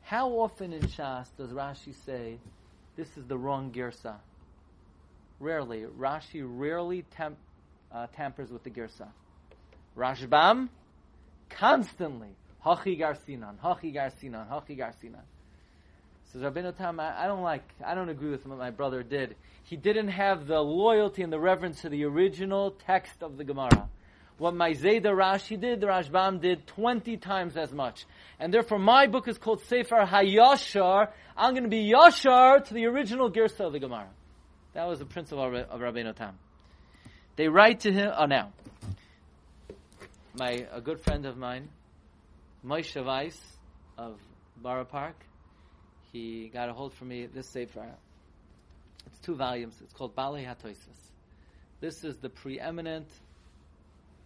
How 0.00 0.30
often 0.30 0.72
in 0.72 0.82
Shas 0.82 1.28
does 1.36 1.50
Rashi 1.50 1.94
say, 2.04 2.38
this 2.96 3.16
is 3.16 3.24
the 3.26 3.38
wrong 3.38 3.70
girsa? 3.70 4.16
Rarely. 5.38 5.82
Rashi 5.82 6.42
rarely 6.44 7.02
temp, 7.16 7.36
uh, 7.92 8.08
tampers 8.16 8.50
with 8.50 8.64
the 8.64 8.70
girsa. 8.70 9.08
Rashbam, 9.96 10.68
constantly. 11.48 12.34
Hachi 12.64 12.98
garsinan, 12.98 13.58
hachi 13.62 13.94
garsinan, 13.94 14.48
hachi 14.48 14.76
garsinan. 14.78 15.22
Says 16.32 16.42
Rabbeinu 16.42 16.76
Tam, 16.76 16.98
I, 16.98 17.24
I 17.24 17.26
don't 17.26 17.42
like, 17.42 17.64
I 17.84 17.94
don't 17.94 18.08
agree 18.08 18.30
with 18.30 18.46
what 18.46 18.58
my 18.58 18.70
brother 18.70 19.02
did. 19.02 19.36
He 19.64 19.76
didn't 19.76 20.08
have 20.08 20.46
the 20.46 20.60
loyalty 20.60 21.22
and 21.22 21.32
the 21.32 21.40
reverence 21.40 21.82
to 21.82 21.88
the 21.88 22.04
original 22.04 22.70
text 22.70 23.22
of 23.22 23.36
the 23.36 23.44
Gemara. 23.44 23.88
What 24.38 24.54
my 24.54 24.72
Zayda 24.72 25.06
Rashi 25.06 25.60
did, 25.60 25.80
the 25.80 25.86
Rashbam 25.86 26.40
did 26.40 26.66
20 26.66 27.16
times 27.18 27.56
as 27.56 27.72
much. 27.72 28.06
And 28.40 28.52
therefore 28.52 28.78
my 28.78 29.06
book 29.06 29.28
is 29.28 29.38
called 29.38 29.62
Sefer 29.66 30.04
Hayashar. 30.04 31.08
I'm 31.36 31.52
going 31.52 31.64
to 31.64 31.68
be 31.68 31.92
Yashar 31.92 32.64
to 32.66 32.74
the 32.74 32.86
original 32.86 33.30
Girsa 33.30 33.66
of 33.66 33.72
the 33.72 33.78
Gemara. 33.78 34.08
That 34.74 34.88
was 34.88 34.98
the 34.98 35.04
principle 35.04 35.44
of, 35.44 35.54
of 35.54 35.80
Rabbeinu 35.80 36.16
Tam. 36.16 36.38
They 37.36 37.48
write 37.48 37.80
to 37.80 37.92
him, 37.92 38.10
oh 38.16 38.26
now, 38.26 38.52
my, 40.34 40.66
a 40.72 40.80
good 40.80 41.00
friend 41.00 41.26
of 41.26 41.36
mine, 41.36 41.68
Moshe 42.64 43.02
Weiss 43.04 43.38
of 43.98 44.18
Borough 44.56 44.84
Park, 44.84 45.16
he 46.12 46.48
got 46.52 46.68
a 46.68 46.72
hold 46.72 46.92
for 46.94 47.04
me 47.04 47.26
this 47.26 47.48
Sefer. 47.48 47.86
It's 49.06 49.18
two 49.20 49.34
volumes. 49.34 49.74
It's 49.82 49.92
called 49.92 50.14
Balei 50.14 50.46
HaToisis. 50.46 50.76
This 51.80 52.04
is 52.04 52.16
the 52.18 52.28
preeminent, 52.28 53.08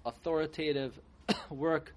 authoritative 0.06 0.98
work 1.50 1.92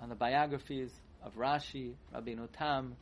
on 0.00 0.08
the 0.08 0.14
biographies 0.14 0.90
of 1.22 1.36
Rashi, 1.36 1.94
Rabbeinu 2.14 2.48
Tam, 2.56 2.96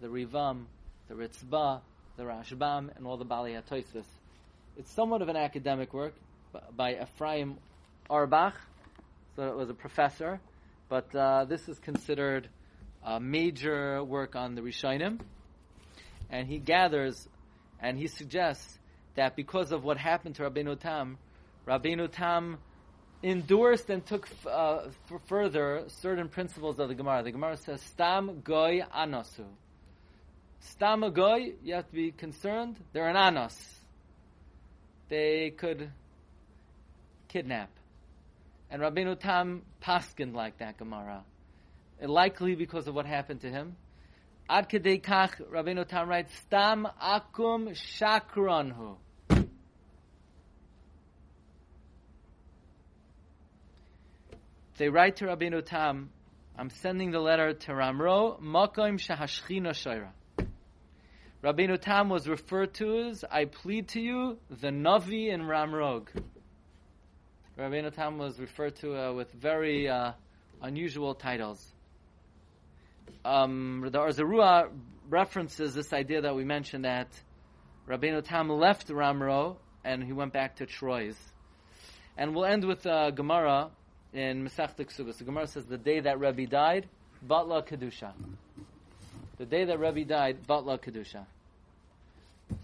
the 0.00 0.08
Rivam, 0.08 0.66
the 1.08 1.14
Ritzba, 1.14 1.80
the 2.16 2.22
Rashbam, 2.22 2.96
and 2.96 3.06
all 3.06 3.16
the 3.16 3.24
Balei 3.24 3.60
HaToisis. 3.60 4.04
It's 4.76 4.92
somewhat 4.92 5.22
of 5.22 5.28
an 5.28 5.36
academic 5.36 5.94
work 5.94 6.14
by 6.76 6.96
Ephraim 7.02 7.56
Urbach, 8.10 8.52
so 9.34 9.48
it 9.48 9.56
was 9.56 9.70
a 9.70 9.74
professor, 9.74 10.40
but 10.88 11.14
uh, 11.14 11.46
this 11.46 11.68
is 11.68 11.78
considered 11.78 12.48
a 13.02 13.18
major 13.18 14.04
work 14.04 14.36
on 14.36 14.54
the 14.54 14.60
Rishonim, 14.60 15.20
and 16.30 16.46
he 16.46 16.58
gathers 16.58 17.28
and 17.80 17.98
he 17.98 18.06
suggests 18.06 18.78
that 19.14 19.36
because 19.36 19.72
of 19.72 19.84
what 19.84 19.96
happened 19.96 20.34
to 20.36 20.42
Rabbeinu 20.42 20.78
Tam, 20.78 21.18
Rabbeinu 21.66 22.10
Tam 22.10 22.58
endorsed 23.22 23.90
and 23.90 24.04
took 24.04 24.28
uh, 24.48 24.88
further 25.26 25.84
certain 25.88 26.28
principles 26.28 26.78
of 26.78 26.88
the 26.88 26.94
Gemara. 26.94 27.22
The 27.22 27.32
Gemara 27.32 27.56
says, 27.56 27.80
"Stam 27.82 28.40
goy 28.42 28.82
anasu." 28.94 29.46
Stam 30.60 31.12
goy, 31.12 31.52
you 31.62 31.74
have 31.74 31.86
to 31.88 31.94
be 31.94 32.10
concerned. 32.10 32.76
They're 32.92 33.08
an 33.08 33.16
anos. 33.16 33.56
They 35.08 35.50
could 35.50 35.90
kidnap, 37.28 37.70
and 38.70 38.82
Rabbeinu 38.82 39.18
Tam 39.20 39.62
paskined 39.80 40.34
like 40.34 40.58
that 40.58 40.78
Gemara, 40.78 41.22
likely 42.02 42.56
because 42.56 42.88
of 42.88 42.94
what 42.94 43.06
happened 43.06 43.42
to 43.42 43.50
him. 43.50 43.76
Ad 44.48 44.68
kach, 44.68 45.40
Rabbeinu 45.50 45.86
Tam 45.86 46.08
writes, 46.08 46.32
Stam 46.46 46.88
akum 47.00 47.76
shakranhu. 47.98 48.96
They 54.78 54.90
write 54.90 55.16
to 55.16 55.24
Rabbeinu 55.24 55.64
Tam, 55.64 56.10
I'm 56.58 56.68
sending 56.68 57.10
the 57.10 57.18
letter 57.18 57.54
to 57.54 57.72
Ramerupt, 57.72 58.42
Makoim 58.42 58.98
Shahashchina 58.98 59.70
Shaira. 59.70 60.10
Rabbeinu 61.42 61.80
Tam 61.80 62.10
was 62.10 62.28
referred 62.28 62.74
to 62.74 63.08
as, 63.08 63.24
I 63.24 63.46
plead 63.46 63.88
to 63.88 64.00
you, 64.00 64.36
the 64.50 64.68
Navi 64.68 65.32
in 65.32 65.46
Ramrog. 65.46 66.08
Rabbeinu 67.58 67.94
Tam 67.94 68.18
was 68.18 68.38
referred 68.38 68.76
to 68.76 68.94
uh, 68.94 69.12
with 69.14 69.32
very 69.32 69.88
uh, 69.88 70.12
unusual 70.60 71.14
titles. 71.14 71.64
Um, 73.24 73.88
the 73.90 73.98
Or 73.98 74.10
Zarua 74.10 74.68
references 75.08 75.72
this 75.72 75.94
idea 75.94 76.20
that 76.20 76.36
we 76.36 76.44
mentioned 76.44 76.84
that 76.84 77.08
Rabbeinu 77.88 78.22
Tam 78.22 78.50
left 78.50 78.88
Ramerupt 78.88 79.56
and 79.86 80.04
he 80.04 80.12
went 80.12 80.34
back 80.34 80.56
to 80.56 80.66
Troyes. 80.66 81.16
And 82.18 82.34
we'll 82.34 82.44
end 82.44 82.66
with 82.66 82.86
uh, 82.86 83.10
Gemara 83.10 83.70
in 84.12 84.44
Masech 84.44 84.76
Ksubas. 84.76 85.18
The 85.18 85.24
Gemara 85.24 85.46
says 85.46 85.66
the 85.66 85.78
day 85.78 86.00
that 86.00 86.18
Rebbe 86.18 86.46
died, 86.46 86.88
Batla 87.26 87.66
Kedusha. 87.66 88.12
The 89.38 89.46
day 89.46 89.64
that 89.64 89.78
Rebbe 89.78 90.04
died, 90.04 90.46
Batla 90.46 90.78
Kedusha. 90.78 91.26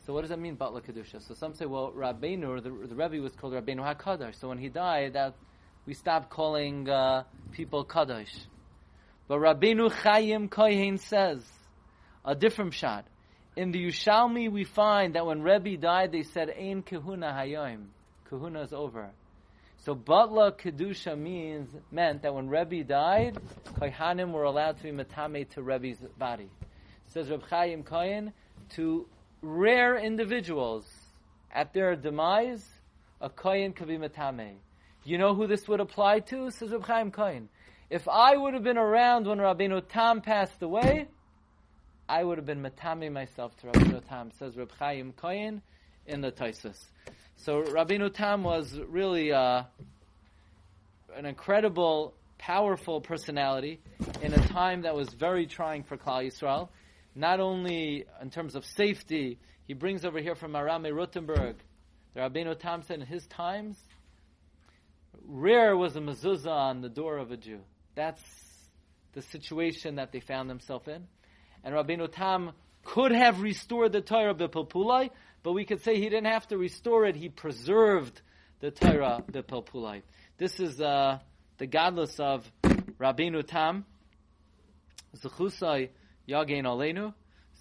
So 0.07 0.13
what 0.13 0.21
does 0.23 0.31
that 0.31 0.39
mean, 0.39 0.57
Batla 0.57 0.83
Kedusha? 0.83 1.27
So 1.27 1.35
some 1.35 1.55
say, 1.55 1.67
well, 1.67 1.93
Rabbeinu, 1.93 2.63
the, 2.63 2.71
the 2.89 2.95
Rebbe 2.95 3.21
was 3.23 3.33
called 3.35 3.55
Rabbeinu 3.55 3.97
HaKadosh. 3.97 4.41
So 4.41 4.49
when 4.49 4.59
he 4.59 4.69
died, 4.69 5.15
that 5.15 5.35
we 5.87 5.95
stopped 5.95 6.31
calling 6.31 6.89
uh, 6.89 7.25
people 7.53 7.85
Kadosh. 7.85 8.33
But 9.29 9.39
Rabbeinu 9.39 9.91
Chaim 9.91 10.49
Kohen 10.49 10.99
says, 10.99 11.45
a 12.25 12.35
different 12.35 12.75
shot. 12.75 13.07
In 13.57 13.73
the 13.73 13.85
Yushalmi, 13.85 14.51
we 14.51 14.65
find 14.65 15.15
that 15.15 15.27
when 15.27 15.43
Rebbe 15.43 15.77
died, 15.77 16.13
they 16.13 16.23
said, 16.23 16.49
Ein 16.51 16.83
Kahuna 16.83 17.33
Hayoim. 17.33 17.87
Kahuna 18.31 18.63
is 18.63 18.73
over. 18.73 19.11
So 19.85 19.97
Batla 19.97 20.57
Kedusha 20.57 21.19
means 21.19 21.69
meant 21.91 22.23
that 22.23 22.33
when 22.33 22.49
Rebbe 22.49 22.85
died, 22.85 23.37
Kohanim 23.81 24.31
were 24.31 24.45
allowed 24.45 24.77
to 24.77 24.85
be 24.85 24.93
matame 24.93 25.49
to 25.51 25.63
Rebbe's 25.63 25.99
body. 26.17 26.49
Says 27.07 27.29
Reb 27.29 27.43
Chaim 27.51 27.83
Kohen, 27.83 28.33
to 28.77 29.09
rare 29.43 29.99
individuals 29.99 30.89
at 31.53 31.75
their 31.75 31.97
demise, 31.97 32.65
a 33.21 33.29
Kohen 33.29 33.73
could 33.73 33.89
be 33.89 33.99
matame. 33.99 34.55
You 35.05 35.19
know 35.19 35.35
who 35.35 35.49
this 35.49 35.67
would 35.67 35.81
apply 35.81 36.21
to? 36.21 36.53
Says 36.53 36.71
Reb 36.71 36.85
Chaim 36.85 37.11
Kohen. 37.11 37.49
If 37.91 38.07
I 38.07 38.37
would 38.37 38.55
have 38.55 38.63
been 38.63 38.79
around 38.79 39.27
when 39.27 39.39
Rabbeinu 39.39 39.83
Tam 39.89 40.21
passed 40.21 40.63
away, 40.63 41.09
I 42.09 42.23
would 42.23 42.39
have 42.39 42.47
been 42.47 42.63
matame 42.63 43.11
myself 43.11 43.57
to 43.59 43.67
Rabbeinu 43.67 44.07
Tam, 44.09 44.31
says 44.39 44.57
Reb 44.57 44.71
Chaim 44.79 45.13
Kohen 45.13 45.61
in 46.07 46.21
the 46.21 46.31
Taisus. 46.31 46.79
So 47.37 47.63
Rabbeinu 47.63 48.13
Tam 48.13 48.45
was 48.45 48.79
really 48.89 49.33
uh, 49.33 49.65
an 51.17 51.27
incredible, 51.27 52.15
powerful 52.39 53.01
personality 53.01 53.81
in 54.23 54.33
a 54.33 54.49
time 54.49 54.83
that 54.83 54.95
was 54.95 55.09
very 55.11 55.47
trying 55.47 55.83
for 55.83 55.97
Klal 55.97 56.27
Yisrael. 56.27 56.69
Not 57.15 57.41
only 57.41 58.05
in 58.21 58.31
terms 58.31 58.55
of 58.55 58.65
safety, 58.65 59.39
he 59.67 59.75
brings 59.75 60.05
over 60.05 60.21
here 60.21 60.35
from 60.35 60.53
Arame 60.53 60.93
Rutenberg. 60.93 61.57
The 62.15 62.21
Rabbeinu 62.21 62.59
Tam 62.59 62.83
said 62.83 63.01
in 63.01 63.07
his 63.07 63.27
times, 63.27 63.77
rare 65.27 65.77
was 65.77 65.97
a 65.97 66.01
mezuzah 66.01 66.47
on 66.47 66.81
the 66.81 66.89
door 66.89 67.19
of 67.19 67.31
a 67.31 67.37
Jew. 67.37 67.61
That's 67.95 68.23
the 69.13 69.23
situation 69.23 69.97
that 69.97 70.13
they 70.13 70.21
found 70.21 70.49
themselves 70.49 70.89
in. 70.89 71.07
And 71.65 71.75
Rabbeinu 71.75 72.11
Tam 72.13 72.53
could 72.85 73.13
have 73.13 73.41
restored 73.41 73.93
the 73.93 74.01
Torah 74.01 74.35
B'Pilpulai, 74.35 75.11
but 75.43 75.53
we 75.53 75.65
could 75.65 75.83
say 75.83 75.97
he 75.97 76.09
didn't 76.09 76.27
have 76.27 76.47
to 76.49 76.59
restore 76.59 77.05
it. 77.07 77.17
He 77.17 77.29
preserved 77.29 78.21
the 78.61 78.71
Torah 78.71 79.23
B'Pilpulai. 79.31 80.03
This 80.39 80.61
is 80.61 80.81
uh, 80.81 81.19
the 81.59 81.67
gadlus 81.67 82.21
of 82.21 82.51
Rabbeinu 82.99 83.47
Tam. 83.47 83.85
Zechusai 85.17 85.91
Yagein 86.29 86.65
Aleinu. 86.65 87.13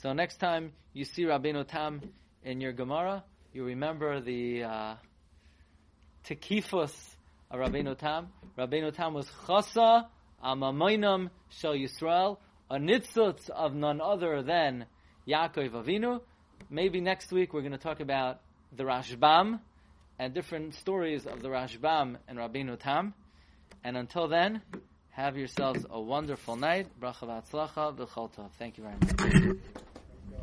So 0.02 0.14
next 0.14 0.38
time 0.38 0.72
you 0.94 1.06
see 1.06 1.24
Rabbeinu 1.24 1.68
Tam 1.68 2.02
in 2.44 2.62
your 2.62 2.72
Gemara, 2.72 3.24
you 3.54 3.66
remember 3.66 4.22
the 4.22 4.64
uh, 4.64 4.96
Tekifus 6.26 6.94
of 7.50 7.60
Rabbeinu 7.60 7.98
Tam. 7.98 8.30
Rabbeinu 8.58 8.94
Tam 8.94 9.14
was 9.14 9.28
Chasa 9.48 10.06
Amamoinam 10.44 11.30
Shel 11.50 11.74
Yisrael, 11.74 12.38
a 12.70 12.78
nitzutz 12.78 13.50
of 13.50 13.74
none 13.74 14.00
other 14.02 14.42
than 14.44 14.86
Yaakov 15.28 15.72
Avinu. 15.72 16.22
Maybe 16.70 17.02
next 17.02 17.32
week 17.32 17.54
we're 17.54 17.62
going 17.62 17.72
to 17.72 17.78
talk 17.78 18.00
about 18.00 18.40
the 18.76 18.84
Rashbam 18.84 19.60
and 20.20 20.34
different 20.34 20.76
stories 20.76 21.26
of 21.26 21.42
the 21.42 21.50
Rashbam 21.50 22.18
and 22.28 22.38
Rabbeinu 22.38 22.80
Tam. 22.80 23.14
And 23.84 23.98
until 23.98 24.28
then, 24.28 24.62
have 25.12 25.38
yourselves 25.38 25.86
a 25.90 26.00
wonderful 26.00 26.56
night. 26.56 26.88
Bracha 27.02 27.24
v'atzlacha 27.24 27.96
v'chol 27.96 28.50
Thank 28.58 28.78
you 28.78 28.84
very 28.84 28.96
much. 28.96 29.58